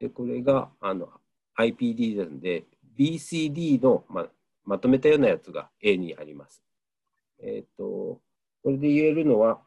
[0.00, 1.10] でこれがあの
[1.58, 2.64] IPD なんで、
[2.98, 4.26] BCD のま
[4.64, 6.62] まとめたようなやつが A にあります。
[7.40, 8.20] えっ、ー、と、
[8.62, 9.60] これで言えるのは、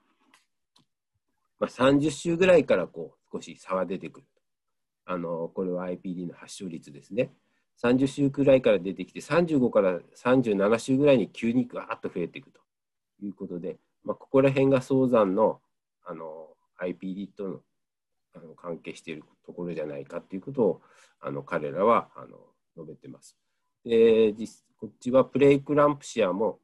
[1.60, 4.26] まあ、30週ぐらいからこう少し差が出てくる。
[5.06, 7.32] あのこれは IPD の発症率ですね。
[7.84, 12.60] 30週くらいから出てきて、35から37週ぐらいに急にガーッと増えていくと
[13.24, 15.62] いうことで、まあ、ここら辺が早産の
[16.06, 16.50] あの
[16.80, 17.60] IPD との
[18.34, 20.82] あの関係しているところじゃないかということを
[21.20, 22.38] あの彼らはあの
[22.78, 23.38] 述べてます。
[23.84, 24.34] で
[24.80, 26.60] こっちはプレイクランプシアも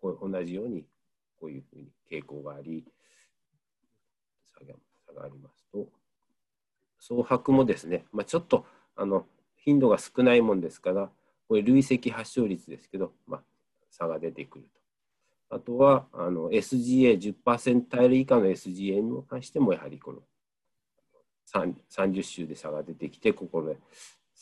[0.00, 0.84] こう同じように
[1.40, 2.84] こういうふうに傾向があり、
[5.06, 5.88] 差がありますと、
[6.98, 8.64] 総白もですね、まあ、ちょっと
[8.96, 9.26] あの
[9.56, 11.10] 頻度が少ないもんですから、
[11.48, 13.42] これ累積発症率ですけど、まあ、
[13.90, 15.56] 差が出てくると。
[15.56, 20.20] あとはあの SGA10% タイル以下の SGA に関してもやはりこの
[21.54, 23.76] 30週で差が出てきてここで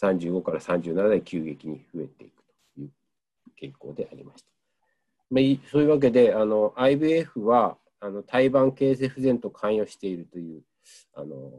[0.03, 2.43] 35から37で急激に増えていく
[2.75, 2.91] という
[3.61, 4.51] 傾向でありました。
[5.31, 10.63] まあ、そういうわけで IVF はあの胎盤形成不全と関与しているという
[11.15, 11.53] あの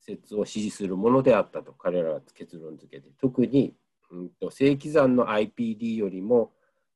[0.00, 3.74] 説を支持するものであったと彼らは結論付けて特に、
[4.10, 6.50] うんと、正規算の IPD よりも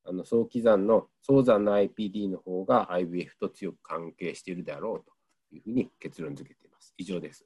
[0.05, 6.95] あの早期算の早産の IPD の方が IVF と強く関係しているであろうというふうに結論付けています。
[6.97, 7.45] 以上です。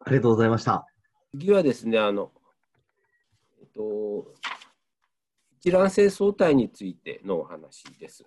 [0.00, 0.97] ありがとうございました。
[1.32, 2.32] 次はですね、あの、
[3.60, 4.32] えっと、
[5.60, 8.24] 一卵性相対についてのお話です。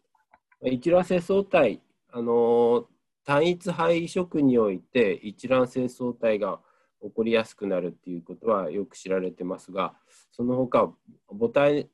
[0.63, 2.85] 一卵性相対、あの、
[3.25, 6.59] 単一肺移植において一卵性相対が
[7.01, 9.95] 起こりやすくなるっていうことはよく知られてますが、
[10.31, 10.91] その他
[11.27, 11.89] 母体、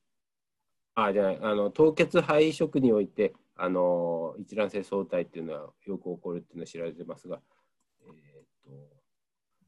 [0.96, 7.40] あ、じゃない、あの、凍結肺移植において、あの、一卵性相対っていうのはよく起こるっていうのは知られてますが、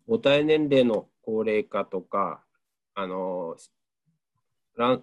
[0.09, 2.43] 母体年齢の高齢化とか、
[2.95, 3.55] あの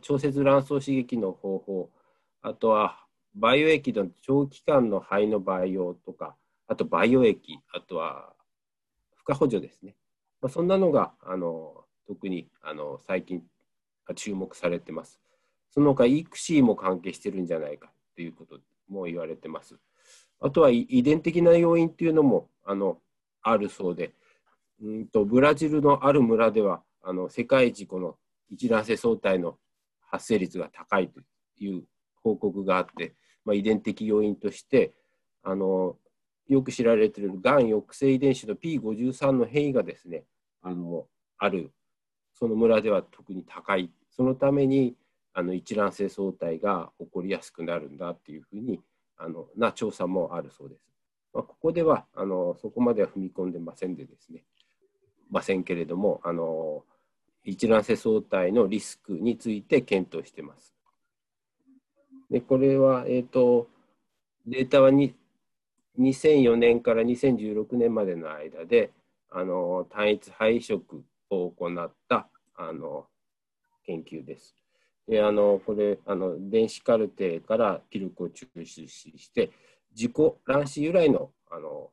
[0.00, 1.90] 調節卵巣刺激の方法、
[2.42, 2.98] あとは
[3.36, 6.34] 培養液の長期間の肺の培養とか、
[6.66, 8.32] あと培養液、あとは
[9.14, 9.94] 負荷補助ですね。
[10.40, 13.44] まあ、そんなのがあの特にあの最近
[14.16, 15.20] 注目されてます。
[15.70, 18.58] その他、イクシーも関係してるんじゃないかということ
[18.88, 19.76] も言われてます。
[20.40, 22.98] あとは遺伝的な要因というのもあの
[23.42, 24.12] あるそうで、
[24.82, 28.16] うんとブラジルのある村ではあの世界一この
[28.51, 29.57] 一卵性相対の
[30.01, 31.20] 発生率が高いと
[31.59, 31.85] いう
[32.23, 34.93] 報告があって、まあ、遺伝的要因として
[35.43, 35.97] あの
[36.48, 40.24] よく知られているがん抑制遺伝子の P53 の変異がですね
[40.62, 41.07] あの
[41.39, 41.73] ある
[42.35, 44.94] その村では特に高いそのために
[45.32, 48.81] あの一卵性相対が起こりやすくなるんだっていうふうに
[49.19, 50.86] あのな調査もあるそうです。
[51.32, 54.44] まあ、ここではあのそこまでは踏み込んでませんでですね
[55.31, 56.85] ませんけれども、あの
[57.44, 60.74] 一卵性相対のリスクについて検討しています。
[62.31, 63.69] でこれは、えーと、
[64.47, 65.15] データはに
[65.98, 68.90] 2004年から2016年までの間で
[69.31, 73.07] あの単一肺移植を行ったあの
[73.85, 74.55] 研究です。
[75.09, 79.51] であのこれあの電子カルテから記録を抽出して
[79.94, 80.12] 自己
[80.47, 81.90] 卵子由来のあの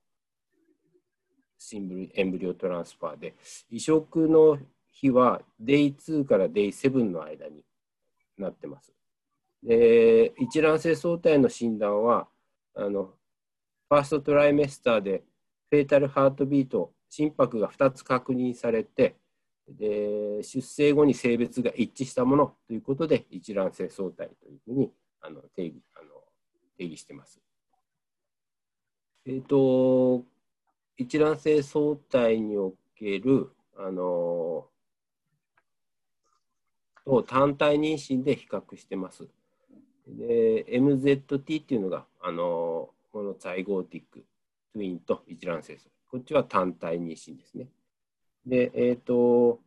[2.13, 3.35] エンブリオトランスファーで、
[3.69, 4.57] 移植の
[4.91, 7.63] 日は Day2 から Day7 の間に
[8.37, 8.93] なってます。
[9.63, 12.27] で一卵性相対の診断は
[12.75, 13.13] あの、
[13.89, 15.23] ファーストトライメスターで
[15.69, 19.15] フェータルハートビート、心拍が2つ確認されて、
[19.67, 24.91] で出生後に性別が一致したものということで一卵性相対というふうに
[25.21, 26.09] あの定義あの
[26.77, 27.39] 定義してます。
[29.25, 30.25] えっ、ー、と
[30.97, 34.67] 一卵性相対における、あの
[37.05, 39.27] を単体妊娠で比較してます。
[40.07, 44.25] で、MZT っていうのが、あのこのザイゴーティック、
[44.73, 47.67] トゥインと一卵性相対こっちは単体妊娠ですね。
[48.45, 49.59] で、えっ、ー、と、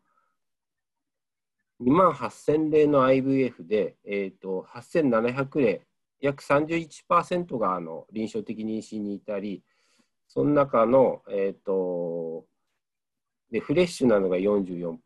[1.80, 5.82] 2万8000例の IVF で、えーと、8700例、
[6.20, 9.64] 約31%があの臨床的妊娠に至り、
[10.28, 12.44] その中の、えっ、ー、と、
[13.50, 14.98] で、フレッシュなのが44%、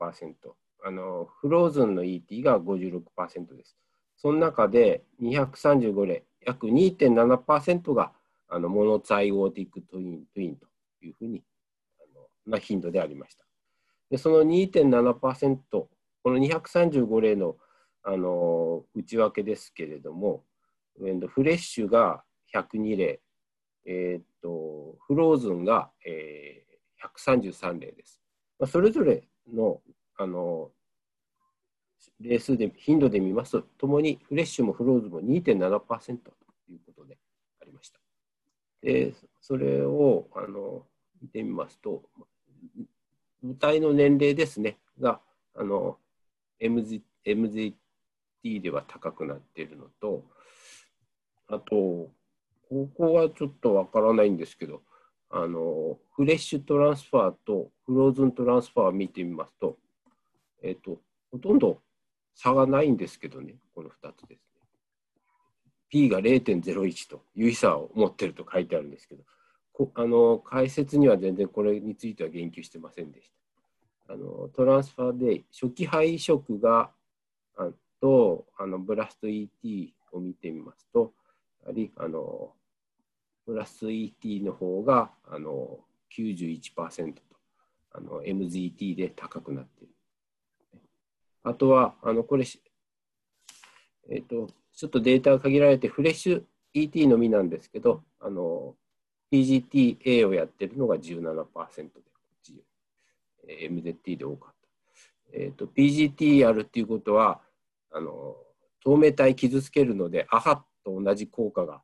[0.82, 3.76] あの、フローズンの ET が56%です。
[4.16, 8.12] その中で235例、約2.7%が
[8.48, 10.66] あの monozygotic twin twin と
[11.02, 11.42] いうふうに
[12.00, 12.02] あ
[12.48, 13.44] のな頻度でありました。
[14.10, 15.88] でその2.7%、こ
[16.26, 17.56] の235例の
[18.02, 20.42] あの内訳ですけれども、
[20.98, 22.24] フレッシュが
[22.54, 23.20] 102例、
[23.86, 28.20] えー、っと frozen が、えー、133例です。
[28.58, 29.80] まあ、それぞれの
[30.16, 30.70] あの
[32.20, 36.32] 例数で頻度で見ますと、ともにフレッシュも frozen も2.7%と
[36.70, 37.18] いうことで
[37.60, 38.00] ありました。
[38.82, 40.86] でそれをあの
[41.22, 42.02] 見てみますと、
[43.42, 45.20] 母体の年齢ですね、が
[45.54, 45.98] あの
[46.60, 47.74] MZ MZT
[48.60, 50.24] では高くなっているのと、
[51.48, 52.10] あと、
[52.70, 54.80] ここはちょっとわからないんですけど、
[55.28, 59.76] あのフレッシュトランスファーとフローズントランスファーを見てみますと、
[60.62, 61.00] えっ、と、
[61.32, 61.80] ほとんど
[62.34, 64.60] 差がないんですけどね、この2つですね。
[65.88, 69.24] P が0.01と有意差を持ってると書いてあるんですけど、
[69.72, 73.30] こあの解説には全然これについては言及してませんでし
[74.06, 74.14] た。
[74.14, 76.90] あのトランスファーで初期肺移植が
[77.56, 77.68] あ
[78.00, 81.12] とあのブラスト ET を見てみますと、
[81.62, 82.52] やはりあの
[83.50, 85.80] プラス ET の方があの
[86.16, 87.22] 91%と
[87.92, 89.92] あの MZT で高くなっている。
[91.42, 92.44] あとは、あのこれ、
[94.08, 96.44] えっ、ー、と、ちょっとデータが限られて、フレッシュ
[96.74, 98.76] ET のみなんですけど、あの
[99.32, 102.62] PGTA をやってるのが17%で、こっち、
[103.48, 104.54] MZT で多かっ
[105.32, 105.36] た。
[105.36, 107.40] えっ、ー、と、PGT やるっていうことは、
[107.90, 108.36] あの
[108.84, 111.82] 透明体傷つけるので、アハと同じ効果が、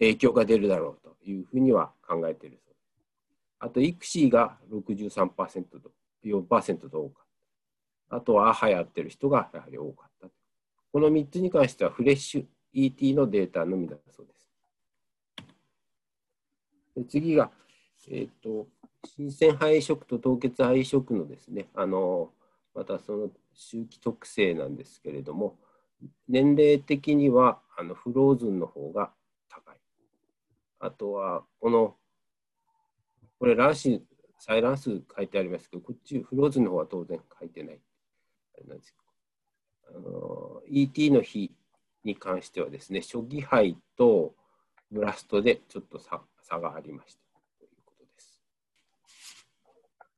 [0.00, 2.86] 影響が出るだろうというふうには考えているそうです。
[3.60, 5.92] あと、イクシーが63%と
[6.24, 7.26] 4%と多かっ
[8.10, 8.16] た。
[8.16, 10.28] あとはアハやってる人がやはり多かった。
[10.92, 14.48] この3つに関してはフレッシュ ET のデータのみだそうです。
[16.96, 17.50] で次が、
[18.08, 18.66] えーと、
[19.04, 22.32] 新鮮肺移植と凍結肺移植のですね、あの
[22.74, 25.56] またその周期特性なんですけれども、
[26.28, 29.12] 年齢的にはあのフローズンの方が。
[30.80, 31.94] あとは、この、
[33.38, 34.02] これ卵子、
[34.40, 37.78] 採卵数書いてありますけど、こっちフローズンの方は当然書いてない。
[38.54, 38.94] あれなんです
[39.94, 41.50] あの ET の日
[42.04, 44.34] に関してはですね、初期肺と
[44.90, 47.20] ブラストでちょっと差差がありました
[47.58, 48.42] ということです。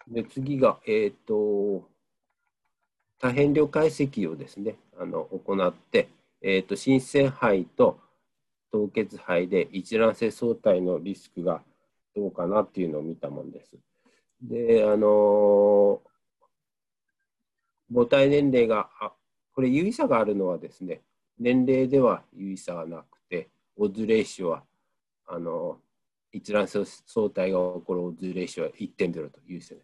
[0.09, 1.89] で次が、えっ、ー、と、
[3.19, 6.09] 多変量解析をですね、あの行って、
[6.41, 7.99] えっ、ー、と、新鮮肺と
[8.73, 11.63] 凍結肺で一卵性相対のリスクが
[12.17, 13.77] どうかなっていうのを見たもんです。
[14.41, 16.01] で、あの
[17.93, 19.13] 母体年齢が、あ
[19.55, 21.03] これ有意差があるのはですね、
[21.39, 24.65] 年齢では有意差がなくて、オズレーショは、
[25.27, 25.79] あの
[26.33, 29.81] 一卵性相対が起こるオズレーショは1.0というですね。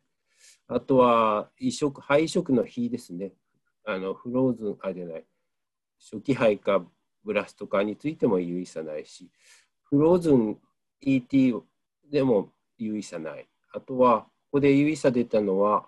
[0.66, 3.32] あとは移植、肺移植の比ですね。
[3.85, 5.24] あの frozen、あ、じゃない、
[5.98, 6.85] 初期胚か
[7.28, 9.30] blast かについても有意差ないし、
[9.85, 10.56] frozen
[11.02, 11.55] ET
[12.10, 13.46] でも有意差ない。
[13.74, 15.86] あとは、ここで有意差出たのは、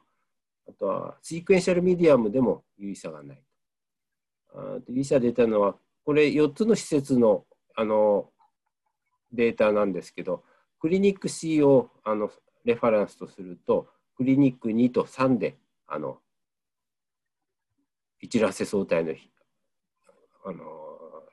[0.69, 3.43] あとは sequential medium でも有意差がない。
[4.55, 8.29] あ有意差出たのは、これ4つの施設のあの
[9.33, 10.45] データなんですけど、
[10.79, 12.31] クリニック C をあの
[12.67, 15.57] reference とすると、クリニック2と3で、
[15.87, 16.19] あの、
[18.19, 19.15] 一卵性相対の
[20.45, 20.80] あの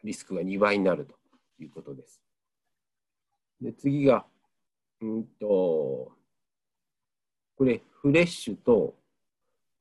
[0.03, 1.15] リスクが2倍になると
[1.59, 2.21] いうことです。
[3.61, 4.25] で次が、
[5.01, 6.11] うんと、
[7.57, 8.95] これ、フレッシュと、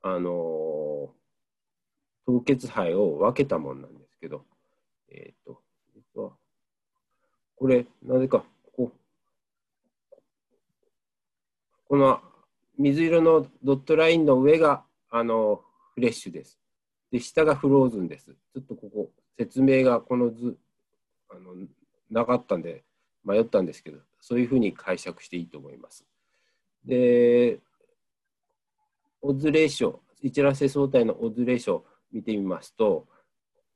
[0.03, 1.13] あの、
[2.25, 4.45] 凍結肺を分けたものなんですけど、
[5.11, 5.61] えっ、ー、と、
[5.95, 6.33] 実は、
[7.57, 8.93] これ、なぜか、ここ、
[11.89, 12.21] この
[12.79, 15.63] 水色のドットラインの上があの
[15.95, 16.59] フレッシュです。
[17.11, 18.35] で、下がフローズンです。
[18.53, 20.57] ちょっとここ、説明がこの図、
[21.31, 21.55] あの
[22.11, 22.85] なかったんで
[23.25, 26.05] 迷ったんですけど、そういうふうに解釈していいと思います。
[26.85, 27.61] で、
[29.21, 31.83] オズレーション、一卵性相対のオズレーション
[32.13, 33.07] 見てみますと、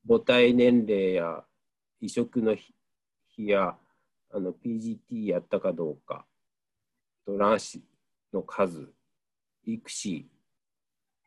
[0.09, 1.45] 母体年齢や
[2.01, 2.75] 移植の日
[3.47, 3.77] や
[4.33, 6.25] あの PGT やったかどうか、
[7.27, 7.83] 卵子
[8.33, 8.89] の数、
[9.65, 10.27] 育児、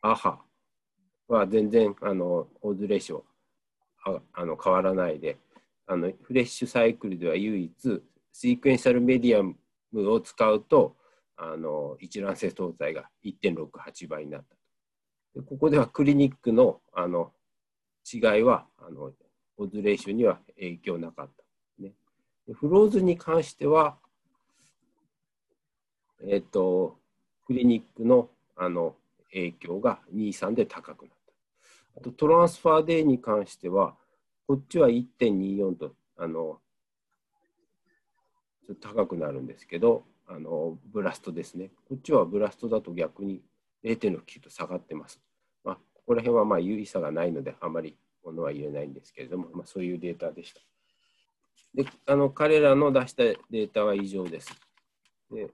[0.01, 0.41] アハ
[1.27, 3.23] は全然あのオズレーション
[4.05, 5.37] あの変わらないで
[5.87, 9.55] あのフレッシュサイクルでは唯一シークエンシャルメディアム
[10.11, 10.95] を使うと
[11.37, 14.55] あの一卵性相対が1.68倍になった
[15.35, 17.31] でここではクリニックのあの
[18.11, 19.11] 違いはあの
[19.57, 21.93] オズレーションには影響なかった、ね、
[22.53, 23.97] フローズに関しては
[26.25, 26.97] え、ー、と、
[27.45, 28.95] クリニックのあの
[29.33, 31.22] 影響が2、3で高くなった。
[31.97, 33.95] あと、トランスファーデーに関しては、
[34.47, 36.59] こっちは1.24と、あの、
[38.67, 41.71] ちょっと高くなるんですけど、あの、ブラストですね。
[41.87, 43.41] こっちはブラストだと逆に
[43.83, 45.21] 0.69と下がってます。
[45.63, 50.61] まあ、ここら辺はまあ有意差がないので、あまりものは言えないんですけれども、まあ、そういうデータでした。
[51.75, 54.53] で、あの、彼らの出したデータは以上です。
[55.31, 55.49] で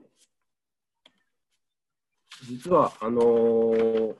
[2.48, 4.16] 実は、あのー、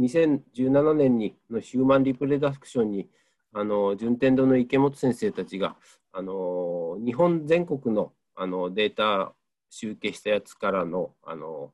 [0.00, 3.08] 2017年にのヒューマンリプレダクションに、
[3.52, 5.76] あの、順天堂の池本先生たちが、
[6.12, 9.34] あの、日本全国のあのデータ
[9.70, 11.72] 集計したやつからの、あの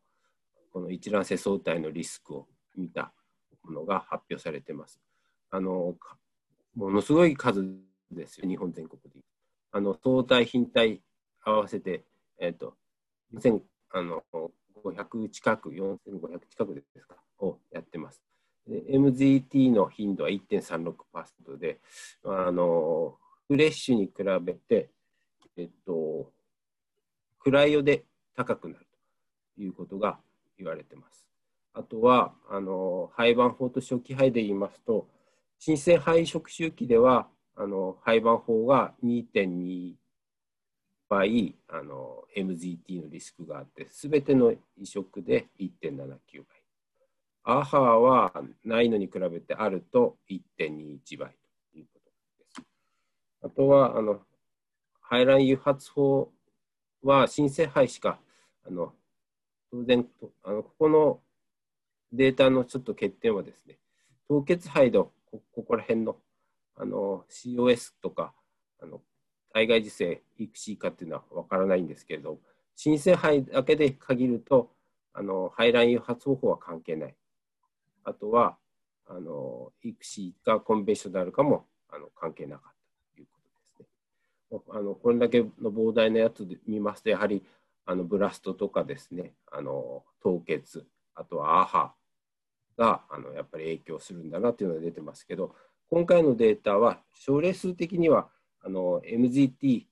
[0.73, 2.47] この一卵性相対のリスクを
[2.77, 3.12] 見た
[3.65, 5.01] ものが発表されてます。
[5.51, 5.95] あの
[6.74, 7.65] ものすごい数
[8.11, 9.20] ですよ、日本全国で。
[9.73, 11.01] あの相対、品体
[11.43, 12.05] 合わせて、
[12.40, 12.74] えーと、
[13.90, 14.23] あの
[14.85, 18.23] 500近く、4500近くですか、をやってます。
[18.69, 21.81] MZT の頻度は1.36%で、
[22.24, 23.16] あの
[23.48, 24.12] フレッシュに比
[24.43, 24.90] べて、
[25.56, 26.31] えっと、
[27.39, 28.05] クライオで
[28.36, 28.86] 高くなる
[29.56, 30.19] ということが
[30.59, 31.27] 言われてます。
[31.73, 35.09] あとは、あの廃盤法と初期肺で言いますと、
[35.59, 39.94] 新鮮肺色周期では、あの廃盤法が2.2
[41.09, 46.19] 倍あの MZT のリスクがあって、すべての移植で1.79倍。
[47.51, 48.31] アハは
[48.62, 51.31] ないのに比べてあると1.21倍
[51.73, 52.62] ということです。
[53.43, 54.20] あとは、あの
[55.01, 56.31] 排卵誘発法
[57.03, 58.20] は新生肺しか、
[58.66, 58.93] あの
[59.73, 60.07] 当然
[60.45, 61.20] あの、ここの
[62.12, 63.79] データのちょっと欠点はですね、
[64.29, 66.16] 凍結肺のここら辺の
[66.77, 68.35] あの COS とか、
[68.79, 69.01] あの
[69.55, 72.41] 体外受精、育児かっていうのは分からないんですけれど、
[72.77, 74.70] 新生肺だけで限ると、
[75.15, 77.15] あの排卵誘発方法は関係ない。
[78.09, 78.56] あとは、
[79.06, 82.72] あの育児かコンベンショナルかもあの関係なかっ
[83.10, 83.39] たというこ
[83.78, 84.78] とですね。
[84.78, 87.43] あのこれだけの膨大なやつで見ますと、やはり
[87.86, 91.94] あのブラストとかですね、あの凍結、あとはアハ
[92.76, 95.55] があのやっぱり影響するんだなというのが出てますけど、
[95.90, 98.28] 今回のデータは症例数的には
[98.62, 99.85] あの MZT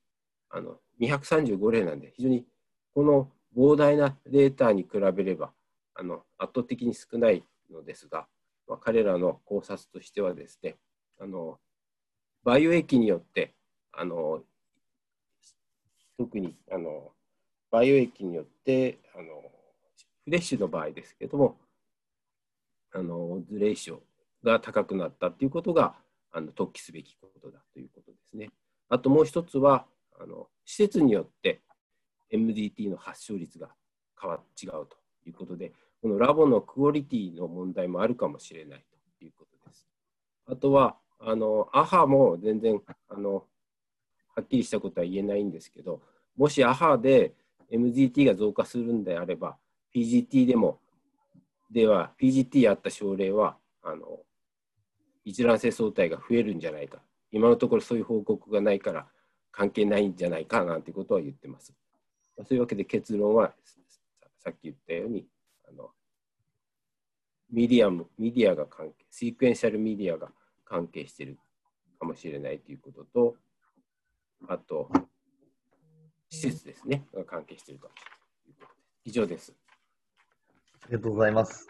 [0.51, 2.45] あの235例なんで、非常に
[2.95, 5.53] この膨大なデータに比べれば
[5.95, 8.27] あの圧倒的に少ないのですが、
[8.67, 10.77] まあ、彼らの考察としてはですね、
[11.21, 11.59] あの
[12.45, 13.55] バイオ液によって
[13.93, 14.41] あの
[16.19, 17.13] 特にあの
[17.71, 19.25] バイオ液によってあの
[20.25, 21.57] フレッシュの場合ですけれども
[22.93, 23.99] あのズレーション
[24.45, 25.95] が高くなったということが
[26.33, 28.51] あの突起すべきことだということですね。
[28.89, 29.87] あともう一つは
[30.19, 31.63] あの施設によって
[32.33, 33.69] MDT の発症率が
[34.21, 35.73] 変わ違うということで
[36.07, 38.85] このラボのクオリティの問題もあるかもしれない
[39.19, 39.89] ということです。
[40.47, 43.43] あとはあのアハも全然あの
[44.37, 46.01] はっきりしたことは言えないんですけど
[46.37, 47.35] もしアハで
[47.73, 49.57] MDT が増加するんであれば
[49.93, 50.79] PGT でも
[51.73, 54.21] では PGT やった症例はあの
[55.25, 56.99] 一卵性双胎が増えるんじゃないか
[57.33, 59.09] 今のところそういう報告がないから
[59.51, 61.75] 関係ないんじゃないかなんてことは言ってます。
[62.39, 63.53] そういうわけで結論は
[64.39, 65.27] さっき言ったように
[65.69, 65.91] あの
[67.51, 70.29] medium media が関係 sequential media が
[70.65, 71.39] 関係している
[71.99, 73.37] かもしれないということと
[74.49, 74.91] あと
[76.31, 78.77] 施設ですねが関係しているかということです。
[79.05, 79.55] 以上です。
[80.83, 81.67] ありがとうございます。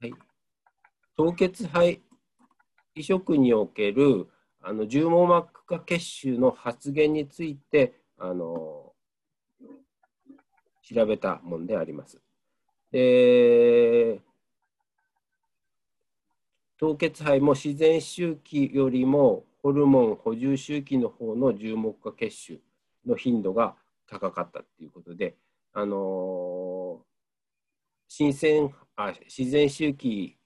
[0.00, 0.14] はい。
[1.16, 2.02] 凍結肺
[2.94, 4.28] 移植における
[4.60, 8.92] あの重網膜下血腫の発現についてあの
[10.82, 12.20] 調べたものであります。
[12.94, 14.20] で
[16.78, 22.60] 凍結肺も自然周期よりもホルモン補充周期の方の重目下血腫
[23.04, 23.74] の頻度が
[24.08, 25.34] 高かったということで、
[25.72, 27.00] あの
[28.06, 30.36] 新鮮あ自然周期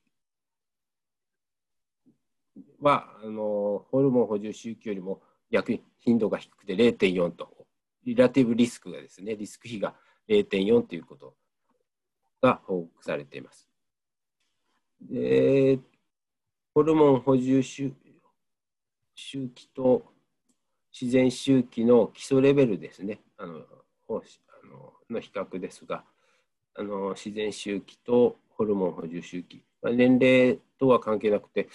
[2.81, 5.21] はあのホルモン補充周期よりも
[5.51, 7.67] 逆に頻度が低くて0.4と
[8.05, 9.93] リラティブリスクがですねリスク比が
[10.31, 11.35] 0.4ということ
[12.43, 13.69] が報告されています。
[15.01, 15.79] で
[16.75, 17.93] ホルモン補充周
[19.15, 20.05] 周期と
[20.93, 23.61] 自然周期の基礎レベルですねあの
[24.09, 24.13] あ
[24.67, 26.05] のの比較ですが
[26.75, 31.69] あの自然周期とホルモン補充周期、まあ、年齢とは関係なくて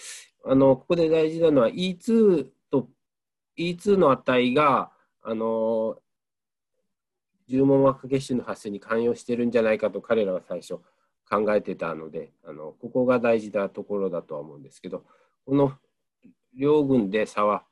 [0.44, 2.88] あのここで大事なのは E2 と
[3.58, 4.90] E2 の値が
[5.22, 5.96] あの
[7.48, 10.78] 重網膜下血腫の発生に関与してるんじゃないかと彼らは最初
[11.28, 15.04] 考えてたのであのここが大事なところだとは思うんですけど
[15.46, 15.72] この
[16.56, 17.64] 両軍で差は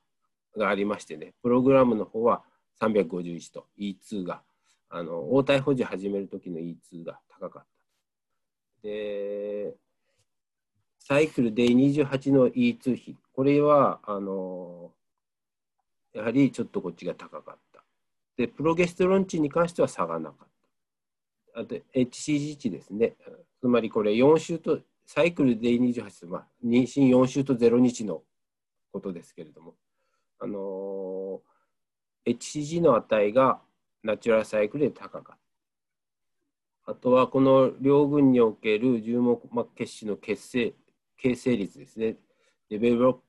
[0.56, 2.42] がありましてねプログラムの方は
[2.80, 4.42] 351と E2 が
[4.90, 7.68] あの応対保持始める時の E2 が高かった。
[8.82, 9.74] で
[10.98, 14.90] サイクルで28の E2 比これはあの
[16.12, 17.71] やはりちょっとこっちが高かった。
[18.36, 20.48] でプロゲステロン値に関しては差がなかっ
[21.54, 21.60] た。
[21.60, 23.14] あと HCG 値ですね。
[23.60, 28.22] つまりこれ4週とサイクルで28、まあ、妊娠4週と0日の
[28.92, 29.74] ことですけれども、
[30.38, 31.40] あの
[32.26, 33.60] HCG の値が
[34.02, 35.36] ナチュラルサイクルで高かっ
[36.84, 36.92] た。
[36.92, 40.74] あとはこの両軍における重目膜血腫の血清
[41.16, 42.16] 形成率ですね。
[42.70, 43.20] Developed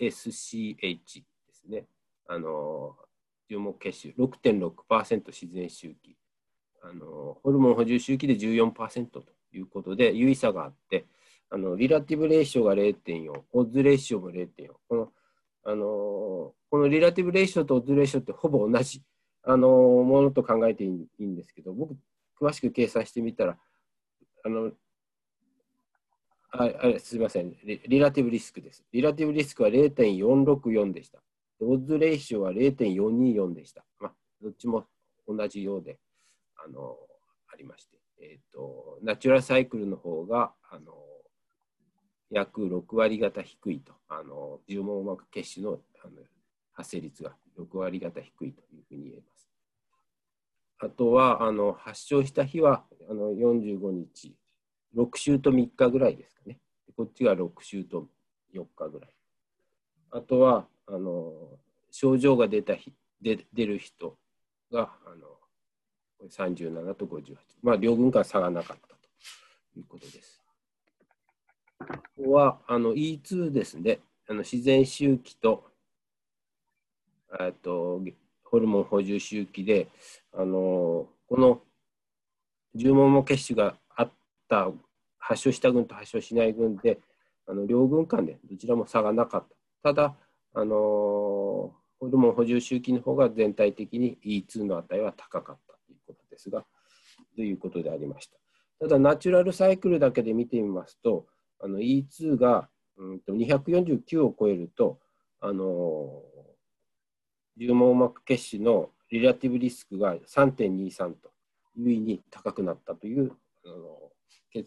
[0.00, 1.86] SCH ですね。
[2.28, 2.94] あの
[3.54, 6.16] 重目血腫6.6%自然周期
[6.82, 11.06] あのホルモン補充周期で14%ということで優位差があって
[11.54, 14.46] あのリラティブレーションが0.4、オッズレーションも0.4。
[14.88, 15.08] この
[15.64, 19.02] あのこのリラティブレーションとオッズレーションってほぼ同じ
[19.44, 21.94] あのものと考えていいんですけど、僕、
[22.40, 23.58] 詳しく計算してみたら、
[24.44, 24.70] あの
[26.52, 28.82] ああすみませんリ、リラティブリスクです。
[28.90, 31.18] リラティブリスクは0.464でした。
[31.60, 33.84] オッズレーションは0.424でした。
[34.00, 34.12] まあ、
[34.42, 34.84] どっちも
[35.26, 35.98] 同じようで、
[36.64, 36.96] あの
[37.52, 40.92] ありまして、えーと、ナチュラルサイクルの方があの
[42.30, 46.12] 約6割方低いと、あの重網膜血腫のあの
[46.72, 49.48] 発生率が6割方低いというふうに言えます。
[50.78, 54.34] あとはあの発症した日はあの45日、
[54.96, 56.58] 6週と3日ぐらいですかね。
[56.96, 58.08] こっちが6週と
[58.54, 59.10] 4日ぐらい。
[60.10, 61.32] あとはあの
[61.90, 64.16] 症状が出た日で出る人
[64.72, 65.26] があの
[66.28, 67.36] 37と58。
[67.62, 68.94] まあ、両軍間差がなかったと
[69.76, 70.42] いうことです。
[71.78, 71.86] こ
[72.24, 74.00] こはあの E2 ですね。
[74.28, 75.64] あの自然周期と
[77.62, 78.00] と
[78.44, 79.88] ホルモン補充周期で、
[80.32, 81.62] あのこの
[82.74, 84.10] 重毛毛血腫があっ
[84.48, 84.70] た
[85.18, 86.98] 発症した群と発症しない群で
[87.46, 89.44] あの両軍間でどちらも差がなかっ
[89.82, 89.92] た。
[89.92, 90.14] ただ、
[90.54, 96.64] あのホルモン補充周期の方が全体的に E2 の値は高かったということですが、
[97.36, 98.36] ということでありました。
[98.80, 101.26] ただ、ナチュラルサイクルだけで見てみますと、
[101.62, 104.98] E2 が、うん、と249を超えると、
[105.40, 106.22] あの
[107.56, 111.30] 重網膜血腫のリラティブリスクが3.23と
[111.76, 113.32] 優位に高くなったという
[113.64, 113.74] あの
[114.54, 114.64] あの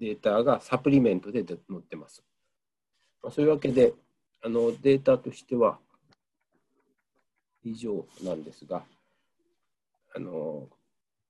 [0.00, 2.22] データがサプリメントで載ってます。
[3.22, 3.94] まあ、そういうわけで
[4.42, 5.78] あのデータとしては
[7.64, 8.84] 以上なんですが、
[10.14, 10.68] あの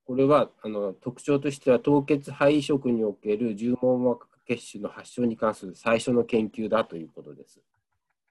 [0.04, 7.60] これはあの特徴としては凍結肺移植における重網膜血腫の発症に関する最初の研究だということです。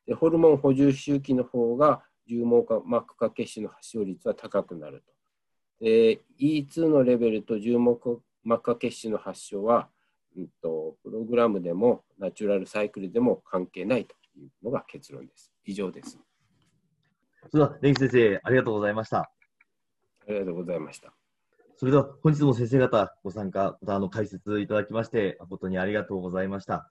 [0.07, 5.85] でホルモン補充周期の方が重毛膜下血腫の発症率は高くなると。
[5.85, 9.89] で E2 のレベルと重毛膜下血腫の発症は、
[10.38, 15.51] うんと、プログラムでもナチュラルサイクルでも関係ないというのが結論です。
[15.65, 16.19] 以上です。
[17.49, 19.19] それでは、根岸先生、ありがとうございました。
[19.19, 19.31] あ
[20.30, 21.14] りがとうございました。
[21.77, 26.89] それでは、本日も先生方ご参加、またあの解説いただきまして、誠にありがとうございました。